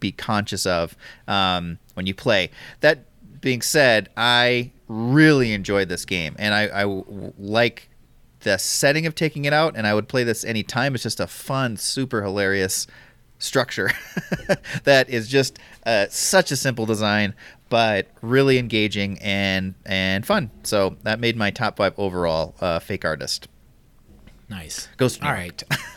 be 0.00 0.12
conscious 0.12 0.66
of 0.66 0.96
um, 1.28 1.78
when 1.94 2.06
you 2.06 2.14
play. 2.14 2.50
That 2.80 3.04
being 3.42 3.60
said, 3.60 4.08
I 4.16 4.72
really 4.88 5.52
enjoyed 5.52 5.90
this 5.90 6.06
game, 6.06 6.34
and 6.38 6.54
I, 6.54 6.68
I 6.68 7.02
like 7.38 7.90
the 8.40 8.56
setting 8.56 9.04
of 9.04 9.14
taking 9.14 9.44
it 9.44 9.52
out, 9.52 9.76
and 9.76 9.86
I 9.86 9.92
would 9.92 10.08
play 10.08 10.24
this 10.24 10.44
anytime. 10.44 10.94
It's 10.94 11.02
just 11.02 11.20
a 11.20 11.26
fun, 11.26 11.76
super 11.76 12.22
hilarious 12.22 12.86
structure 13.38 13.90
that 14.84 15.10
is 15.10 15.28
just 15.28 15.58
uh, 15.84 16.06
such 16.08 16.50
a 16.52 16.56
simple 16.56 16.86
design, 16.86 17.34
but 17.68 18.08
really 18.22 18.58
engaging 18.58 19.18
and 19.18 19.74
and 19.84 20.24
fun. 20.24 20.50
So 20.62 20.96
that 21.02 21.20
made 21.20 21.36
my 21.36 21.50
top 21.50 21.76
five 21.76 21.94
overall. 21.98 22.54
Uh, 22.60 22.78
Fake 22.78 23.04
artist. 23.04 23.48
Nice. 24.48 24.88
Ghost. 24.98 25.22
All 25.22 25.32
right. 25.32 25.62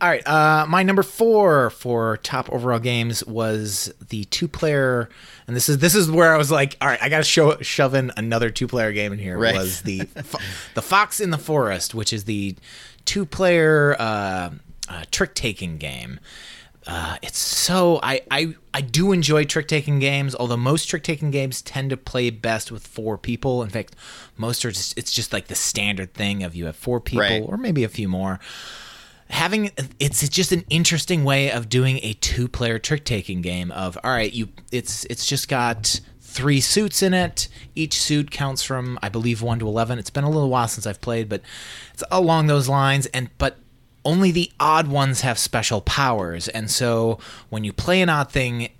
All 0.00 0.08
right. 0.08 0.26
Uh, 0.26 0.66
my 0.68 0.82
number 0.82 1.02
four 1.02 1.70
for 1.70 2.18
top 2.18 2.50
overall 2.52 2.78
games 2.78 3.24
was 3.24 3.92
the 4.08 4.24
two-player, 4.24 5.08
and 5.46 5.56
this 5.56 5.68
is 5.68 5.78
this 5.78 5.94
is 5.94 6.10
where 6.10 6.34
I 6.34 6.36
was 6.36 6.50
like, 6.50 6.76
all 6.80 6.88
right, 6.88 7.02
I 7.02 7.08
got 7.08 7.18
to 7.18 7.24
show 7.24 7.58
shove 7.60 7.94
in 7.94 8.12
another 8.16 8.50
two-player 8.50 8.92
game 8.92 9.12
in 9.12 9.18
here. 9.18 9.38
Right. 9.38 9.54
Was 9.54 9.82
the 9.82 10.00
the 10.74 10.82
Fox 10.82 11.20
in 11.20 11.30
the 11.30 11.38
Forest, 11.38 11.94
which 11.94 12.12
is 12.12 12.24
the 12.24 12.56
two-player 13.06 13.96
uh, 13.98 14.50
uh, 14.88 15.04
trick-taking 15.10 15.78
game. 15.78 16.20
Uh, 16.86 17.16
it's 17.20 17.38
so 17.38 18.00
I, 18.02 18.22
I 18.30 18.54
I 18.72 18.80
do 18.80 19.12
enjoy 19.12 19.44
trick 19.44 19.68
taking 19.68 19.98
games, 19.98 20.34
although 20.34 20.56
most 20.56 20.86
trick 20.86 21.02
taking 21.02 21.30
games 21.30 21.60
tend 21.60 21.90
to 21.90 21.96
play 21.96 22.30
best 22.30 22.72
with 22.72 22.86
four 22.86 23.18
people. 23.18 23.62
In 23.62 23.68
fact, 23.68 23.94
most 24.36 24.64
are 24.64 24.70
just 24.70 24.96
it's 24.96 25.12
just 25.12 25.32
like 25.32 25.48
the 25.48 25.54
standard 25.54 26.14
thing 26.14 26.42
of 26.42 26.54
you 26.54 26.64
have 26.66 26.76
four 26.76 27.00
people 27.00 27.22
right. 27.22 27.42
or 27.42 27.58
maybe 27.58 27.84
a 27.84 27.88
few 27.88 28.08
more. 28.08 28.40
Having 29.28 29.70
it's 30.00 30.26
just 30.28 30.52
an 30.52 30.64
interesting 30.70 31.22
way 31.22 31.52
of 31.52 31.68
doing 31.68 32.00
a 32.02 32.14
two 32.14 32.48
player 32.48 32.78
trick 32.78 33.04
taking 33.04 33.42
game 33.42 33.70
of 33.72 33.98
all 34.02 34.10
right, 34.10 34.32
you 34.32 34.48
it's 34.72 35.04
it's 35.04 35.26
just 35.26 35.48
got 35.48 36.00
three 36.20 36.60
suits 36.60 37.02
in 37.02 37.12
it. 37.12 37.46
Each 37.74 38.00
suit 38.00 38.30
counts 38.30 38.62
from 38.62 38.98
I 39.02 39.10
believe 39.10 39.42
one 39.42 39.58
to 39.58 39.68
eleven. 39.68 39.98
It's 39.98 40.10
been 40.10 40.24
a 40.24 40.30
little 40.30 40.48
while 40.48 40.66
since 40.66 40.86
I've 40.86 41.00
played, 41.02 41.28
but 41.28 41.42
it's 41.92 42.02
along 42.10 42.46
those 42.46 42.68
lines. 42.68 43.06
And 43.06 43.30
but 43.36 43.58
only 44.04 44.30
the 44.30 44.50
odd 44.58 44.88
ones 44.88 45.20
have 45.22 45.38
special 45.38 45.80
powers. 45.80 46.48
And 46.48 46.70
so 46.70 47.18
when 47.48 47.64
you 47.64 47.72
play 47.72 48.00
an 48.02 48.08
odd 48.08 48.30
thing, 48.30 48.70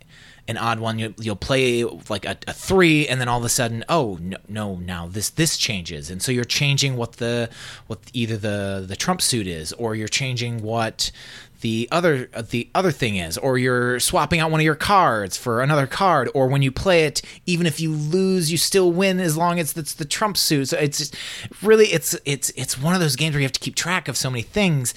an 0.49 0.57
odd 0.57 0.81
one, 0.81 0.99
you, 0.99 1.15
will 1.19 1.37
play 1.37 1.85
like 2.09 2.25
a, 2.25 2.37
a, 2.49 2.53
three, 2.53 3.07
and 3.07 3.21
then 3.21 3.29
all 3.29 3.39
of 3.39 3.45
a 3.45 3.49
sudden, 3.49 3.85
oh 3.89 4.19
no, 4.21 4.37
no, 4.49 4.77
now 4.77 5.07
this 5.07 5.31
this 5.31 5.57
changes, 5.57 6.11
and 6.11 6.21
so 6.21 6.33
you're 6.33 6.45
changing 6.45 6.97
what 6.97 7.15
the 7.15 7.49
what 7.87 8.01
either 8.13 8.37
the 8.37 8.85
the 8.87 8.97
trump 8.97 9.23
suit 9.23 9.47
is, 9.47 9.73
or 9.75 9.95
you're 9.95 10.09
changing 10.09 10.61
what 10.61 11.13
the 11.61 11.89
other 11.91 12.27
the 12.51 12.71
other 12.75 12.91
thing 12.91 13.17
is 13.17 13.37
or 13.39 13.59
you're 13.59 14.01
swapping 14.01 14.41
out 14.41 14.51
one 14.51 14.61
of 14.61 14.65
your 14.65 14.75
cards 14.75 15.37
for 15.37 15.63
another 15.63 15.87
card 15.87 16.31
or 16.35 16.47
when 16.47 16.63
you 16.63 16.73
play 16.73 17.05
it 17.05 17.21
even 17.47 17.67
if 17.67 17.81
you 17.81 17.93
lose 17.93 18.51
you 18.51 18.57
still 18.57 18.93
win 18.93 19.21
as 19.21 19.37
long 19.37 19.59
as 19.59 19.77
it's 19.77 19.95
the 19.95 20.05
trump 20.05 20.37
suit. 20.37 20.67
So 20.67 20.79
it's 20.79 20.99
just 20.99 21.17
really 21.63 21.87
it's 21.87 22.17
it's 22.25 22.51
it's 22.51 22.79
one 22.79 22.95
of 22.95 23.01
those 23.01 23.17
games 23.17 23.35
where 23.35 23.41
you 23.41 23.47
have 23.47 23.53
to 23.53 23.61
keep 23.61 23.75
track 23.75 24.09
of 24.09 24.17
so 24.17 24.31
many 24.31 24.43
things. 24.43 24.95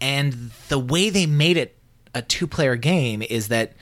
And 0.00 0.50
the 0.68 0.78
way 0.78 1.10
they 1.10 1.26
made 1.26 1.56
it 1.56 1.78
a 2.14 2.22
two 2.22 2.46
player 2.46 2.76
game 2.76 3.22
is 3.22 3.48
that 3.48 3.74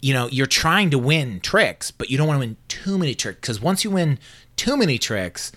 you 0.00 0.12
know 0.14 0.28
you're 0.28 0.46
trying 0.46 0.90
to 0.90 0.98
win 0.98 1.40
tricks 1.40 1.90
but 1.90 2.10
you 2.10 2.18
don't 2.18 2.26
want 2.26 2.40
to 2.40 2.46
win 2.46 2.56
too 2.68 2.98
many 2.98 3.14
tricks. 3.14 3.40
Because 3.40 3.60
once 3.60 3.84
you 3.84 3.90
win 3.90 4.18
too 4.56 4.76
many 4.76 4.98
tricks 4.98 5.52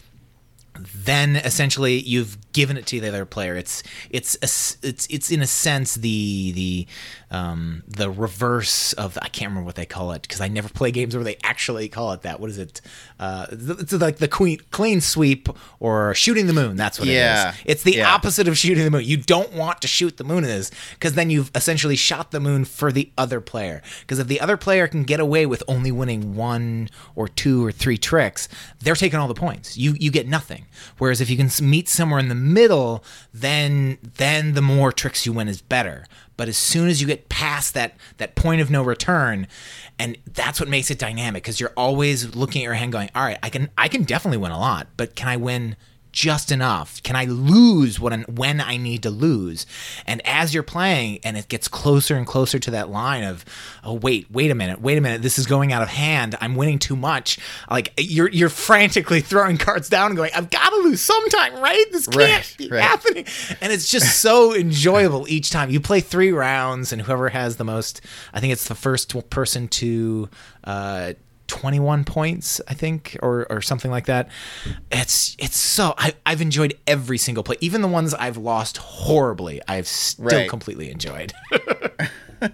then 0.95 1.35
essentially 1.35 1.99
you've 1.99 2.37
given 2.53 2.77
it 2.77 2.85
to 2.87 2.99
the 2.99 3.07
other 3.07 3.25
player. 3.25 3.55
It's 3.55 3.83
it's 4.09 4.35
a, 4.35 4.87
it's 4.87 5.07
it's 5.09 5.31
in 5.31 5.41
a 5.41 5.47
sense 5.47 5.95
the 5.95 6.51
the 6.53 6.87
um, 7.31 7.83
the 7.87 8.09
reverse 8.09 8.93
of 8.93 9.17
I 9.21 9.27
can't 9.27 9.49
remember 9.49 9.65
what 9.65 9.75
they 9.75 9.85
call 9.85 10.11
it 10.11 10.21
because 10.23 10.41
I 10.41 10.47
never 10.47 10.69
play 10.69 10.91
games 10.91 11.15
where 11.15 11.23
they 11.23 11.37
actually 11.43 11.87
call 11.87 12.11
it 12.13 12.21
that. 12.23 12.39
What 12.39 12.49
is 12.49 12.57
it? 12.57 12.81
Uh, 13.19 13.45
it's 13.51 13.93
like 13.93 14.17
the 14.17 14.27
queen, 14.27 14.59
clean 14.71 14.99
sweep 15.01 15.47
or 15.79 16.13
shooting 16.13 16.47
the 16.47 16.53
moon. 16.53 16.75
That's 16.75 16.99
what 16.99 17.07
Yeah. 17.07 17.49
it 17.49 17.55
is. 17.55 17.61
It's 17.65 17.83
the 17.83 17.95
Yeah. 17.97 18.11
opposite 18.13 18.47
of 18.47 18.57
shooting 18.57 18.83
the 18.83 18.91
moon. 18.91 19.03
You 19.05 19.17
don't 19.17 19.53
want 19.53 19.81
to 19.81 19.87
shoot 19.87 20.17
the 20.17 20.23
moon 20.23 20.39
in 20.43 20.49
this 20.49 20.71
because 20.93 21.13
then 21.13 21.29
you've 21.29 21.51
essentially 21.55 21.95
shot 21.95 22.31
the 22.31 22.39
moon 22.39 22.65
for 22.65 22.91
the 22.91 23.11
other 23.17 23.39
player. 23.41 23.81
Because 24.01 24.19
if 24.19 24.27
the 24.27 24.41
other 24.41 24.57
player 24.57 24.87
can 24.87 25.03
get 25.03 25.19
away 25.19 25.45
with 25.45 25.63
only 25.67 25.91
winning 25.91 26.35
one 26.35 26.89
or 27.15 27.27
two 27.27 27.65
or 27.65 27.71
three 27.71 27.97
tricks, 27.97 28.49
they're 28.81 28.95
taking 28.95 29.19
all 29.19 29.27
the 29.27 29.33
points. 29.33 29.77
You 29.77 29.95
you 29.99 30.11
get 30.11 30.27
nothing. 30.27 30.65
Whereas 30.97 31.21
if 31.21 31.29
you 31.29 31.37
can 31.37 31.49
meet 31.61 31.87
somewhere 31.87 32.19
in 32.19 32.27
the 32.27 32.35
middle, 32.41 33.03
then 33.33 33.97
then 34.17 34.53
the 34.53 34.61
more 34.61 34.91
tricks 34.91 35.25
you 35.25 35.33
win 35.33 35.47
is 35.47 35.61
better. 35.61 36.05
But 36.37 36.47
as 36.47 36.57
soon 36.57 36.89
as 36.89 37.01
you 37.01 37.07
get 37.07 37.29
past 37.29 37.73
that 37.75 37.95
that 38.17 38.35
point 38.35 38.61
of 38.61 38.71
no 38.71 38.83
return, 38.83 39.47
and 39.99 40.17
that's 40.33 40.59
what 40.59 40.67
makes 40.67 40.89
it 40.89 40.99
dynamic 40.99 41.43
because 41.43 41.59
you're 41.59 41.73
always 41.77 42.35
looking 42.35 42.61
at 42.61 42.65
your 42.65 42.73
hand, 42.73 42.91
going, 42.91 43.09
"All 43.15 43.23
right, 43.23 43.37
I 43.43 43.49
can 43.49 43.69
I 43.77 43.87
can 43.87 44.03
definitely 44.03 44.37
win 44.37 44.51
a 44.51 44.59
lot, 44.59 44.87
but 44.97 45.15
can 45.15 45.27
I 45.27 45.37
win 45.37 45.75
just 46.11 46.51
enough? 46.51 47.01
Can 47.03 47.15
I 47.15 47.25
lose 47.25 47.99
when 47.99 48.23
when 48.23 48.59
I 48.61 48.77
need 48.77 49.03
to 49.03 49.09
lose? 49.09 49.65
And 50.05 50.21
as 50.25 50.53
you're 50.53 50.63
playing, 50.63 51.19
and 51.23 51.37
it 51.37 51.47
gets 51.47 51.67
closer 51.67 52.15
and 52.15 52.25
closer 52.27 52.59
to 52.59 52.71
that 52.71 52.89
line 52.89 53.23
of, 53.23 53.45
oh 53.83 53.93
wait, 53.93 54.29
wait 54.31 54.51
a 54.51 54.55
minute, 54.55 54.81
wait 54.81 54.97
a 54.97 55.01
minute, 55.01 55.21
this 55.21 55.39
is 55.39 55.45
going 55.45 55.71
out 55.73 55.81
of 55.81 55.89
hand. 55.89 56.35
I'm 56.41 56.55
winning 56.55 56.79
too 56.79 56.95
much. 56.95 57.39
Like 57.69 57.93
you're 57.97 58.29
you're 58.29 58.49
frantically 58.49 59.21
throwing 59.21 59.57
cards 59.57 59.89
down 59.89 60.07
and 60.07 60.17
going, 60.17 60.31
I've 60.35 60.49
got 60.49 60.69
to 60.69 60.75
lose 60.77 61.01
sometime, 61.01 61.55
right? 61.55 61.85
This 61.91 62.07
can't 62.07 62.31
Right, 62.31 62.55
be 62.57 62.69
right. 62.69 62.81
happening. 62.81 63.25
And 63.61 63.71
it's 63.73 63.89
just 63.89 64.19
so 64.21 64.53
enjoyable 64.55 65.27
each 65.29 65.49
time. 65.49 65.69
You 65.69 65.79
play 65.79 65.99
three 66.01 66.31
rounds, 66.31 66.91
and 66.93 67.01
whoever 67.01 67.29
has 67.29 67.57
the 67.57 67.63
most, 67.63 68.01
I 68.33 68.39
think 68.39 68.53
it's 68.53 68.67
the 68.67 68.75
first 68.75 69.13
person 69.29 69.67
to. 69.69 70.29
Uh, 70.63 71.13
21 71.61 72.03
points 72.05 72.59
i 72.67 72.73
think 72.73 73.15
or 73.21 73.45
or 73.51 73.61
something 73.61 73.91
like 73.91 74.07
that. 74.07 74.29
It's 74.91 75.35
it's 75.37 75.57
so 75.57 75.93
I, 75.97 76.13
i've 76.25 76.41
enjoyed 76.41 76.73
every 76.87 77.17
single 77.19 77.43
play. 77.43 77.55
Even 77.61 77.81
the 77.81 77.87
ones 77.87 78.13
i've 78.15 78.37
lost 78.37 78.77
horribly 78.77 79.61
i've 79.67 79.87
still 79.87 80.25
Right. 80.39 80.49
completely 80.49 80.89
enjoyed. 80.89 81.33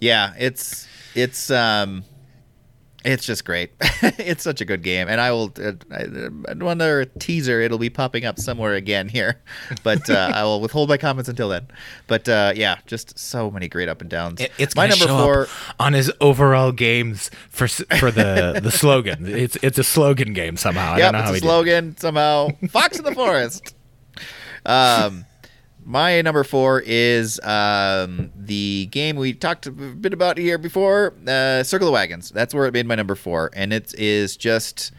Yeah, 0.00 0.34
it's 0.38 0.86
it's 1.14 1.50
um 1.50 2.04
it's 3.04 3.24
just 3.26 3.44
great. 3.44 3.72
it's 4.02 4.42
such 4.42 4.60
a 4.60 4.64
good 4.64 4.82
game, 4.82 5.08
and 5.08 5.20
I 5.20 5.30
will. 5.32 5.52
Uh, 5.62 5.72
I- 5.90 6.28
another 6.48 7.04
teaser. 7.04 7.60
It'll 7.60 7.78
be 7.78 7.90
popping 7.90 8.24
up 8.24 8.38
somewhere 8.38 8.74
again 8.74 9.08
here, 9.08 9.42
but 9.82 10.08
uh, 10.08 10.30
I 10.34 10.42
will 10.44 10.60
withhold 10.60 10.88
my 10.88 10.96
comments 10.96 11.28
until 11.28 11.48
then. 11.48 11.68
But 12.06 12.28
uh, 12.28 12.52
yeah, 12.56 12.78
just 12.86 13.18
so 13.18 13.50
many 13.50 13.68
great 13.68 13.88
up 13.88 14.00
and 14.00 14.08
downs. 14.10 14.40
It- 14.40 14.52
it's 14.58 14.74
my 14.74 14.86
number 14.86 15.06
four. 15.06 15.48
on 15.78 15.92
his 15.92 16.10
overall 16.20 16.72
games 16.72 17.30
for 17.50 17.68
for 17.68 18.10
the 18.10 18.58
the 18.62 18.70
slogan. 18.70 19.26
It's 19.26 19.56
it's 19.62 19.78
a 19.78 19.84
slogan 19.84 20.32
game 20.32 20.56
somehow. 20.56 20.94
I 20.94 20.98
Yep, 20.98 21.12
don't 21.12 21.12
know 21.12 21.18
it's 21.18 21.26
how 21.28 21.30
a 21.30 21.34
did. 21.34 21.42
slogan 21.42 21.96
somehow. 21.98 22.48
Fox 22.70 22.98
in 22.98 23.04
the 23.04 23.14
forest. 23.14 23.74
Um, 24.66 25.26
my 25.84 26.22
number 26.22 26.44
four 26.44 26.82
is 26.84 27.38
um, 27.40 28.30
the 28.36 28.86
game 28.86 29.16
we 29.16 29.34
talked 29.34 29.66
a 29.66 29.70
bit 29.70 30.12
about 30.12 30.38
here 30.38 30.58
before, 30.58 31.14
uh, 31.26 31.62
Circle 31.62 31.88
of 31.88 31.92
Wagons. 31.92 32.30
That's 32.30 32.54
where 32.54 32.66
it 32.66 32.72
made 32.72 32.86
my 32.86 32.94
number 32.94 33.14
four, 33.14 33.50
and 33.54 33.72
it 33.72 33.94
is 33.98 34.36
just 34.36 34.92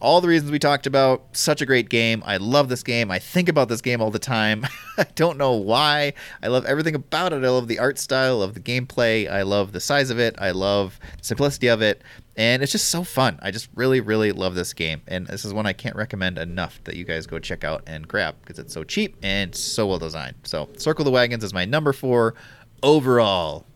all 0.00 0.20
the 0.20 0.28
reasons 0.28 0.50
we 0.50 0.58
talked 0.58 0.86
about. 0.86 1.24
Such 1.32 1.60
a 1.60 1.66
great 1.66 1.88
game. 1.90 2.22
I 2.24 2.38
love 2.38 2.68
this 2.68 2.82
game. 2.82 3.10
I 3.10 3.18
think 3.18 3.48
about 3.48 3.68
this 3.68 3.82
game 3.82 4.00
all 4.00 4.10
the 4.10 4.18
time. 4.18 4.66
I 4.98 5.06
don't 5.14 5.36
know 5.36 5.52
why. 5.52 6.14
I 6.42 6.48
love 6.48 6.64
everything 6.64 6.94
about 6.94 7.32
it. 7.32 7.44
I 7.44 7.48
love 7.48 7.68
the 7.68 7.78
art 7.78 7.98
style, 7.98 8.42
of 8.42 8.54
the 8.54 8.60
gameplay. 8.60 9.30
I 9.30 9.42
love 9.42 9.72
the 9.72 9.80
size 9.80 10.10
of 10.10 10.18
it. 10.18 10.34
I 10.38 10.52
love 10.52 10.98
the 11.18 11.24
simplicity 11.24 11.68
of 11.68 11.82
it. 11.82 12.02
And 12.36 12.62
it's 12.62 12.72
just 12.72 12.88
so 12.88 13.04
fun. 13.04 13.38
I 13.42 13.50
just 13.50 13.68
really, 13.74 14.00
really 14.00 14.32
love 14.32 14.54
this 14.54 14.72
game. 14.72 15.02
And 15.06 15.26
this 15.26 15.44
is 15.44 15.52
one 15.52 15.66
I 15.66 15.74
can't 15.74 15.94
recommend 15.96 16.38
enough 16.38 16.80
that 16.84 16.96
you 16.96 17.04
guys 17.04 17.26
go 17.26 17.38
check 17.38 17.62
out 17.62 17.82
and 17.86 18.08
grab 18.08 18.36
because 18.40 18.58
it's 18.58 18.72
so 18.72 18.84
cheap 18.84 19.16
and 19.22 19.54
so 19.54 19.86
well 19.86 19.98
designed. 19.98 20.36
So, 20.44 20.70
Circle 20.78 21.04
the 21.04 21.10
Wagons 21.10 21.44
is 21.44 21.52
my 21.52 21.66
number 21.66 21.92
four 21.92 22.34
overall. 22.82 23.66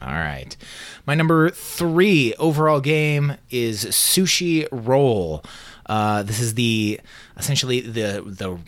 All 0.00 0.08
right. 0.08 0.56
My 1.06 1.14
number 1.14 1.50
three 1.50 2.34
overall 2.34 2.80
game 2.80 3.36
is 3.50 3.84
Sushi 3.84 4.66
Roll. 4.72 5.44
Uh, 5.86 6.22
this 6.22 6.40
is 6.40 6.54
the 6.54 7.00
essentially 7.36 7.80
the 7.80 8.22
the 8.26 8.58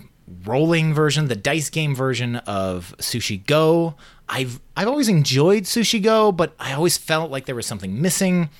rolling 0.45 0.95
version, 0.95 1.29
the 1.29 1.37
dice 1.37 1.71
game 1.71 1.95
version 1.95 2.37
of 2.37 2.95
Sushi 2.99 3.45
Go. 3.47 3.97
I've 4.29 4.61
I've 4.77 4.89
always 4.89 5.09
enjoyed 5.09 5.65
Sushi 5.65 6.03
Go, 6.03 6.33
but 6.33 6.55
I 6.59 6.73
always 6.73 6.97
felt 6.97 7.31
like 7.31 7.47
there 7.47 7.55
was 7.55 7.67
something 7.67 8.01
missing. 8.01 8.51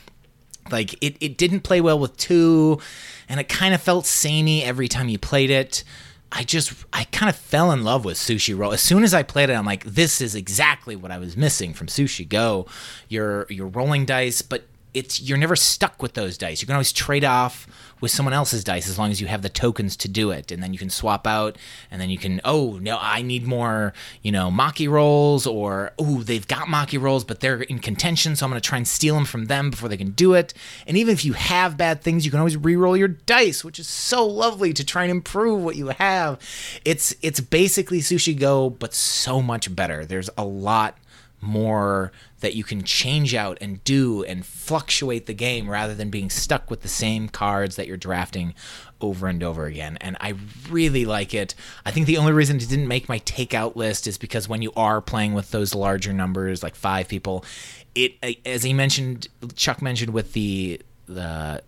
Like 0.71 0.95
it, 1.03 1.17
it 1.21 1.37
didn't 1.37 1.61
play 1.61 1.81
well 1.81 1.99
with 1.99 2.17
two 2.17 2.81
and 3.29 3.39
it 3.39 3.49
kind 3.49 3.75
of 3.75 3.83
felt 3.83 4.07
samey 4.07 4.63
every 4.63 4.89
time 4.89 5.09
you 5.09 5.19
played 5.19 5.51
it. 5.51 5.85
I 6.33 6.43
just 6.43 6.73
i 6.93 7.05
kind 7.05 7.31
of 7.31 7.37
fell 7.37 7.71
in 7.71 7.85
love 7.85 8.05
with 8.05 8.17
sushi 8.17 8.57
roll. 8.57 8.73
As 8.73 8.81
soon 8.81 9.05
as 9.05 9.15
i 9.15 9.23
played 9.23 9.51
it 9.51 9.55
i'm 9.55 9.67
like 9.67 9.85
this 9.85 10.21
is 10.21 10.35
exactly 10.35 10.97
what 10.97 11.11
i 11.11 11.19
was 11.19 11.37
missing 11.37 11.75
from 11.75 11.87
sushi 11.87 12.29
go. 12.29 12.67
You're 13.09 13.47
you're 13.51 13.69
rolling 13.69 14.05
dice 14.07 14.43
but 14.43 14.65
it's 14.95 15.21
you're 15.21 15.39
never 15.39 15.57
stuck 15.57 16.01
with 16.01 16.15
those 16.15 16.39
dice. 16.39 16.63
You 16.63 16.67
can 16.67 16.75
always 16.75 16.93
trade 16.93 17.25
off 17.25 17.67
with 18.01 18.11
someone 18.11 18.33
else's 18.33 18.65
dice 18.65 18.89
as 18.89 18.99
long 18.99 19.11
as 19.11 19.21
you 19.21 19.27
have 19.27 19.43
the 19.43 19.49
tokens 19.49 19.97
to 19.97 20.09
do 20.09 20.31
it. 20.31 20.51
And 20.51 20.63
then 20.63 20.73
you 20.73 20.79
can 20.79 20.91
swap 20.91 21.27
out 21.27 21.57
and 21.91 22.01
then 22.01 22.11
you 22.11 22.19
can 22.19 22.41
oh 22.45 22.79
no 22.81 22.99
i 23.01 23.23
need 23.23 23.47
more 23.47 23.93
you 24.23 24.31
know 24.31 24.51
maki 24.51 24.89
rolls 24.89 25.47
or 25.47 25.93
oh 25.99 26.23
they've 26.23 26.47
got 26.47 26.69
maki 26.69 27.01
rolls 27.01 27.25
but 27.25 27.41
they're 27.41 27.63
in 27.63 27.79
contention 27.79 28.37
so 28.37 28.45
i'm 28.45 28.51
going 28.51 28.61
to 28.61 28.67
try 28.67 28.79
and 28.79 28.87
steal 28.87 29.15
them 29.15 29.25
from 29.25 29.47
them 29.47 29.71
before 29.71 29.89
they 29.89 29.97
can 29.97 30.11
do 30.11 30.35
it. 30.35 30.55
And 30.87 30.97
even 30.97 31.13
if 31.13 31.25
you 31.25 31.33
have 31.33 31.77
bad 31.77 32.03
things 32.03 32.25
you 32.25 32.31
can 32.31 32.41
always 32.41 32.57
re-roll 32.57 32.97
your 32.97 33.09
dice 33.09 33.65
which 33.65 33.79
is 33.79 33.89
so 33.89 34.27
lovely 34.27 34.73
to 34.73 34.85
try 34.85 35.03
and 35.03 35.11
improve 35.11 35.63
what 35.63 35.77
you 35.77 35.89
have. 35.89 36.39
It's 36.85 37.15
it's 37.23 37.41
basically 37.41 38.01
sushi 38.01 38.39
go 38.39 38.71
but 38.71 38.95
so 38.95 39.43
much 39.43 39.75
better. 39.75 40.05
There's 40.05 40.31
a 40.37 40.45
lot 40.45 40.99
more 41.41 42.13
that 42.45 42.55
you 42.55 42.63
can 42.63 42.83
change 42.83 43.35
out 43.35 43.57
and 43.63 43.83
do 43.85 44.23
and 44.23 44.45
fluctuate 44.45 45.25
the 45.25 45.33
game 45.33 45.71
rather 45.71 45.95
than 45.95 46.11
being 46.11 46.29
stuck 46.29 46.71
with 46.71 46.83
the 46.83 46.89
same 46.89 47.27
cards 47.27 47.77
that 47.77 47.87
you're 47.87 47.97
drafting 47.97 48.53
over 49.01 49.29
and 49.29 49.43
over 49.43 49.65
again. 49.65 49.97
And 50.03 50.15
I 50.21 50.35
really 50.69 51.07
like 51.07 51.33
it. 51.33 51.55
I 51.87 51.91
think 51.91 52.07
the 52.07 52.19
only 52.19 52.33
reason 52.33 52.59
it 52.59 52.69
didn't 52.69 52.87
make 52.87 53.09
my 53.09 53.19
takeout 53.21 53.77
list 53.77 54.07
is 54.07 54.19
because 54.19 54.47
when 54.47 54.61
you 54.61 54.75
are 54.77 55.01
playing 55.01 55.33
with 55.33 55.53
those 55.53 55.75
larger 55.75 56.13
numbers, 56.13 56.63
like 56.63 56.75
five 56.75 57.09
people, 57.09 57.47
it 57.95 58.13
as 58.45 58.63
he 58.63 58.75
mentioned, 58.75 59.29
Chuck 59.57 59.81
mentioned 59.81 60.13
with 60.13 60.35
the 60.35 60.83
the 61.07 61.63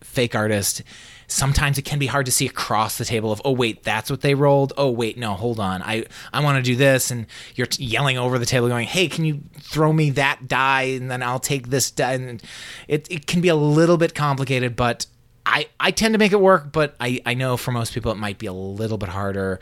fake 0.00 0.36
artist 0.36 0.82
sometimes 1.30 1.78
it 1.78 1.82
can 1.82 1.98
be 1.98 2.06
hard 2.06 2.26
to 2.26 2.32
see 2.32 2.46
across 2.46 2.98
the 2.98 3.04
table 3.04 3.32
of 3.32 3.40
oh 3.44 3.52
wait 3.52 3.82
that's 3.82 4.10
what 4.10 4.20
they 4.20 4.34
rolled. 4.34 4.72
Oh 4.76 4.90
wait 4.90 5.18
no 5.18 5.34
hold 5.34 5.60
on. 5.60 5.82
I 5.82 6.04
i 6.32 6.40
want 6.42 6.56
to 6.56 6.62
do 6.62 6.76
this. 6.76 7.10
And 7.10 7.26
you're 7.54 7.66
t- 7.66 7.84
yelling 7.84 8.18
over 8.18 8.38
the 8.38 8.46
table 8.46 8.68
going 8.68 8.86
hey 8.86 9.08
can 9.08 9.24
you 9.24 9.42
throw 9.58 9.92
me 9.92 10.10
that 10.10 10.48
die? 10.48 10.82
And 10.82 11.10
then 11.10 11.22
i'll 11.22 11.40
take 11.40 11.68
this 11.68 11.90
die. 11.90 12.14
And 12.14 12.42
it, 12.88 13.10
it 13.10 13.26
can 13.26 13.40
be 13.40 13.48
a 13.48 13.56
little 13.56 13.96
bit 13.96 14.14
complicated 14.14 14.76
but 14.76 15.06
I, 15.46 15.68
I 15.80 15.90
tend 15.90 16.14
to 16.14 16.18
make 16.18 16.32
it 16.32 16.40
work, 16.40 16.70
but 16.70 16.94
I, 17.00 17.20
I 17.26 17.34
know 17.34 17.56
for 17.56 17.72
most 17.72 17.92
people 17.92 18.12
it 18.12 18.18
might 18.18 18.38
be 18.38 18.46
a 18.46 18.52
little 18.52 18.98
bit 18.98 19.08
harder, 19.08 19.58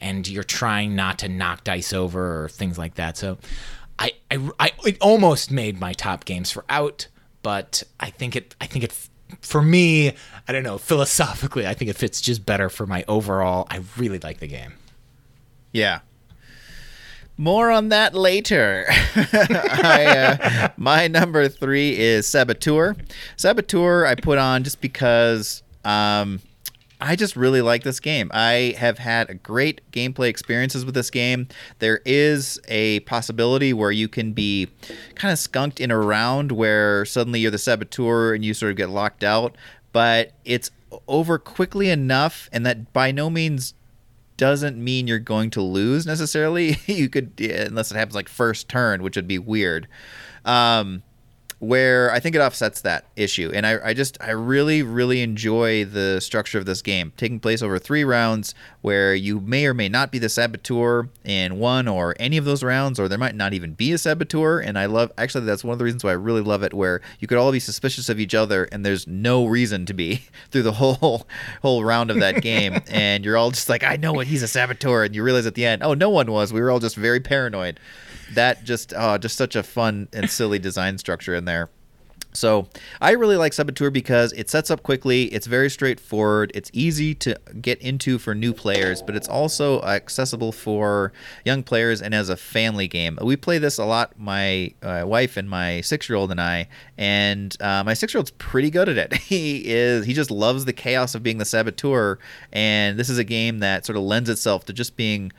and 0.00 0.26
you're 0.28 0.42
trying 0.42 0.94
not 0.96 1.20
to 1.20 1.28
knock 1.28 1.64
dice 1.64 1.92
over 1.94 2.42
or 2.44 2.48
things 2.50 2.76
like 2.76 2.96
that. 2.96 3.16
So, 3.16 3.38
I, 3.98 4.12
I, 4.30 4.50
I 4.58 4.72
it 4.84 4.96
almost 5.00 5.50
made 5.50 5.78
my 5.78 5.92
top 5.92 6.24
games 6.24 6.50
for 6.50 6.64
out, 6.68 7.06
but 7.42 7.82
I 8.00 8.10
think 8.10 8.34
it 8.34 8.54
I 8.60 8.66
think 8.66 8.84
it 8.84 9.08
for 9.40 9.62
me 9.62 10.14
I 10.48 10.52
don't 10.52 10.62
know 10.62 10.78
philosophically 10.78 11.66
I 11.66 11.74
think 11.74 11.90
it 11.90 11.96
fits 11.96 12.20
just 12.20 12.44
better 12.44 12.68
for 12.68 12.86
my 12.86 13.04
overall. 13.08 13.66
I 13.70 13.80
really 13.96 14.18
like 14.18 14.38
the 14.38 14.46
game. 14.46 14.74
Yeah. 15.72 16.00
More 17.36 17.70
on 17.70 17.88
that 17.88 18.14
later. 18.14 18.84
I, 19.16 20.04
uh, 20.06 20.68
my 20.76 21.08
number 21.08 21.48
three 21.48 21.98
is 21.98 22.28
Saboteur. 22.28 22.96
Saboteur 23.36 24.04
I 24.04 24.14
put 24.14 24.36
on 24.36 24.62
just 24.62 24.82
because 24.82 25.62
um, 25.84 26.40
I 27.00 27.16
just 27.16 27.36
really 27.36 27.62
like 27.62 27.82
this 27.82 28.00
game. 28.00 28.30
I 28.32 28.74
have 28.78 28.98
had 28.98 29.42
great 29.42 29.80
gameplay 29.90 30.28
experiences 30.28 30.84
with 30.84 30.94
this 30.94 31.10
game. 31.10 31.48
There 31.78 32.00
is 32.04 32.60
a 32.68 33.00
possibility 33.00 33.72
where 33.72 33.90
you 33.90 34.08
can 34.08 34.32
be 34.32 34.68
kind 35.14 35.32
of 35.32 35.38
skunked 35.38 35.80
in 35.80 35.90
a 35.90 35.98
round 35.98 36.52
where 36.52 37.04
suddenly 37.04 37.40
you're 37.40 37.50
the 37.50 37.58
saboteur 37.58 38.34
and 38.34 38.44
you 38.44 38.54
sort 38.54 38.70
of 38.70 38.76
get 38.76 38.90
locked 38.90 39.24
out, 39.24 39.56
but 39.92 40.32
it's 40.44 40.70
over 41.08 41.38
quickly 41.38 41.88
enough 41.88 42.48
and 42.52 42.66
that 42.66 42.92
by 42.92 43.12
no 43.12 43.30
means 43.30 43.74
doesn't 44.36 44.82
mean 44.82 45.06
you're 45.06 45.18
going 45.18 45.50
to 45.50 45.60
lose 45.60 46.06
necessarily. 46.06 46.78
you 46.86 47.08
could, 47.08 47.38
unless 47.40 47.90
it 47.90 47.96
happens 47.96 48.14
like 48.14 48.28
first 48.28 48.68
turn, 48.68 49.02
which 49.02 49.16
would 49.16 49.28
be 49.28 49.38
weird. 49.38 49.86
Um, 50.44 51.02
where 51.60 52.10
I 52.10 52.20
think 52.20 52.34
it 52.34 52.40
offsets 52.40 52.80
that 52.80 53.04
issue. 53.16 53.52
And 53.54 53.66
I, 53.66 53.78
I 53.88 53.94
just, 53.94 54.16
I 54.20 54.30
really, 54.30 54.82
really 54.82 55.20
enjoy 55.20 55.84
the 55.84 56.18
structure 56.20 56.58
of 56.58 56.64
this 56.64 56.80
game, 56.80 57.12
taking 57.18 57.38
place 57.38 57.60
over 57.60 57.78
three 57.78 58.02
rounds 58.02 58.54
where 58.80 59.14
you 59.14 59.40
may 59.40 59.66
or 59.66 59.74
may 59.74 59.88
not 59.90 60.10
be 60.10 60.18
the 60.18 60.30
saboteur 60.30 61.10
in 61.22 61.58
one 61.58 61.86
or 61.86 62.16
any 62.18 62.38
of 62.38 62.46
those 62.46 62.62
rounds, 62.62 62.98
or 62.98 63.08
there 63.08 63.18
might 63.18 63.34
not 63.34 63.52
even 63.52 63.74
be 63.74 63.92
a 63.92 63.98
saboteur. 63.98 64.58
And 64.58 64.78
I 64.78 64.86
love, 64.86 65.12
actually, 65.18 65.44
that's 65.44 65.62
one 65.62 65.74
of 65.74 65.78
the 65.78 65.84
reasons 65.84 66.02
why 66.02 66.10
I 66.10 66.14
really 66.14 66.40
love 66.40 66.62
it, 66.62 66.72
where 66.72 67.02
you 67.18 67.28
could 67.28 67.36
all 67.36 67.52
be 67.52 67.60
suspicious 67.60 68.08
of 68.08 68.18
each 68.18 68.34
other 68.34 68.64
and 68.72 68.84
there's 68.84 69.06
no 69.06 69.44
reason 69.44 69.84
to 69.84 69.92
be 69.92 70.22
through 70.50 70.62
the 70.62 70.72
whole, 70.72 71.26
whole 71.60 71.84
round 71.84 72.10
of 72.10 72.20
that 72.20 72.40
game. 72.40 72.80
and 72.88 73.22
you're 73.22 73.36
all 73.36 73.50
just 73.50 73.68
like, 73.68 73.84
I 73.84 73.96
know 73.96 74.14
what 74.14 74.26
he's 74.26 74.42
a 74.42 74.48
saboteur. 74.48 75.04
And 75.04 75.14
you 75.14 75.22
realize 75.22 75.44
at 75.44 75.54
the 75.54 75.66
end, 75.66 75.82
oh, 75.82 75.92
no 75.92 76.08
one 76.08 76.32
was. 76.32 76.54
We 76.54 76.62
were 76.62 76.70
all 76.70 76.80
just 76.80 76.96
very 76.96 77.20
paranoid 77.20 77.78
that 78.34 78.64
just 78.64 78.92
oh, 78.96 79.18
just 79.18 79.36
such 79.36 79.56
a 79.56 79.62
fun 79.62 80.08
and 80.12 80.30
silly 80.30 80.58
design 80.58 80.98
structure 80.98 81.34
in 81.34 81.44
there. 81.44 81.70
So 82.32 82.68
I 83.00 83.12
really 83.12 83.36
like 83.36 83.52
Saboteur 83.52 83.90
because 83.90 84.32
it 84.34 84.48
sets 84.48 84.70
up 84.70 84.82
quickly. 84.82 85.24
It's 85.24 85.46
very 85.46 85.68
straightforward. 85.68 86.52
It's 86.54 86.70
easy 86.72 87.14
to 87.16 87.36
get 87.60 87.80
into 87.80 88.18
for 88.18 88.34
new 88.34 88.52
players, 88.52 89.02
but 89.02 89.16
it's 89.16 89.28
also 89.28 89.82
accessible 89.82 90.52
for 90.52 91.12
young 91.44 91.62
players 91.62 92.00
and 92.00 92.14
as 92.14 92.28
a 92.28 92.36
family 92.36 92.86
game. 92.86 93.18
We 93.20 93.36
play 93.36 93.58
this 93.58 93.78
a 93.78 93.84
lot, 93.84 94.18
my 94.18 94.72
uh, 94.82 95.04
wife 95.06 95.36
and 95.36 95.50
my 95.50 95.80
six-year-old 95.80 96.30
and 96.30 96.40
I, 96.40 96.68
and 96.96 97.56
uh, 97.60 97.82
my 97.84 97.94
six-year-old's 97.94 98.32
pretty 98.32 98.70
good 98.70 98.88
at 98.88 98.96
it. 98.96 99.14
He 99.30 99.68
is. 99.68 100.06
He 100.06 100.12
just 100.12 100.30
loves 100.30 100.64
the 100.64 100.72
chaos 100.72 101.14
of 101.14 101.22
being 101.22 101.38
the 101.38 101.44
saboteur, 101.44 102.18
and 102.52 102.98
this 102.98 103.08
is 103.08 103.16
a 103.16 103.22
game 103.22 103.60
that 103.60 103.86
sort 103.86 103.96
of 103.96 104.02
lends 104.02 104.28
itself 104.28 104.64
to 104.64 104.72
just 104.72 104.96
being 104.96 105.30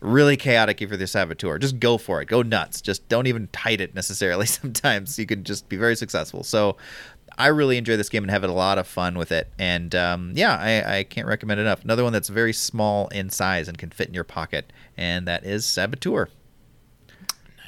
really 0.00 0.36
chaotic 0.36 0.80
if 0.82 0.90
you're 0.90 0.98
the 0.98 1.06
saboteur. 1.06 1.58
Just 1.58 1.78
go 1.78 1.98
for 1.98 2.20
it. 2.22 2.26
Go 2.26 2.42
nuts. 2.42 2.80
Just 2.80 3.08
don't 3.08 3.26
even 3.26 3.48
hide 3.54 3.80
it 3.80 3.94
necessarily. 3.94 4.46
Sometimes 4.46 5.18
you 5.18 5.26
can 5.26 5.44
just 5.44 5.68
be 5.68 5.76
very 5.76 5.96
successful. 5.96 6.42
So 6.42 6.76
I 7.38 7.48
really 7.48 7.78
enjoy 7.78 7.96
this 7.96 8.08
game 8.08 8.24
and 8.24 8.30
have 8.30 8.44
a 8.44 8.48
lot 8.48 8.78
of 8.78 8.86
fun 8.86 9.16
with 9.16 9.32
it. 9.32 9.48
And 9.58 9.94
um, 9.94 10.32
yeah, 10.34 10.56
I, 10.56 10.98
I, 10.98 11.04
can't 11.04 11.26
recommend 11.26 11.60
enough. 11.60 11.84
Another 11.84 12.02
one 12.02 12.12
that's 12.12 12.28
very 12.28 12.52
small 12.52 13.08
in 13.08 13.30
size 13.30 13.68
and 13.68 13.78
can 13.78 13.90
fit 13.90 14.08
in 14.08 14.14
your 14.14 14.24
pocket, 14.24 14.72
and 14.96 15.26
that 15.28 15.44
is 15.44 15.64
Saboteur. 15.64 16.28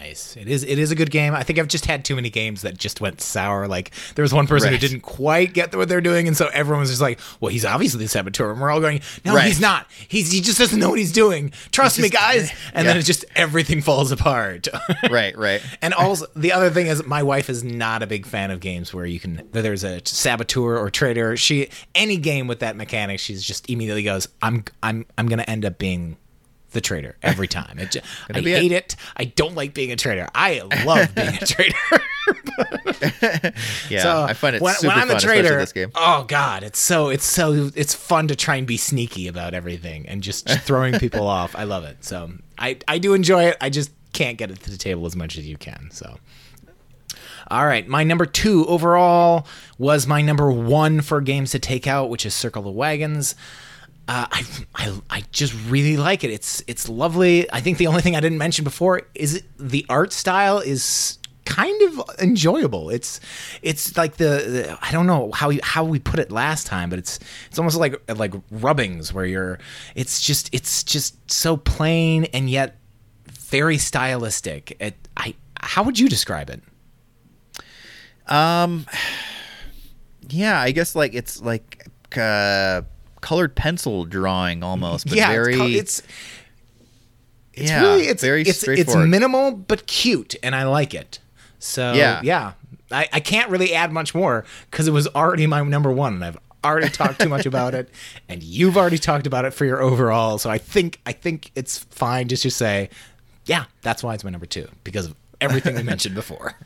Nice. 0.03 0.37
It 0.37 0.49
is. 0.49 0.65
It 0.65 0.81
is 0.81 0.91
a 0.91 0.97
good 0.97 1.13
game. 1.13 1.33
I 1.33 1.45
think 1.45 1.61
I've 1.61 1.69
just 1.69 1.87
had 1.87 2.05
too 2.05 2.17
many 2.17 2.29
games 2.29 2.63
that 2.63 2.77
just 2.77 3.01
went 3.01 3.21
sour. 3.21 3.69
Like 3.69 3.93
there 4.17 4.25
was 4.25 4.35
one 4.35 4.49
person 4.49 4.71
right. 4.71 4.81
who 4.81 4.89
didn't 4.89 5.03
quite 5.03 5.53
get 5.53 5.75
what 5.77 5.89
they're 5.89 6.01
doing, 6.01 6.27
and 6.27 6.37
so 6.37 6.49
everyone 6.53 6.81
was 6.81 6.91
just 6.91 7.01
like, 7.01 7.21
"Well, 7.39 7.51
he's 7.53 7.65
obviously 7.65 8.03
the 8.03 8.09
saboteur," 8.09 8.51
and 8.51 8.61
we're 8.61 8.71
all 8.71 8.81
going, 8.81 9.01
"No, 9.25 9.35
right. 9.35 9.47
he's 9.47 9.61
not. 9.61 9.87
He's 10.09 10.33
he 10.33 10.41
just 10.41 10.59
doesn't 10.59 10.81
know 10.81 10.91
what 10.91 10.99
he's 10.99 11.13
doing. 11.13 11.53
Trust 11.71 11.97
he's 11.97 12.03
me, 12.05 12.09
just, 12.11 12.21
guys." 12.21 12.53
And 12.75 12.87
yeah. 12.87 12.93
then 12.95 13.01
it 13.01 13.05
just 13.05 13.25
everything 13.37 13.83
falls 13.83 14.13
apart. 14.13 14.67
right. 15.11 15.37
Right. 15.37 15.63
And 15.83 15.95
also 15.95 16.27
the 16.35 16.53
other 16.53 16.71
thing 16.71 16.87
is, 16.87 17.05
my 17.05 17.23
wife 17.23 17.49
is 17.51 17.63
not 17.63 18.03
a 18.03 18.07
big 18.07 18.27
fan 18.27 18.51
of 18.51 18.61
games 18.61 18.95
where 18.95 19.05
you 19.05 19.21
can 19.21 19.47
there's 19.53 19.85
a 19.85 20.01
saboteur 20.05 20.79
or 20.79 20.91
traitor. 20.91 21.37
She 21.37 21.69
any 21.95 22.17
game 22.17 22.49
with 22.49 22.61
that 22.61 22.77
mechanic, 22.77 23.21
she's 23.21 23.43
just 23.43 23.71
immediately 23.71 24.03
goes, 24.03 24.27
"I'm 24.41 24.65
I'm 24.83 25.07
I'm 25.17 25.29
gonna 25.29 25.45
end 25.47 25.65
up 25.65 25.79
being." 25.79 26.17
The 26.73 26.81
traitor 26.81 27.17
every 27.23 27.49
time. 27.49 27.79
It 27.79 27.93
just, 27.93 28.07
I 28.35 28.41
hate 28.41 28.73
it. 28.73 28.93
it. 28.93 28.97
I 29.17 29.25
don't 29.25 29.55
like 29.55 29.75
being 29.75 29.93
a 29.93 29.97
traitor. 29.97 30.29
I 30.35 30.63
love 30.85 31.15
being 31.15 31.35
a 31.35 31.47
traitor. 31.47 31.77
yeah, 33.89 34.03
so 34.03 34.23
I 34.23 34.35
find 34.35 34.57
it 34.57 34.63
when, 34.63 34.75
super 34.75 34.95
when 34.95 35.03
I'm 35.03 35.09
fun, 35.09 35.21
traitor, 35.21 35.59
this 35.59 35.73
game. 35.73 35.91
Oh 35.95 36.25
god, 36.25 36.63
it's 36.63 36.79
so 36.79 37.09
it's 37.09 37.25
so 37.25 37.71
it's 37.75 37.95
fun 37.95 38.29
to 38.29 38.37
try 38.37 38.57
and 38.57 38.67
be 38.67 38.77
sneaky 38.77 39.29
about 39.29 39.55
everything 39.55 40.07
and 40.09 40.23
just 40.23 40.49
throwing 40.61 40.99
people 40.99 41.27
off. 41.27 41.57
I 41.57 41.65
love 41.65 41.85
it. 41.85 42.05
So 42.05 42.33
I 42.59 42.79
I 42.87 42.99
do 42.99 43.15
enjoy 43.15 43.45
it. 43.45 43.57
I 43.61 43.71
just 43.71 43.91
can't 44.13 44.39
get 44.39 44.51
it 44.51 44.61
to 44.61 44.71
the 44.71 44.77
table 44.77 45.07
as 45.07 45.17
much 45.17 45.37
as 45.39 45.47
you 45.47 45.57
can. 45.57 45.89
So. 45.91 46.19
All 47.51 47.67
right, 47.67 47.87
my 47.87 48.05
number 48.05 48.25
two 48.25 48.65
overall 48.67 49.47
was 49.77 50.07
my 50.07 50.23
number 50.23 50.51
one 50.51 51.01
for 51.01 51.21
games 51.21 51.51
to 51.51 51.59
take 51.59 51.87
out, 51.87 52.09
which 52.09 52.25
is 52.25 52.35
Circle 52.35 52.63
the 52.63 52.71
Wagons. 52.71 53.35
Uh, 54.09 54.27
I, 54.31 54.45
I 54.75 55.01
I 55.11 55.23
just 55.31 55.55
really 55.69 55.97
like 55.97 56.25
it. 56.25 56.31
It's 56.31 56.63
it's 56.67 56.89
lovely. 56.89 57.51
I 57.53 57.61
think 57.61 57.79
the 57.79 57.87
only 57.87 58.03
thing 58.03 58.17
I 58.17 58.21
didn't 58.21 58.39
mention 58.39 58.65
before 58.65 59.03
is 59.15 59.43
the 59.59 59.87
art 59.89 60.13
style 60.13 60.59
is 60.59 61.19
kind 61.45 61.83
of 61.83 62.03
enjoyable. 62.19 62.91
It's 62.91 63.21
it's 63.63 63.97
like 63.97 64.17
the, 64.17 64.25
the, 64.25 64.79
I 64.83 64.91
don't 64.91 65.07
know 65.07 65.31
how 65.33 65.53
how 65.63 65.85
we 65.85 65.99
put 65.99 66.19
it 66.19 66.33
last 66.33 66.67
time, 66.67 66.91
but 66.91 66.99
it's 66.99 67.21
it's 67.49 67.59
almost 67.59 67.77
like 67.77 68.01
like 68.19 68.35
rubbings 68.51 69.13
where 69.13 69.27
you're. 69.27 69.59
It's 69.95 70.21
just 70.21 70.53
it's 70.53 70.83
just 70.83 71.31
so 71.31 71.57
plain 71.57 72.25
and 72.27 72.51
yet 72.51 72.79
very 73.27 73.79
stylistic. 73.79 74.77
It, 74.81 74.97
I 75.17 75.35
how 75.61 75.85
would 75.85 75.99
you 75.99 76.09
describe 76.09 76.51
it? 76.51 76.63
Um, 78.27 78.87
yeah, 80.29 80.61
I 80.61 80.73
guess 80.73 80.95
like 80.95 81.15
it's 81.15 81.41
like. 81.41 81.87
Uh, 82.17 82.83
colored 83.23 83.55
pencil 83.55 84.05
drawing 84.05 84.63
almost, 84.63 85.09
but 85.09 85.17
yeah, 85.17 85.29
very. 85.29 85.55
It's, 85.55 86.01
it's 86.01 86.03
it's 87.55 87.71
yeah, 87.71 87.83
really 87.83 88.05
it's 88.05 88.23
very 88.23 88.43
it's, 88.43 88.67
it's 88.67 88.95
minimal 88.95 89.53
but 89.53 89.87
cute, 89.87 90.35
and 90.43 90.55
I 90.55 90.65
like 90.65 90.95
it. 90.95 91.19
So 91.59 91.93
yeah, 91.93 92.21
yeah. 92.23 92.53
I, 92.91 93.09
I 93.11 93.21
can't 93.21 93.51
really 93.51 93.73
add 93.73 93.91
much 93.91 94.15
more 94.15 94.45
because 94.71 94.87
it 94.87 94.91
was 94.91 95.09
already 95.09 95.47
my 95.47 95.63
number 95.63 95.91
one, 95.91 96.15
and 96.15 96.25
I've 96.25 96.39
already 96.63 96.89
talked 96.89 97.21
too 97.21 97.29
much 97.29 97.47
about 97.47 97.75
it, 97.75 97.89
and 98.29 98.43
you've 98.43 98.77
already 98.77 98.99
talked 98.99 99.27
about 99.27 99.45
it 99.45 99.55
for 99.55 99.65
your 99.65 99.81
overall. 99.81 100.39
So 100.39 100.51
I 100.51 100.59
think 100.59 101.01
I 101.07 101.13
think 101.13 101.51
it's 101.55 101.79
fine 101.79 102.29
just 102.29 102.43
to 102.43 102.51
say, 102.51 102.91
yeah, 103.47 103.65
that's 103.83 104.03
why 104.03 104.15
it's 104.15 104.25
my 104.25 104.31
number 104.31 104.47
two 104.47 104.69
because 104.85 105.07
of 105.07 105.15
everything 105.41 105.75
we 105.75 105.83
mentioned 105.83 106.15
before. 106.15 106.55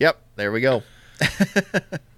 Yep, 0.00 0.18
there 0.36 0.50
we 0.50 0.62
go. 0.62 0.82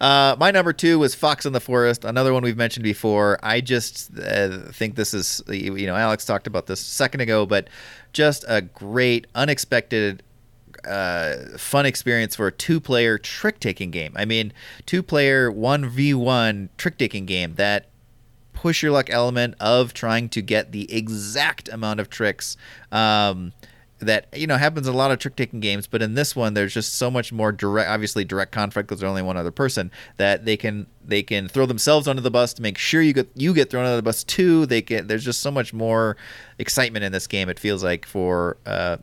Uh, 0.00 0.34
my 0.38 0.50
number 0.50 0.72
two 0.72 0.98
was 0.98 1.14
Fox 1.14 1.44
in 1.44 1.52
the 1.52 1.60
Forest, 1.60 2.04
another 2.04 2.32
one 2.32 2.42
we've 2.42 2.56
mentioned 2.56 2.84
before. 2.84 3.38
I 3.42 3.60
just 3.60 4.10
uh, 4.18 4.70
think 4.72 4.94
this 4.94 5.12
is, 5.12 5.42
you 5.48 5.86
know, 5.86 5.94
Alex 5.94 6.24
talked 6.24 6.46
about 6.46 6.66
this 6.66 6.80
a 6.80 6.84
second 6.84 7.20
ago, 7.20 7.44
but 7.44 7.68
just 8.12 8.44
a 8.48 8.62
great, 8.62 9.26
unexpected 9.34 10.22
uh, 10.88 11.36
fun 11.58 11.84
experience 11.84 12.34
for 12.34 12.46
a 12.46 12.52
two 12.52 12.80
player 12.80 13.18
trick 13.18 13.60
taking 13.60 13.90
game. 13.90 14.12
I 14.16 14.24
mean, 14.24 14.52
two 14.86 15.02
player 15.02 15.52
1v1 15.52 16.70
trick 16.78 16.96
taking 16.96 17.26
game 17.26 17.54
that 17.56 17.86
push 18.54 18.82
your 18.82 18.92
luck 18.92 19.10
element 19.10 19.54
of 19.60 19.92
trying 19.92 20.28
to 20.30 20.42
get 20.42 20.72
the 20.72 20.92
exact 20.92 21.68
amount 21.68 22.00
of 22.00 22.08
tricks. 22.10 22.56
Um, 22.90 23.52
that 24.00 24.26
you 24.34 24.46
know 24.46 24.56
happens 24.56 24.86
a 24.86 24.92
lot 24.92 25.10
of 25.10 25.18
trick 25.18 25.36
taking 25.36 25.60
games, 25.60 25.86
but 25.86 26.02
in 26.02 26.14
this 26.14 26.34
one 26.34 26.54
there's 26.54 26.74
just 26.74 26.94
so 26.94 27.10
much 27.10 27.32
more 27.32 27.52
direct, 27.52 27.88
obviously 27.88 28.24
direct 28.24 28.52
conflict 28.52 28.88
because 28.88 29.00
there's 29.00 29.08
only 29.10 29.22
one 29.22 29.36
other 29.36 29.50
person 29.50 29.90
that 30.16 30.44
they 30.44 30.56
can 30.56 30.86
they 31.04 31.22
can 31.22 31.48
throw 31.48 31.66
themselves 31.66 32.06
under 32.06 32.22
the 32.22 32.30
bus 32.30 32.54
to 32.54 32.62
make 32.62 32.78
sure 32.78 33.02
you 33.02 33.12
get 33.12 33.28
you 33.34 33.52
get 33.54 33.70
thrown 33.70 33.84
under 33.84 33.96
the 33.96 34.02
bus 34.02 34.24
too. 34.24 34.66
They 34.66 34.82
get 34.82 35.08
there's 35.08 35.24
just 35.24 35.40
so 35.40 35.50
much 35.50 35.72
more 35.72 36.16
excitement 36.58 37.04
in 37.04 37.12
this 37.12 37.26
game. 37.26 37.48
It 37.48 37.58
feels 37.58 37.82
like 37.82 38.06
for 38.06 38.56
uh, 38.66 38.96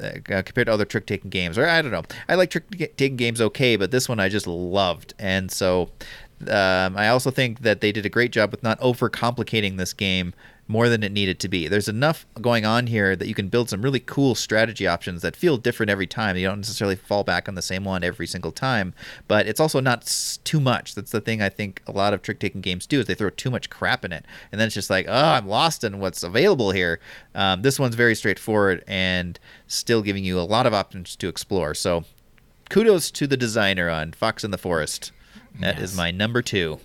uh, 0.00 0.10
compared 0.24 0.66
to 0.66 0.72
other 0.72 0.84
trick 0.84 1.06
taking 1.06 1.30
games, 1.30 1.58
or 1.58 1.66
I 1.66 1.82
don't 1.82 1.92
know. 1.92 2.02
I 2.28 2.34
like 2.34 2.50
trick 2.50 2.96
taking 2.96 3.16
games 3.16 3.40
okay, 3.40 3.76
but 3.76 3.90
this 3.90 4.08
one 4.08 4.20
I 4.20 4.28
just 4.28 4.46
loved, 4.46 5.14
and 5.18 5.50
so 5.50 5.90
um, 6.48 6.96
I 6.96 7.08
also 7.08 7.30
think 7.30 7.60
that 7.60 7.80
they 7.80 7.92
did 7.92 8.06
a 8.06 8.10
great 8.10 8.32
job 8.32 8.50
with 8.50 8.62
not 8.62 8.80
over 8.80 9.08
complicating 9.08 9.76
this 9.76 9.92
game 9.92 10.34
more 10.68 10.88
than 10.88 11.02
it 11.02 11.12
needed 11.12 11.38
to 11.40 11.48
be. 11.48 11.68
There's 11.68 11.88
enough 11.88 12.24
going 12.40 12.64
on 12.64 12.86
here 12.86 13.16
that 13.16 13.28
you 13.28 13.34
can 13.34 13.48
build 13.48 13.68
some 13.68 13.82
really 13.82 14.00
cool 14.00 14.34
strategy 14.34 14.86
options 14.86 15.20
that 15.22 15.36
feel 15.36 15.58
different 15.58 15.90
every 15.90 16.06
time. 16.06 16.36
You 16.36 16.46
don't 16.46 16.60
necessarily 16.60 16.96
fall 16.96 17.24
back 17.24 17.48
on 17.48 17.54
the 17.56 17.62
same 17.62 17.84
one 17.84 18.04
every 18.04 18.26
single 18.26 18.52
time, 18.52 18.94
but 19.28 19.46
it's 19.46 19.60
also 19.60 19.80
not 19.80 20.10
too 20.44 20.60
much. 20.60 20.94
That's 20.94 21.10
the 21.10 21.20
thing 21.20 21.42
I 21.42 21.48
think 21.48 21.82
a 21.86 21.92
lot 21.92 22.14
of 22.14 22.22
trick 22.22 22.38
taking 22.38 22.60
games 22.60 22.86
do 22.86 23.00
is 23.00 23.06
they 23.06 23.14
throw 23.14 23.30
too 23.30 23.50
much 23.50 23.70
crap 23.70 24.04
in 24.04 24.12
it, 24.12 24.24
and 24.50 24.60
then 24.60 24.66
it's 24.66 24.74
just 24.74 24.90
like, 24.90 25.06
oh, 25.08 25.12
I'm 25.12 25.48
lost 25.48 25.84
in 25.84 25.98
what's 25.98 26.22
available 26.22 26.70
here. 26.70 27.00
Um, 27.34 27.62
this 27.62 27.78
one's 27.78 27.96
very 27.96 28.14
straightforward 28.14 28.84
and 28.86 29.38
still 29.66 30.00
giving 30.00 30.24
you 30.24 30.38
a 30.38 30.42
lot 30.42 30.66
of 30.66 30.72
options 30.72 31.16
to 31.16 31.28
explore. 31.28 31.74
So, 31.74 32.04
kudos 32.70 33.10
to 33.10 33.26
the 33.26 33.36
designer 33.36 33.90
on 33.90 34.12
Fox 34.12 34.44
in 34.44 34.52
the 34.52 34.58
Forest. 34.58 35.12
That 35.60 35.76
yes. 35.76 35.90
is 35.90 35.96
my 35.96 36.10
number 36.10 36.42
two. 36.42 36.80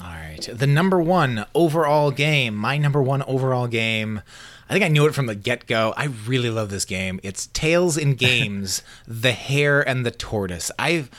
All 0.00 0.06
right. 0.06 0.48
The 0.52 0.66
number 0.66 1.00
one 1.00 1.46
overall 1.54 2.10
game, 2.10 2.54
my 2.54 2.78
number 2.78 3.02
one 3.02 3.22
overall 3.22 3.66
game. 3.66 4.22
I 4.68 4.72
think 4.72 4.84
I 4.84 4.88
knew 4.88 5.06
it 5.06 5.14
from 5.14 5.26
the 5.26 5.34
get 5.34 5.66
go. 5.66 5.94
I 5.96 6.04
really 6.26 6.50
love 6.50 6.70
this 6.70 6.84
game. 6.84 7.20
It's 7.22 7.46
Tales 7.48 7.96
in 7.96 8.14
Games, 8.16 8.82
The 9.06 9.32
Hare 9.32 9.86
and 9.86 10.04
the 10.04 10.10
Tortoise. 10.10 10.70
I've, 10.78 11.10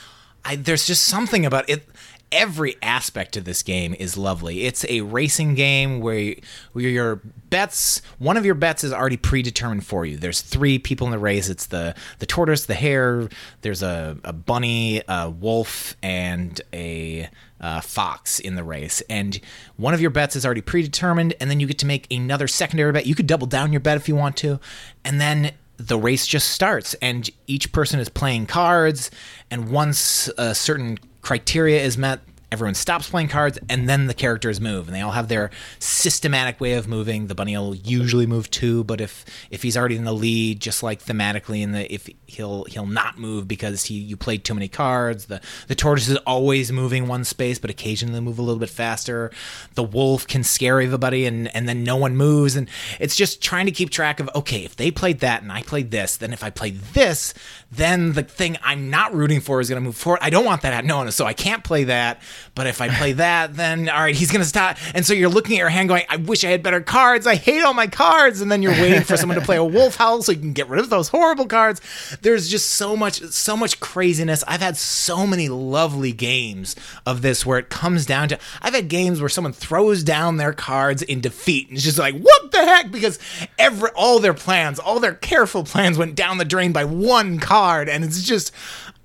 I, 0.45 0.56
there's 0.56 0.86
just 0.86 1.04
something 1.04 1.45
about 1.45 1.70
it. 1.70 1.88
Every 2.32 2.75
aspect 2.82 3.38
of 3.38 3.45
this 3.45 3.63
game 3.63 3.95
is 3.97 4.17
lovely. 4.17 4.65
It's 4.65 4.86
a 4.88 5.01
racing 5.01 5.55
game 5.55 5.99
where, 5.99 6.36
where 6.73 6.88
your 6.88 7.21
bets, 7.49 8.01
one 8.19 8.38
of 8.38 8.45
your 8.45 8.55
bets 8.55 8.84
is 8.84 8.93
already 8.93 9.17
predetermined 9.17 9.86
for 9.86 10.05
you. 10.05 10.17
There's 10.17 10.41
three 10.41 10.77
people 10.80 11.07
in 11.07 11.11
the 11.11 11.19
race. 11.19 11.49
It's 11.49 11.65
the 11.65 11.95
the 12.19 12.25
tortoise, 12.25 12.65
the 12.65 12.75
hare. 12.75 13.30
There's 13.61 13.82
a, 13.82 14.17
a 14.23 14.34
bunny, 14.34 15.01
a 15.07 15.30
wolf, 15.30 15.95
and 16.03 16.61
a 16.73 17.30
uh, 17.61 17.82
Fox 17.82 18.39
in 18.39 18.55
the 18.55 18.63
race, 18.63 19.01
and 19.09 19.39
one 19.75 19.93
of 19.93 20.01
your 20.01 20.11
bets 20.11 20.36
is 20.36 20.45
already 20.45 20.61
predetermined, 20.61 21.34
and 21.41 21.49
then 21.49 21.59
you 21.59 21.67
get 21.67 21.80
to 21.80 21.86
make 21.86 22.07
another 22.11 22.47
secondary 22.47 22.91
bet. 22.91 23.05
You 23.05 23.15
could 23.15 23.27
double 23.27 23.47
down 23.47 23.73
your 23.73 23.82
bet 23.82 23.97
if 23.97 24.07
you 24.07 24.15
want 24.15 24.38
to, 24.38 24.59
and 25.03 25.19
then 25.19 25.51
the 25.80 25.97
race 25.97 26.27
just 26.27 26.49
starts 26.49 26.93
and 26.95 27.30
each 27.47 27.71
person 27.71 27.99
is 27.99 28.09
playing 28.09 28.45
cards 28.45 29.09
and 29.49 29.71
once 29.71 30.30
a 30.38 30.53
certain 30.53 30.99
criteria 31.21 31.82
is 31.82 31.97
met 31.97 32.19
everyone 32.52 32.76
stops 32.76 33.10
playing 33.10 33.28
cards 33.28 33.60
and 33.70 33.88
then 33.88 34.08
the 34.08 34.14
characters 34.14 34.60
move 34.60 34.88
and 34.88 34.95
they 34.95 35.02
all 35.02 35.12
have 35.12 35.28
their 35.28 35.52
systematic 35.78 36.60
way 36.60 36.74
of 36.74 36.88
moving. 36.88 37.28
The 37.28 37.36
bunny 37.36 37.56
will 37.56 37.76
usually 37.76 38.26
move 38.26 38.50
two 38.50 38.84
but 38.84 39.00
if 39.02 39.26
if 39.52 39.62
he's 39.62 39.78
already 39.78 39.95
in 39.95 40.04
the 40.04 40.14
lead 40.14 40.60
just 40.60 40.82
like 40.82 41.04
thematically 41.04 41.62
in 41.62 41.72
the 41.72 41.91
if 41.93 42.10
he'll 42.26 42.64
he'll 42.66 42.86
not 42.86 43.18
move 43.18 43.47
because 43.47 43.86
he 43.86 43.95
you 43.95 44.18
played 44.18 44.43
too 44.43 44.54
many 44.54 44.68
cards 44.68 45.26
the 45.26 45.41
the 45.68 45.76
tortoise 45.76 46.08
is 46.08 46.18
always 46.18 46.72
moving 46.72 47.08
one 47.08 47.24
space 47.24 47.60
but 47.60 47.70
occasionally 47.70 48.20
move 48.20 48.39
a 48.39 48.41
little 48.41 48.60
bit 48.60 48.70
faster. 48.70 49.32
The 49.76 49.84
wolf 49.84 50.28
can 50.28 50.43
scare 50.43 50.82
everybody 50.82 51.26
and 51.26 51.54
and 51.56 51.68
then 51.68 51.84
no 51.84 51.95
one 51.95 52.16
moves 52.16 52.56
and 52.56 52.70
it's 53.00 53.16
just 53.16 53.41
trying 53.41 53.66
to 53.66 53.72
keep 53.72 53.89
track 53.89 54.20
of 54.20 54.30
okay 54.36 54.64
if 54.66 54.76
they 54.76 54.91
played 54.91 55.20
that 55.20 55.41
and 55.41 55.52
i 55.52 55.62
played 55.62 55.91
this 55.91 56.18
then 56.18 56.34
if 56.34 56.43
i 56.43 56.50
played 56.50 56.80
this 56.93 57.34
then 57.72 58.14
the 58.14 58.24
thing 58.24 58.58
i'm 58.64 58.89
not 58.89 59.14
rooting 59.14 59.39
for 59.39 59.60
is 59.60 59.70
going 59.70 59.82
to 59.82 59.86
move 59.86 59.95
forward. 59.95 60.20
I 60.22 60.30
don't 60.30 60.45
want 60.45 60.62
that 60.62 60.86
no 60.86 61.04
no 61.04 61.10
so 61.10 61.26
i 61.26 61.34
can't 61.34 61.64
play 61.64 61.86
that 61.86 62.22
but 62.55 62.67
if 62.67 62.81
I 62.81 62.89
play 62.89 63.13
that, 63.13 63.55
then 63.55 63.89
all 63.89 64.01
right, 64.01 64.15
he's 64.15 64.31
gonna 64.31 64.45
stop. 64.45 64.77
And 64.93 65.05
so 65.05 65.13
you're 65.13 65.29
looking 65.29 65.55
at 65.55 65.59
your 65.59 65.69
hand, 65.69 65.89
going, 65.89 66.03
"I 66.09 66.17
wish 66.17 66.43
I 66.43 66.49
had 66.49 66.63
better 66.63 66.81
cards. 66.81 67.27
I 67.27 67.35
hate 67.35 67.61
all 67.61 67.73
my 67.73 67.87
cards." 67.87 68.41
And 68.41 68.51
then 68.51 68.61
you're 68.61 68.73
waiting 68.73 69.03
for 69.03 69.17
someone 69.17 69.37
to 69.39 69.45
play 69.45 69.57
a 69.57 69.63
wolf 69.63 69.95
howl 69.95 70.21
so 70.21 70.31
you 70.31 70.39
can 70.39 70.53
get 70.53 70.69
rid 70.69 70.79
of 70.79 70.89
those 70.89 71.09
horrible 71.09 71.45
cards. 71.45 71.81
There's 72.21 72.49
just 72.49 72.71
so 72.71 72.95
much, 72.95 73.21
so 73.29 73.55
much 73.55 73.79
craziness. 73.79 74.43
I've 74.47 74.61
had 74.61 74.77
so 74.77 75.25
many 75.25 75.49
lovely 75.49 76.11
games 76.11 76.75
of 77.05 77.21
this 77.21 77.45
where 77.45 77.59
it 77.59 77.69
comes 77.69 78.05
down 78.05 78.29
to. 78.29 78.39
I've 78.61 78.73
had 78.73 78.87
games 78.87 79.19
where 79.19 79.29
someone 79.29 79.53
throws 79.53 80.03
down 80.03 80.37
their 80.37 80.53
cards 80.53 81.01
in 81.01 81.21
defeat, 81.21 81.69
and 81.69 81.77
it's 81.77 81.85
just 81.85 81.97
like, 81.97 82.19
what 82.19 82.51
the 82.51 82.59
heck? 82.59 82.91
Because 82.91 83.19
every 83.57 83.89
all 83.91 84.19
their 84.19 84.33
plans, 84.33 84.79
all 84.79 84.99
their 84.99 85.13
careful 85.13 85.63
plans, 85.63 85.97
went 85.97 86.15
down 86.15 86.37
the 86.37 86.45
drain 86.45 86.71
by 86.71 86.85
one 86.85 87.39
card, 87.39 87.89
and 87.89 88.03
it's 88.03 88.23
just. 88.23 88.51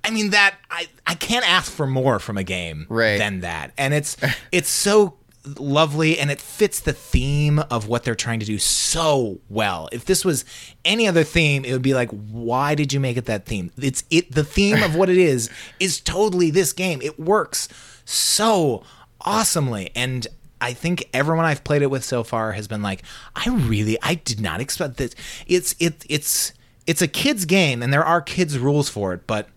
I 0.05 0.11
mean 0.11 0.29
that 0.31 0.55
I 0.69 0.87
I 1.07 1.15
can't 1.15 1.47
ask 1.49 1.71
for 1.71 1.87
more 1.87 2.19
from 2.19 2.37
a 2.37 2.43
game 2.43 2.85
Right. 2.89 3.17
than 3.17 3.41
that. 3.41 3.71
And 3.77 3.93
it's 3.93 4.17
it's 4.51 4.69
so 4.69 5.15
lovely 5.59 6.17
and 6.17 6.31
it 6.31 6.41
fits 6.41 6.79
the 6.79 6.91
theme 6.93 7.59
of 7.69 7.87
what 7.87 8.03
they're 8.03 8.15
trying 8.15 8.39
to 8.39 8.45
do 8.47 8.57
so 8.57 9.39
well. 9.47 9.89
If 9.91 10.05
this 10.05 10.25
was 10.25 10.43
any 10.83 11.07
other 11.07 11.23
theme, 11.23 11.63
it 11.65 11.71
would 11.73 11.81
be 11.83 11.93
like 11.93 12.09
why 12.11 12.75
did 12.75 12.93
you 12.93 12.99
make 12.99 13.17
it 13.17 13.25
that 13.25 13.45
theme? 13.45 13.71
It's 13.77 14.03
it 14.09 14.31
the 14.31 14.43
theme 14.43 14.81
of 14.83 14.95
what 14.95 15.09
it 15.09 15.17
is 15.17 15.49
is 15.79 15.99
totally 16.01 16.49
this 16.51 16.73
game. 16.73 17.01
It 17.01 17.19
works 17.19 17.67
so 18.05 18.83
awesomely 19.21 19.91
and 19.95 20.27
I 20.61 20.73
think 20.73 21.07
everyone 21.13 21.45
I've 21.45 21.63
played 21.63 21.81
it 21.81 21.91
with 21.91 22.03
so 22.03 22.23
far 22.23 22.53
has 22.53 22.67
been 22.67 22.81
like, 22.81 23.03
I 23.35 23.49
really, 23.49 23.97
I 24.01 24.15
did 24.15 24.39
not 24.39 24.61
expect 24.61 24.95
this. 24.97 25.13
It's 25.47 25.75
it 25.79 26.05
it's 26.09 26.53
it's 26.87 27.01
a 27.01 27.07
kids 27.09 27.45
game, 27.45 27.83
and 27.83 27.91
there 27.91 28.05
are 28.05 28.21
kids 28.21 28.57
rules 28.57 28.87
for 28.89 29.13
it, 29.13 29.27
but 29.27 29.49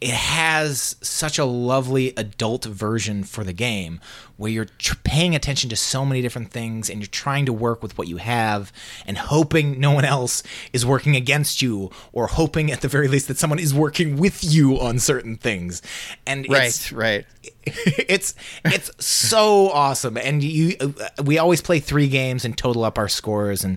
it 0.00 0.10
has 0.10 0.96
such 1.02 1.38
a 1.38 1.44
lovely 1.44 2.14
adult 2.16 2.64
version 2.64 3.22
for 3.22 3.44
the 3.44 3.52
game 3.52 4.00
where 4.38 4.50
you're 4.50 4.64
tr- 4.64 4.94
paying 5.04 5.34
attention 5.34 5.68
to 5.68 5.76
so 5.76 6.06
many 6.06 6.22
different 6.22 6.50
things 6.50 6.88
and 6.88 7.00
you're 7.00 7.06
trying 7.06 7.44
to 7.44 7.52
work 7.52 7.82
with 7.82 7.98
what 7.98 8.08
you 8.08 8.16
have 8.16 8.72
and 9.06 9.18
hoping 9.18 9.78
no 9.78 9.90
one 9.90 10.04
else 10.06 10.42
is 10.72 10.86
working 10.86 11.14
against 11.16 11.60
you 11.60 11.90
or 12.12 12.28
hoping 12.28 12.72
at 12.72 12.80
the 12.80 12.88
very 12.88 13.08
least 13.08 13.28
that 13.28 13.36
someone 13.36 13.58
is 13.58 13.74
working 13.74 14.16
with 14.16 14.42
you 14.42 14.80
on 14.80 14.98
certain 14.98 15.36
things 15.36 15.82
and 16.26 16.46
it's, 16.48 16.92
Right, 16.92 16.92
right. 16.92 17.26
it's 17.66 18.34
it's 18.64 18.90
so 19.04 19.68
awesome 19.70 20.16
and 20.16 20.42
you 20.42 20.76
uh, 20.80 20.92
we 21.24 21.36
always 21.36 21.60
play 21.60 21.78
3 21.78 22.08
games 22.08 22.46
and 22.46 22.56
total 22.56 22.84
up 22.84 22.96
our 22.96 23.08
scores 23.08 23.64
and 23.64 23.76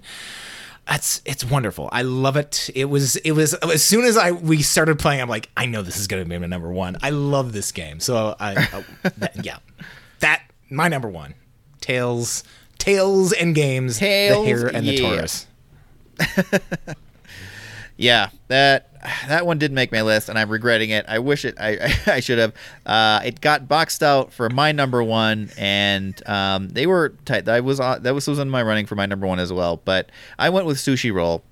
that's 0.88 1.22
it's 1.26 1.44
wonderful. 1.46 1.90
I 1.92 2.02
love 2.02 2.36
it. 2.36 2.70
It 2.76 2.86
was 2.86 3.16
it 3.18 3.32
was 3.32 3.54
as 3.54 3.84
soon 3.84 4.06
as 4.06 4.18
I 4.18 4.32
we 4.32 4.62
started 4.62 5.00
playing, 5.00 5.22
I'm 5.22 5.30
like, 5.30 5.50
I 5.56 5.66
know 5.66 5.82
this 5.82 5.98
is 5.98 6.08
gonna 6.08 6.26
be 6.26 6.38
my 6.38 6.46
number 6.46 6.72
one. 6.72 6.98
I 7.02 7.10
love 7.12 7.54
this 7.54 7.72
game. 7.72 8.00
So 8.00 8.36
I, 8.40 8.56
uh, 8.56 8.84
that, 9.18 9.46
yeah, 9.46 9.58
that 10.20 10.44
my 10.70 10.88
number 10.88 11.10
one. 11.10 11.36
Tales, 11.80 12.46
Tales 12.78 13.34
and 13.34 13.54
games, 13.54 13.98
Tales, 13.98 14.46
the 14.46 14.50
hare 14.50 14.68
and 14.68 14.88
the 14.88 14.94
yeah. 14.94 15.10
Taurus. 15.10 15.48
Yeah, 17.98 18.30
that 18.48 18.90
that 19.28 19.46
one 19.46 19.58
did 19.58 19.72
make 19.72 19.92
my 19.92 20.02
list, 20.02 20.30
and 20.30 20.38
I'm 20.38 20.50
regretting 20.50 20.90
it. 20.90 21.06
I 21.08 21.20
wish 21.20 21.46
it. 21.46 21.56
I 21.60 21.94
I 22.08 22.20
should 22.20 22.40
have. 22.40 22.54
Uh, 22.86 23.22
it 23.26 23.42
got 23.42 23.68
boxed 23.68 24.04
out 24.04 24.32
for 24.32 24.50
my 24.50 24.72
number 24.72 25.04
one, 25.04 25.50
and 25.58 26.22
um, 26.28 26.70
they 26.70 26.88
were 26.88 27.10
tight. 27.26 27.48
I 27.48 27.60
was 27.60 27.80
on, 27.80 28.04
that 28.04 28.14
was 28.14 28.28
was 28.28 28.40
in 28.40 28.50
my 28.50 28.64
running 28.64 28.86
for 28.86 28.96
my 28.96 29.06
number 29.06 29.28
one 29.28 29.40
as 29.40 29.52
well. 29.52 29.82
But 29.84 30.10
I 30.40 30.50
went 30.50 30.66
with 30.66 30.78
Sushi 30.78 31.14
Roll, 31.14 31.44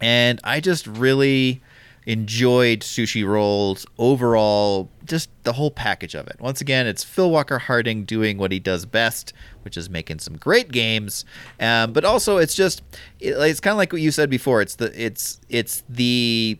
and 0.00 0.40
I 0.44 0.60
just 0.60 0.86
really 0.86 1.60
enjoyed 2.06 2.80
Sushi 2.80 3.26
Roll's 3.26 3.86
overall, 3.98 4.90
just 5.04 5.30
the 5.44 5.52
whole 5.52 5.70
package 5.70 6.14
of 6.14 6.26
it. 6.26 6.36
Once 6.40 6.60
again, 6.60 6.86
it's 6.86 7.04
Phil 7.04 7.30
Walker 7.30 7.58
Harding 7.58 8.04
doing 8.04 8.38
what 8.38 8.52
he 8.52 8.58
does 8.58 8.86
best, 8.86 9.32
which 9.62 9.76
is 9.76 9.90
making 9.90 10.18
some 10.18 10.36
great 10.36 10.72
games. 10.72 11.24
Um, 11.60 11.92
but 11.92 12.04
also, 12.04 12.38
it's 12.38 12.54
just 12.54 12.82
it, 13.20 13.34
it's 13.38 13.60
kind 13.60 13.72
of 13.72 13.78
like 13.78 13.92
what 13.92 14.02
you 14.02 14.10
said 14.10 14.30
before. 14.30 14.60
It's 14.62 14.76
the 14.76 14.92
it's 15.00 15.40
it's 15.48 15.82
the 15.88 16.58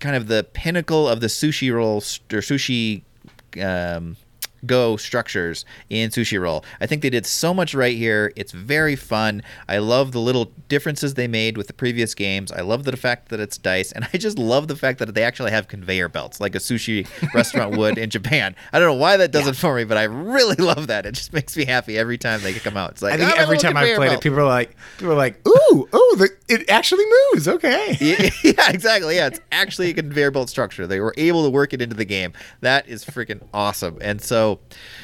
kind 0.00 0.16
of 0.16 0.26
the 0.26 0.44
pinnacle 0.52 1.08
of 1.08 1.20
the 1.20 1.26
sushi 1.28 1.72
roll 1.72 1.98
or 1.98 2.40
sushi 2.40 3.02
um, 3.62 4.16
go 4.66 4.96
structures 4.96 5.64
in 5.88 6.10
sushi 6.10 6.40
roll 6.40 6.64
i 6.80 6.86
think 6.86 7.02
they 7.02 7.10
did 7.10 7.26
so 7.26 7.52
much 7.52 7.74
right 7.74 7.96
here 7.96 8.32
it's 8.36 8.52
very 8.52 8.96
fun 8.96 9.42
i 9.68 9.78
love 9.78 10.12
the 10.12 10.20
little 10.20 10.52
differences 10.68 11.14
they 11.14 11.28
made 11.28 11.56
with 11.56 11.66
the 11.66 11.72
previous 11.72 12.14
games 12.14 12.52
i 12.52 12.60
love 12.60 12.84
the 12.84 12.96
fact 12.96 13.28
that 13.28 13.40
it's 13.40 13.58
dice 13.58 13.92
and 13.92 14.06
i 14.12 14.18
just 14.18 14.38
love 14.38 14.68
the 14.68 14.76
fact 14.76 14.98
that 14.98 15.14
they 15.14 15.22
actually 15.22 15.50
have 15.50 15.68
conveyor 15.68 16.08
belts 16.08 16.40
like 16.40 16.54
a 16.54 16.58
sushi 16.58 17.06
restaurant 17.34 17.76
would 17.76 17.98
in 17.98 18.10
japan 18.10 18.54
i 18.72 18.78
don't 18.78 18.88
know 18.88 18.94
why 18.94 19.16
that 19.16 19.32
does 19.32 19.46
it 19.46 19.56
for 19.56 19.74
me 19.74 19.84
but 19.84 19.96
i 19.96 20.04
really 20.04 20.56
love 20.58 20.86
that 20.88 21.06
it 21.06 21.12
just 21.12 21.32
makes 21.32 21.56
me 21.56 21.64
happy 21.64 21.96
every 21.96 22.18
time 22.18 22.40
they 22.42 22.52
come 22.52 22.76
out 22.76 22.90
it's 22.90 23.02
like 23.02 23.14
I 23.14 23.16
think 23.16 23.30
"Oh, 23.38 23.42
every 23.42 23.58
time 23.58 23.76
I've 23.76 23.96
played 23.96 24.08
belt." 24.08 24.20
it, 24.20 24.22
people 24.22 24.40
are 24.40 24.44
like, 24.44 24.76
people 24.98 25.12
are 25.12 25.16
like, 25.16 25.46
ooh, 25.46 25.88
oh, 25.92 26.16
the, 26.18 26.30
it 26.48 26.68
actually 26.68 27.04
moves. 27.32 27.48
Okay. 27.48 27.96
yeah, 28.00 28.30
yeah, 28.42 28.70
exactly. 28.70 29.16
Yeah, 29.16 29.28
it's 29.28 29.40
actually 29.52 29.90
a 29.90 29.94
conveyor 29.94 30.30
belt 30.30 30.50
structure. 30.50 30.86
They 30.86 31.00
were 31.00 31.14
able 31.16 31.44
to 31.44 31.50
work 31.50 31.72
it 31.72 31.80
into 31.80 31.96
the 31.96 32.04
game. 32.04 32.32
That 32.60 32.88
is 32.88 33.04
freaking 33.04 33.46
awesome. 33.52 33.98
And 34.00 34.20
so, 34.20 34.49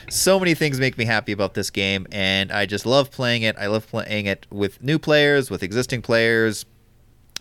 so 0.08 0.38
many 0.40 0.54
things 0.54 0.80
make 0.80 0.98
me 0.98 1.04
happy 1.04 1.32
about 1.32 1.54
this 1.54 1.70
game, 1.70 2.06
and 2.10 2.50
I 2.50 2.66
just 2.66 2.86
love 2.86 3.10
playing 3.10 3.42
it. 3.42 3.56
I 3.58 3.66
love 3.66 3.86
playing 3.86 4.26
it 4.26 4.46
with 4.50 4.82
new 4.82 4.98
players, 4.98 5.50
with 5.50 5.62
existing 5.62 6.02
players. 6.02 6.66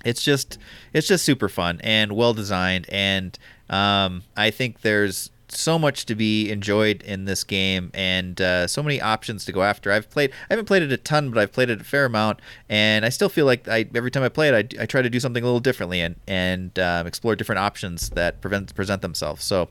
It's 0.03 0.21
just, 0.21 0.59
it's 0.93 1.07
just 1.07 1.25
super 1.25 1.49
fun 1.49 1.79
and 1.81 2.11
well 2.11 2.33
designed, 2.33 2.85
and 2.89 3.37
um, 3.69 4.23
I 4.37 4.51
think 4.51 4.81
there's 4.81 5.31
so 5.47 5.77
much 5.77 6.05
to 6.05 6.15
be 6.15 6.51
enjoyed 6.51 7.01
in 7.03 7.25
this 7.25 7.43
game 7.43 7.91
and 7.93 8.39
uh, 8.41 8.67
so 8.67 8.81
many 8.83 8.99
options 9.01 9.45
to 9.45 9.51
go 9.51 9.63
after. 9.63 9.91
I've 9.91 10.09
played, 10.09 10.31
I 10.31 10.53
haven't 10.53 10.65
played 10.65 10.83
it 10.83 10.91
a 10.91 10.97
ton, 10.97 11.29
but 11.29 11.39
I've 11.39 11.51
played 11.51 11.69
it 11.69 11.81
a 11.81 11.83
fair 11.83 12.05
amount, 12.05 12.39
and 12.69 13.05
I 13.05 13.09
still 13.09 13.29
feel 13.29 13.45
like 13.45 13.67
I 13.67 13.85
every 13.95 14.11
time 14.11 14.23
I 14.23 14.29
play 14.29 14.49
it, 14.49 14.75
I, 14.77 14.83
I 14.83 14.85
try 14.85 15.01
to 15.01 15.09
do 15.09 15.19
something 15.19 15.41
a 15.41 15.45
little 15.45 15.59
differently 15.59 16.01
and 16.01 16.15
and 16.27 16.77
um, 16.79 17.07
explore 17.07 17.35
different 17.35 17.59
options 17.59 18.09
that 18.11 18.41
prevent, 18.41 18.73
present 18.75 19.01
themselves. 19.01 19.43
So, 19.43 19.69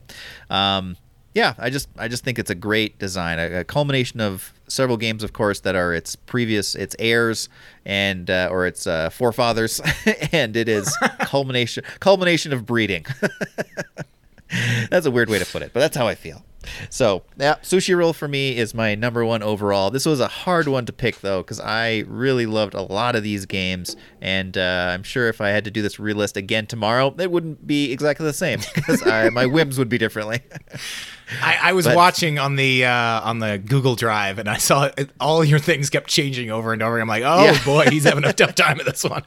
um, 0.51 0.97
yeah, 1.35 1.55
I 1.59 1.69
just 1.69 1.89
I 1.99 2.07
just 2.07 2.23
think 2.25 2.39
it's 2.39 2.51
a 2.51 2.55
great 2.55 2.99
design, 2.99 3.39
a, 3.39 3.61
a 3.61 3.65
culmination 3.65 4.21
of 4.21 4.53
several 4.69 4.97
games, 4.97 5.25
of 5.25 5.33
course, 5.33 5.61
that 5.61 5.75
are 5.75 5.93
its 5.93 6.15
previous, 6.15 6.75
its 6.77 6.95
heirs 6.99 7.49
and 7.85 8.31
uh, 8.31 8.49
or 8.51 8.67
its 8.67 8.87
uh, 8.87 9.11
forefathers, 9.11 9.81
and 10.33 10.57
it 10.57 10.69
is 10.69 10.97
culmination 11.21 11.85
culmination 11.99 12.53
of 12.53 12.65
breeding. 12.65 13.05
that's 14.91 15.07
a 15.07 15.11
weird 15.11 15.29
way 15.31 15.39
to 15.39 15.47
put 15.47 15.63
it, 15.63 15.73
but 15.73 15.81
that's 15.81 15.97
how 15.97 16.07
I 16.07 16.15
feel. 16.15 16.45
So, 16.89 17.25
yeah, 17.37 17.57
Sushi 17.57 17.95
Roll 17.95 18.15
for 18.15 18.27
me 18.27 18.57
is 18.57 18.73
my 18.73 18.95
number 18.95 19.23
one 19.23 19.43
overall. 19.43 19.91
This 19.91 20.07
was 20.07 20.19
a 20.19 20.29
hard 20.29 20.67
one 20.67 20.87
to 20.87 20.95
pick, 20.95 21.21
though, 21.21 21.43
because 21.43 21.61
I 21.61 22.05
really 22.09 22.47
loved 22.47 22.73
a 22.73 22.81
lot 22.81 23.17
of 23.17 23.23
these 23.23 23.45
games. 23.45 23.97
And 24.23 24.57
uh, 24.57 24.93
I'm 24.95 25.03
sure 25.03 25.29
if 25.29 25.43
I 25.43 25.51
had 25.51 25.65
to 25.67 25.71
do 25.71 25.83
this 25.83 25.97
relist 25.97 26.37
again 26.39 26.67
tomorrow, 26.67 27.15
it 27.19 27.31
wouldn't 27.31 27.67
be 27.67 27.93
exactly 27.93 28.25
the 28.25 28.33
same 28.33 28.61
because 28.75 29.05
my 29.05 29.45
whims 29.45 29.77
would 29.79 29.91
be 29.91 29.99
differently. 29.99 30.41
I, 31.43 31.59
I 31.65 31.73
was 31.75 31.85
But- 31.85 31.97
watching 31.97 32.39
on 32.39 32.57
the 32.57 32.87
uh, 32.87 33.21
on 33.21 33.41
the 33.41 33.59
Google 33.59 33.95
Drive, 33.95 34.39
and 34.39 34.49
I 34.49 34.57
saw 34.57 34.85
it, 34.97 35.11
all 35.21 35.45
your 35.45 35.59
things 35.59 35.91
kept 35.91 36.09
changing 36.09 36.51
over 36.51 36.73
and 36.73 36.83
over. 36.83 36.99
I'm 36.99 37.09
like, 37.09 37.25
oh 37.27 37.45
Yeah. 37.45 37.65
boy, 37.65 37.87
he's 37.91 38.05
having 38.05 38.25
a 38.25 38.33
tough 38.33 38.55
time 38.55 38.79
with 38.79 38.87
this 38.87 39.05
one. 39.05 39.25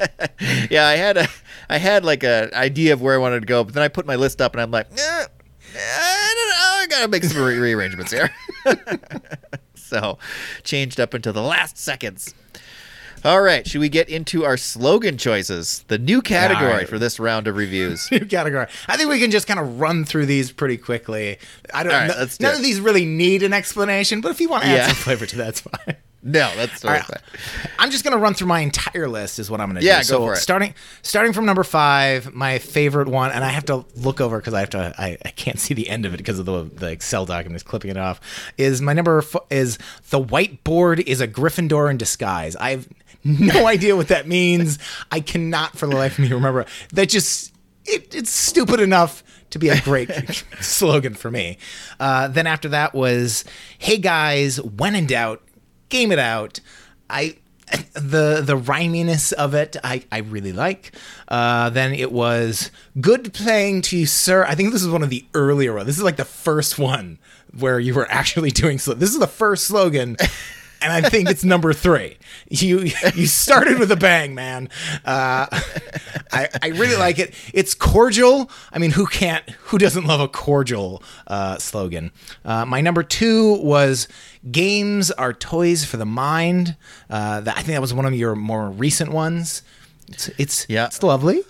yeah, 0.70 0.86
I 0.86 0.96
had 0.96 1.16
a, 1.18 1.28
I 1.72 1.78
had 1.78 2.04
like 2.04 2.22
a 2.22 2.50
idea 2.54 2.92
of 2.92 3.00
where 3.00 3.14
I 3.14 3.18
wanted 3.18 3.40
to 3.40 3.46
go, 3.46 3.64
but 3.64 3.72
then 3.72 3.82
I 3.82 3.88
put 3.88 4.04
my 4.04 4.16
list 4.16 4.42
up, 4.42 4.52
and 4.52 4.60
I'm 4.60 4.70
like, 4.70 4.88
eh, 4.92 5.26
I 5.74 6.34
don't 6.36 6.48
know, 6.50 6.82
I 6.82 6.86
gotta 6.86 7.08
make 7.08 7.24
some 7.24 7.42
re- 7.42 7.56
rearrangements 7.56 8.12
here. 8.12 8.30
so, 9.74 10.18
changed 10.64 11.00
up 11.00 11.14
until 11.14 11.32
the 11.32 11.40
last 11.40 11.78
seconds. 11.78 12.34
All 13.24 13.40
right, 13.40 13.66
should 13.66 13.80
we 13.80 13.88
get 13.88 14.10
into 14.10 14.44
our 14.44 14.58
slogan 14.58 15.16
choices? 15.16 15.82
The 15.88 15.96
new 15.96 16.20
category 16.20 16.72
right. 16.72 16.88
for 16.88 16.98
this 16.98 17.18
round 17.18 17.48
of 17.48 17.56
reviews. 17.56 18.06
New 18.12 18.26
category. 18.26 18.66
I 18.86 18.98
think 18.98 19.08
we 19.08 19.18
can 19.18 19.30
just 19.30 19.46
kind 19.46 19.58
of 19.58 19.80
run 19.80 20.04
through 20.04 20.26
these 20.26 20.52
pretty 20.52 20.76
quickly. 20.76 21.38
I 21.72 21.84
don't. 21.84 21.92
All 21.94 21.98
right, 22.00 22.08
no- 22.08 22.26
do 22.26 22.36
none 22.40 22.52
it. 22.52 22.56
of 22.58 22.62
these 22.62 22.80
really 22.80 23.06
need 23.06 23.42
an 23.42 23.54
explanation, 23.54 24.20
but 24.20 24.30
if 24.30 24.42
you 24.42 24.50
want 24.50 24.64
to 24.64 24.68
add 24.68 24.74
Yeah. 24.74 24.86
some 24.88 24.96
flavor 24.96 25.24
to 25.24 25.36
that, 25.36 25.48
it's 25.48 25.60
fine. 25.62 25.96
No, 26.24 26.52
that's 26.54 26.84
right. 26.84 27.02
I'm 27.80 27.90
just 27.90 28.04
gonna 28.04 28.18
run 28.18 28.34
through 28.34 28.46
my 28.46 28.60
entire 28.60 29.08
list. 29.08 29.40
Is 29.40 29.50
what 29.50 29.60
I'm 29.60 29.68
gonna 29.68 29.80
do. 29.80 29.86
Yeah, 29.86 30.02
do. 30.02 30.08
go 30.08 30.14
so 30.14 30.26
for 30.26 30.32
it. 30.34 30.36
starting 30.36 30.74
starting 31.02 31.32
from 31.32 31.46
number 31.46 31.64
five, 31.64 32.32
my 32.32 32.58
favorite 32.58 33.08
one, 33.08 33.32
and 33.32 33.44
I 33.44 33.48
have 33.48 33.64
to 33.66 33.84
look 33.96 34.20
over 34.20 34.38
because 34.38 34.54
I 34.54 34.60
have 34.60 34.70
to. 34.70 34.94
I, 34.96 35.18
I 35.24 35.30
can't 35.30 35.58
see 35.58 35.74
the 35.74 35.88
end 35.88 36.06
of 36.06 36.14
it 36.14 36.18
because 36.18 36.38
of 36.38 36.46
the 36.46 36.62
the 36.62 36.90
Excel 36.92 37.26
document 37.26 37.56
is 37.56 37.64
clipping 37.64 37.90
it 37.90 37.96
off. 37.96 38.20
Is 38.56 38.80
my 38.80 38.92
number 38.92 39.18
f- 39.18 39.34
is 39.50 39.78
the 40.10 40.22
whiteboard 40.22 41.00
is 41.00 41.20
a 41.20 41.26
Gryffindor 41.26 41.90
in 41.90 41.96
disguise. 41.96 42.54
I 42.56 42.70
have 42.70 42.88
no 43.24 43.66
idea 43.66 43.96
what 43.96 44.08
that 44.08 44.28
means. 44.28 44.78
I 45.10 45.18
cannot 45.20 45.76
for 45.76 45.88
the 45.88 45.96
life 45.96 46.18
of 46.18 46.24
me 46.24 46.32
remember. 46.32 46.66
That 46.92 47.08
just 47.08 47.52
it, 47.84 48.14
it's 48.14 48.30
stupid 48.30 48.78
enough 48.78 49.24
to 49.50 49.58
be 49.58 49.70
a 49.70 49.80
great 49.80 50.10
slogan 50.60 51.14
for 51.14 51.32
me. 51.32 51.58
Uh, 51.98 52.28
then 52.28 52.46
after 52.46 52.68
that 52.68 52.94
was, 52.94 53.44
"Hey 53.78 53.98
guys, 53.98 54.60
when 54.62 54.94
in 54.94 55.06
doubt, 55.06 55.42
game 55.92 56.10
it 56.10 56.18
out." 56.18 56.58
I 57.08 57.36
the 57.94 58.42
the 58.44 58.56
rhyminess 58.56 59.32
of 59.32 59.54
it 59.54 59.76
I, 59.82 60.04
I 60.10 60.18
really 60.18 60.52
like. 60.52 60.92
Uh, 61.28 61.70
then 61.70 61.92
it 61.94 62.12
was 62.12 62.70
good 63.00 63.32
playing 63.32 63.82
to 63.82 63.98
you, 63.98 64.06
sir. 64.06 64.44
I 64.44 64.54
think 64.54 64.72
this 64.72 64.82
is 64.82 64.88
one 64.88 65.02
of 65.02 65.10
the 65.10 65.24
earlier 65.34 65.74
ones. 65.74 65.86
This 65.86 65.96
is 65.96 66.02
like 66.02 66.16
the 66.16 66.24
first 66.24 66.78
one 66.78 67.18
where 67.58 67.78
you 67.78 67.94
were 67.94 68.10
actually 68.10 68.50
doing 68.62 68.78
so. 68.78 68.94
This 68.94 69.10
is 69.10 69.18
the 69.18 69.26
first 69.26 69.64
slogan. 69.64 70.16
And 70.82 70.92
I 70.92 71.08
think 71.08 71.30
it's 71.30 71.44
number 71.44 71.72
three. 71.72 72.16
You 72.48 72.90
you 73.14 73.26
started 73.26 73.78
with 73.78 73.90
a 73.92 73.96
bang, 73.96 74.34
man. 74.34 74.68
Uh, 75.04 75.46
I 76.32 76.48
I 76.62 76.68
really 76.68 76.96
like 76.96 77.18
it. 77.18 77.34
It's 77.54 77.74
cordial. 77.74 78.50
I 78.72 78.78
mean, 78.78 78.90
who 78.92 79.06
can't? 79.06 79.48
Who 79.66 79.78
doesn't 79.78 80.04
love 80.06 80.20
a 80.20 80.28
cordial 80.28 81.02
uh, 81.26 81.58
slogan? 81.58 82.10
Uh, 82.44 82.64
my 82.66 82.80
number 82.80 83.02
two 83.02 83.54
was 83.62 84.08
games 84.50 85.10
are 85.12 85.32
toys 85.32 85.84
for 85.84 85.96
the 85.96 86.04
mind. 86.06 86.76
Uh, 87.08 87.40
that, 87.40 87.56
I 87.56 87.62
think 87.62 87.74
that 87.74 87.80
was 87.80 87.94
one 87.94 88.04
of 88.06 88.14
your 88.14 88.34
more 88.34 88.68
recent 88.70 89.12
ones. 89.12 89.62
It's 90.08 90.28
it's 90.38 90.66
Yeah. 90.68 90.86
it's 90.86 91.02
lovely. 91.02 91.42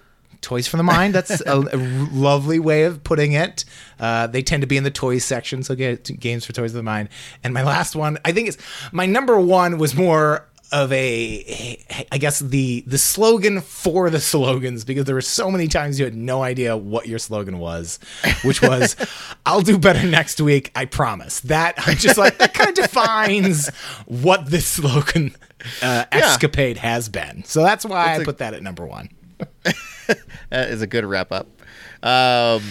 Toys 0.42 0.68
for 0.68 0.76
the 0.76 0.82
mind. 0.82 1.14
That's 1.14 1.40
a, 1.40 1.56
a 1.72 1.76
lovely 2.12 2.58
way 2.58 2.82
of 2.84 3.02
putting 3.04 3.32
it. 3.32 3.64
Uh, 3.98 4.26
they 4.26 4.42
tend 4.42 4.60
to 4.60 4.66
be 4.66 4.76
in 4.76 4.84
the 4.84 4.90
toys 4.90 5.24
section, 5.24 5.62
so 5.62 5.74
get 5.74 6.04
games 6.20 6.44
for 6.44 6.52
toys 6.52 6.72
of 6.72 6.76
the 6.76 6.82
mind. 6.82 7.08
And 7.42 7.54
my 7.54 7.62
last 7.62 7.96
one, 7.96 8.18
I 8.24 8.32
think 8.32 8.48
it's 8.48 8.58
my 8.92 9.06
number 9.06 9.40
one 9.40 9.78
was 9.78 9.94
more 9.94 10.46
of 10.72 10.90
a, 10.90 11.78
I 12.10 12.16
guess 12.16 12.38
the 12.40 12.82
the 12.86 12.96
slogan 12.96 13.60
for 13.60 14.08
the 14.08 14.20
slogans 14.20 14.84
because 14.86 15.04
there 15.04 15.14
were 15.14 15.20
so 15.20 15.50
many 15.50 15.68
times 15.68 15.98
you 15.98 16.06
had 16.06 16.14
no 16.14 16.42
idea 16.42 16.76
what 16.76 17.06
your 17.06 17.18
slogan 17.18 17.58
was, 17.58 17.98
which 18.42 18.62
was, 18.62 18.96
"I'll 19.46 19.60
do 19.60 19.78
better 19.78 20.06
next 20.06 20.40
week, 20.40 20.72
I 20.74 20.86
promise." 20.86 21.40
That 21.40 21.74
I'm 21.86 21.96
just 21.96 22.16
like 22.16 22.38
that 22.38 22.54
kind 22.54 22.70
of 22.70 22.74
defines 22.74 23.68
what 24.06 24.46
this 24.46 24.66
slogan 24.66 25.34
uh, 25.82 26.06
escapade 26.10 26.78
has 26.78 27.08
been. 27.10 27.44
So 27.44 27.62
that's 27.62 27.84
why 27.84 28.06
I 28.06 28.16
a- 28.16 28.24
put 28.24 28.38
that 28.38 28.54
at 28.54 28.62
number 28.62 28.86
one. 28.86 29.10
That 30.50 30.70
is 30.70 30.82
a 30.82 30.86
good 30.86 31.04
wrap 31.04 31.32
up. 31.32 31.48
Um, 32.02 32.62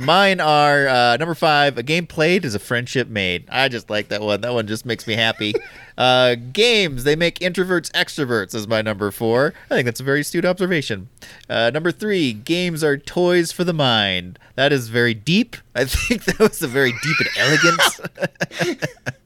mine 0.00 0.40
are 0.40 0.86
uh, 0.88 1.16
number 1.16 1.34
five. 1.34 1.76
A 1.76 1.82
game 1.82 2.06
played 2.06 2.44
is 2.44 2.54
a 2.54 2.58
friendship 2.58 3.08
made. 3.08 3.44
I 3.50 3.68
just 3.68 3.90
like 3.90 4.08
that 4.08 4.22
one. 4.22 4.40
That 4.40 4.54
one 4.54 4.66
just 4.66 4.86
makes 4.86 5.06
me 5.06 5.14
happy. 5.14 5.54
uh, 5.98 6.36
games 6.52 7.04
they 7.04 7.16
make 7.16 7.38
introverts 7.40 7.90
extroverts 7.92 8.54
is 8.54 8.66
my 8.66 8.82
number 8.82 9.10
four. 9.10 9.52
I 9.70 9.74
think 9.74 9.84
that's 9.84 10.00
a 10.00 10.04
very 10.04 10.20
astute 10.20 10.44
observation. 10.44 11.08
Uh, 11.48 11.70
number 11.72 11.92
three. 11.92 12.32
Games 12.32 12.82
are 12.82 12.96
toys 12.96 13.52
for 13.52 13.64
the 13.64 13.74
mind. 13.74 14.38
That 14.54 14.72
is 14.72 14.88
very 14.88 15.14
deep. 15.14 15.56
I 15.74 15.84
think 15.84 16.24
that 16.24 16.38
was 16.38 16.62
a 16.62 16.68
very 16.68 16.92
deep 16.92 17.16
and 17.20 17.28
elegant. 17.36 19.20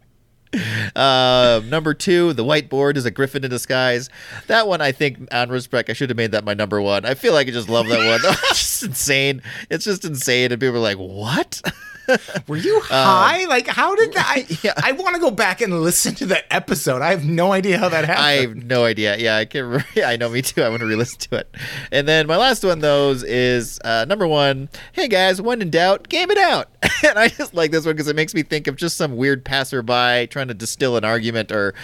Uh, 0.96 1.60
number 1.66 1.94
two, 1.94 2.32
the 2.32 2.44
whiteboard 2.44 2.96
is 2.96 3.04
a 3.04 3.10
griffin 3.10 3.44
in 3.44 3.50
disguise. 3.50 4.08
That 4.46 4.66
one, 4.66 4.80
I 4.80 4.92
think, 4.92 5.28
on 5.32 5.50
respect, 5.50 5.90
I 5.90 5.92
should 5.92 6.10
have 6.10 6.16
made 6.16 6.32
that 6.32 6.44
my 6.44 6.54
number 6.54 6.80
one. 6.80 7.04
I 7.04 7.14
feel 7.14 7.32
like 7.32 7.48
I 7.48 7.50
just 7.50 7.68
love 7.68 7.88
that 7.88 7.98
one. 7.98 8.20
it's 8.50 8.58
just 8.58 8.82
insane. 8.82 9.42
It's 9.70 9.84
just 9.84 10.04
insane, 10.04 10.52
and 10.52 10.60
people 10.60 10.76
are 10.76 10.80
like, 10.80 10.98
"What?" 10.98 11.60
Were 12.48 12.56
you 12.56 12.80
high? 12.84 13.44
like, 13.46 13.66
how 13.66 13.94
did 13.94 14.12
that? 14.14 14.26
I, 14.26 14.46
Yeah. 14.62 14.72
I 14.76 14.92
want 14.92 15.14
to 15.14 15.20
go 15.20 15.30
back 15.30 15.60
and 15.60 15.82
listen 15.82 16.14
to 16.16 16.26
that 16.26 16.44
episode. 16.50 17.02
I 17.02 17.10
have 17.10 17.24
no 17.24 17.52
idea 17.52 17.78
how 17.78 17.88
that 17.88 18.04
happened. 18.04 18.24
I 18.24 18.32
have 18.40 18.56
no 18.56 18.84
idea. 18.84 19.16
Yeah, 19.18 19.36
I 19.36 19.44
can't. 19.44 19.82
Yeah, 19.94 20.08
I 20.08 20.16
know, 20.16 20.28
me 20.28 20.42
too. 20.42 20.62
I 20.62 20.68
want 20.68 20.80
to 20.80 20.86
re-listen 20.86 21.18
to 21.30 21.36
it. 21.36 21.54
And 21.92 22.06
then 22.08 22.26
my 22.26 22.36
last 22.36 22.64
one, 22.64 22.78
those 22.80 23.22
is 23.22 23.78
uh, 23.84 24.04
number 24.08 24.26
one. 24.26 24.68
Hey 24.92 25.08
guys, 25.08 25.40
when 25.40 25.60
in 25.62 25.70
doubt, 25.70 26.08
game 26.08 26.30
it 26.30 26.38
out. 26.38 26.68
and 27.06 27.18
I 27.18 27.28
just 27.28 27.54
like 27.54 27.70
this 27.70 27.84
one 27.84 27.94
because 27.94 28.08
it 28.08 28.16
makes 28.16 28.34
me 28.34 28.42
think 28.42 28.66
of 28.66 28.76
just 28.76 28.96
some 28.96 29.16
weird 29.16 29.44
passerby 29.44 30.28
trying 30.30 30.48
to 30.48 30.54
distill 30.54 30.96
an 30.96 31.04
argument 31.04 31.50
or 31.52 31.74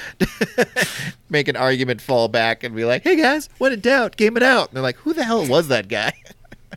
make 1.28 1.48
an 1.48 1.56
argument 1.56 2.00
fall 2.00 2.28
back 2.28 2.62
and 2.64 2.74
be 2.74 2.84
like, 2.84 3.02
"Hey 3.02 3.16
guys, 3.16 3.48
when 3.58 3.72
in 3.72 3.80
doubt, 3.80 4.16
game 4.16 4.36
it 4.36 4.42
out." 4.42 4.68
And 4.68 4.76
they're 4.76 4.82
like, 4.82 4.96
"Who 4.98 5.12
the 5.12 5.24
hell 5.24 5.46
was 5.46 5.68
that 5.68 5.88
guy?" 5.88 6.12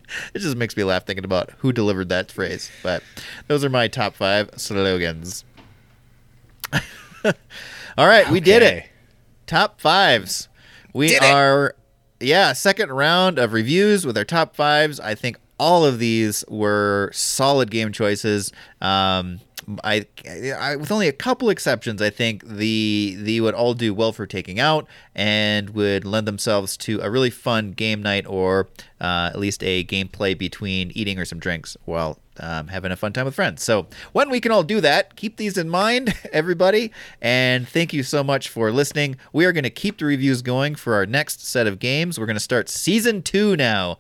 it 0.33 0.39
just 0.39 0.57
makes 0.57 0.75
me 0.77 0.83
laugh 0.83 1.05
thinking 1.05 1.25
about 1.25 1.51
who 1.59 1.71
delivered 1.71 2.09
that 2.09 2.31
phrase. 2.31 2.69
But 2.83 3.03
those 3.47 3.63
are 3.63 3.69
my 3.69 3.87
top 3.87 4.15
five 4.15 4.49
slogans. 4.57 5.43
All 7.97 8.07
right, 8.07 8.29
we 8.29 8.39
did 8.39 8.61
it 8.61 8.85
top 9.47 9.81
fives. 9.81 10.49
We 10.93 11.07
Did 11.09 11.23
it. 11.23 11.31
are, 11.31 11.75
yeah, 12.19 12.53
second 12.53 12.91
round 12.91 13.39
of 13.39 13.53
reviews 13.53 14.05
with 14.05 14.17
our 14.17 14.25
top 14.25 14.55
fives. 14.55 14.99
I 14.99 15.15
think 15.15 15.37
all 15.59 15.85
of 15.85 15.99
these 15.99 16.43
were 16.47 17.09
solid 17.13 17.71
game 17.71 17.91
choices. 17.91 18.51
Um, 18.81 19.39
I, 19.83 20.05
I, 20.57 20.77
with 20.77 20.91
only 20.91 21.09
a 21.09 21.13
couple 21.13 21.49
exceptions, 21.49 22.01
I 22.01 22.09
think 22.09 22.47
the 22.47 23.17
the 23.19 23.41
would 23.41 23.53
all 23.53 23.73
do 23.73 23.93
well 23.93 24.13
for 24.13 24.25
taking 24.25 24.59
out 24.59 24.87
and 25.13 25.71
would 25.71 26.05
lend 26.05 26.25
themselves 26.25 26.77
to 26.77 27.01
a 27.01 27.09
really 27.09 27.29
fun 27.29 27.71
game 27.71 28.01
night 28.01 28.25
or 28.27 28.69
uh, 29.01 29.29
at 29.33 29.39
least 29.39 29.61
a 29.63 29.83
gameplay 29.83 30.37
between 30.37 30.91
eating 30.91 31.19
or 31.19 31.25
some 31.25 31.39
drinks 31.39 31.75
while 31.83 32.17
um, 32.39 32.67
having 32.67 32.91
a 32.91 32.95
fun 32.95 33.13
time 33.13 33.25
with 33.25 33.35
friends. 33.35 33.63
So 33.63 33.87
when 34.13 34.29
we 34.29 34.39
can 34.39 34.51
all 34.51 34.63
do 34.63 34.79
that, 34.81 35.15
keep 35.15 35.37
these 35.37 35.57
in 35.57 35.69
mind, 35.69 36.13
everybody. 36.31 36.91
And 37.21 37.67
thank 37.67 37.93
you 37.93 38.03
so 38.03 38.23
much 38.23 38.49
for 38.49 38.71
listening. 38.71 39.17
We 39.33 39.45
are 39.45 39.51
going 39.51 39.63
to 39.63 39.69
keep 39.69 39.97
the 39.97 40.05
reviews 40.05 40.41
going 40.41 40.75
for 40.75 40.93
our 40.95 41.05
next 41.05 41.45
set 41.45 41.67
of 41.67 41.79
games. 41.79 42.19
We're 42.19 42.25
going 42.25 42.35
to 42.35 42.39
start 42.39 42.69
season 42.69 43.21
two 43.21 43.55
now. 43.55 43.97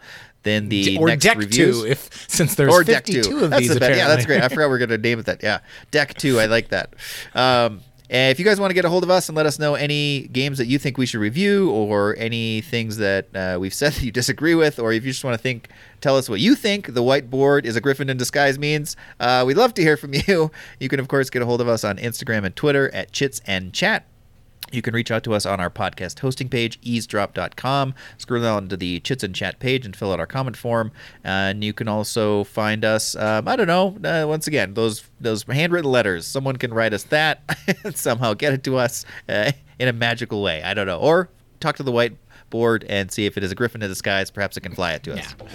Then 0.47 0.69
the 0.69 0.97
or 0.97 1.07
next 1.07 1.23
deck 1.23 1.37
reviews. 1.37 1.81
two, 1.81 1.87
if 1.87 2.29
since 2.29 2.55
there's 2.55 2.73
or 2.73 2.83
deck 2.83 3.05
52 3.05 3.21
two. 3.29 3.39
of 3.43 3.49
that's 3.51 3.67
these. 3.67 3.77
the. 3.77 3.79
Yeah, 3.95 4.07
that's 4.07 4.25
great. 4.25 4.41
I 4.41 4.47
forgot 4.47 4.69
we 4.69 4.75
are 4.75 4.77
going 4.79 4.89
to 4.89 4.97
name 4.97 5.19
it 5.19 5.25
that. 5.25 5.43
Yeah, 5.43 5.59
deck 5.91 6.13
two. 6.15 6.39
I 6.39 6.45
like 6.45 6.69
that. 6.69 6.93
Um, 7.35 7.81
and 8.09 8.31
if 8.31 8.39
you 8.39 8.45
guys 8.45 8.57
want 8.59 8.69
to 8.69 8.73
get 8.73 8.85
a 8.85 8.89
hold 8.89 9.03
of 9.03 9.09
us 9.09 9.27
and 9.27 9.35
let 9.35 9.45
us 9.45 9.59
know 9.59 9.75
any 9.75 10.27
games 10.27 10.57
that 10.59 10.67
you 10.67 10.79
think 10.79 10.97
we 10.97 11.05
should 11.05 11.19
review, 11.19 11.69
or 11.71 12.15
any 12.17 12.61
things 12.61 12.97
that 12.97 13.27
uh, 13.35 13.57
we've 13.59 13.73
said 13.73 13.91
that 13.93 14.01
you 14.03 14.11
disagree 14.11 14.55
with, 14.55 14.79
or 14.79 14.93
if 14.93 15.03
you 15.03 15.11
just 15.11 15.23
want 15.25 15.33
to 15.33 15.41
think, 15.41 15.69
tell 15.99 16.15
us 16.17 16.29
what 16.29 16.39
you 16.39 16.55
think 16.55 16.93
the 16.93 17.03
whiteboard 17.03 17.65
is 17.65 17.75
a 17.75 17.81
griffin 17.81 18.09
in 18.09 18.15
disguise 18.15 18.57
means. 18.57 18.95
Uh, 19.19 19.43
we'd 19.45 19.57
love 19.57 19.73
to 19.73 19.81
hear 19.81 19.97
from 19.97 20.13
you. 20.27 20.49
You 20.79 20.87
can 20.87 20.99
of 20.99 21.07
course 21.09 21.29
get 21.29 21.41
a 21.41 21.45
hold 21.45 21.59
of 21.59 21.67
us 21.67 21.83
on 21.83 21.97
Instagram 21.97 22.45
and 22.45 22.55
Twitter 22.55 22.89
at 22.93 23.11
Chits 23.11 23.41
and 23.45 23.73
Chat. 23.73 24.05
You 24.71 24.81
can 24.81 24.93
reach 24.93 25.11
out 25.11 25.23
to 25.23 25.33
us 25.33 25.45
on 25.45 25.59
our 25.59 25.69
podcast 25.69 26.19
hosting 26.19 26.49
page, 26.49 26.79
eavesdrop.com. 26.81 27.93
Scroll 28.17 28.41
down 28.41 28.67
to 28.69 28.77
the 28.77 28.99
Chits 28.99 29.23
and 29.23 29.33
Chat 29.33 29.59
page 29.59 29.85
and 29.85 29.95
fill 29.95 30.11
out 30.11 30.19
our 30.19 30.27
comment 30.27 30.57
form. 30.57 30.91
And 31.23 31.63
you 31.63 31.73
can 31.73 31.87
also 31.87 32.43
find 32.43 32.83
us, 32.83 33.15
um, 33.15 33.47
I 33.47 33.55
don't 33.55 33.67
know, 33.67 33.97
uh, 34.03 34.27
once 34.27 34.47
again, 34.47 34.73
those 34.73 35.05
those 35.19 35.43
handwritten 35.43 35.89
letters. 35.89 36.27
Someone 36.27 36.57
can 36.57 36.73
write 36.73 36.93
us 36.93 37.03
that 37.03 37.41
and 37.83 37.95
somehow 37.95 38.33
get 38.33 38.53
it 38.53 38.63
to 38.65 38.77
us 38.77 39.05
uh, 39.29 39.51
in 39.79 39.87
a 39.87 39.93
magical 39.93 40.41
way. 40.41 40.61
I 40.63 40.73
don't 40.73 40.87
know. 40.87 40.99
Or 40.99 41.29
talk 41.59 41.77
to 41.77 41.83
the 41.83 41.91
whiteboard 41.91 42.85
and 42.89 43.11
see 43.11 43.25
if 43.25 43.37
it 43.37 43.43
is 43.43 43.51
a 43.51 43.55
griffin 43.55 43.81
in 43.81 43.89
disguise. 43.89 44.29
Perhaps 44.31 44.57
it 44.57 44.61
can 44.61 44.73
fly 44.75 44.93
it 44.93 45.03
to 45.03 45.13
us. 45.13 45.35
Yeah. 45.39 45.47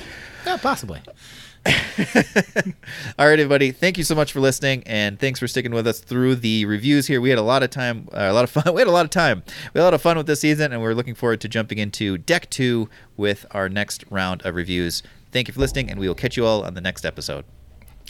Yeah, 0.46 0.56
possibly. 0.56 1.00
All 3.18 3.26
right, 3.28 3.38
everybody. 3.38 3.70
Thank 3.70 3.96
you 3.96 4.04
so 4.04 4.14
much 4.14 4.32
for 4.32 4.40
listening, 4.40 4.82
and 4.84 5.18
thanks 5.18 5.38
for 5.38 5.46
sticking 5.46 5.72
with 5.72 5.86
us 5.86 6.00
through 6.00 6.36
the 6.36 6.64
reviews 6.64 7.06
here. 7.06 7.20
We 7.20 7.30
had 7.30 7.38
a 7.38 7.42
lot 7.42 7.62
of 7.62 7.70
time, 7.70 8.08
uh, 8.12 8.28
a 8.30 8.32
lot 8.32 8.44
of 8.44 8.50
fun. 8.50 8.64
We 8.74 8.80
had 8.80 8.88
a 8.88 8.92
lot 8.92 9.04
of 9.04 9.10
time. 9.10 9.42
We 9.72 9.78
had 9.78 9.82
a 9.82 9.84
lot 9.84 9.94
of 9.94 10.02
fun 10.02 10.16
with 10.16 10.26
this 10.26 10.40
season, 10.40 10.72
and 10.72 10.82
we're 10.82 10.94
looking 10.94 11.14
forward 11.14 11.40
to 11.42 11.48
jumping 11.48 11.78
into 11.78 12.18
Deck 12.18 12.50
Two 12.50 12.88
with 13.16 13.46
our 13.52 13.68
next 13.68 14.04
round 14.10 14.42
of 14.44 14.54
reviews. 14.54 15.02
Thank 15.30 15.48
you 15.48 15.54
for 15.54 15.60
listening, 15.60 15.90
and 15.90 16.00
we 16.00 16.08
will 16.08 16.14
catch 16.14 16.36
you 16.36 16.44
all 16.44 16.64
on 16.64 16.74
the 16.74 16.80
next 16.80 17.04
episode. 17.04 17.44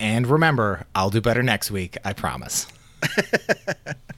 And 0.01 0.27
remember, 0.27 0.87
I'll 0.95 1.11
do 1.11 1.21
better 1.21 1.43
next 1.43 1.71
week. 1.71 1.99
I 2.05 2.15
promise. 2.15 2.67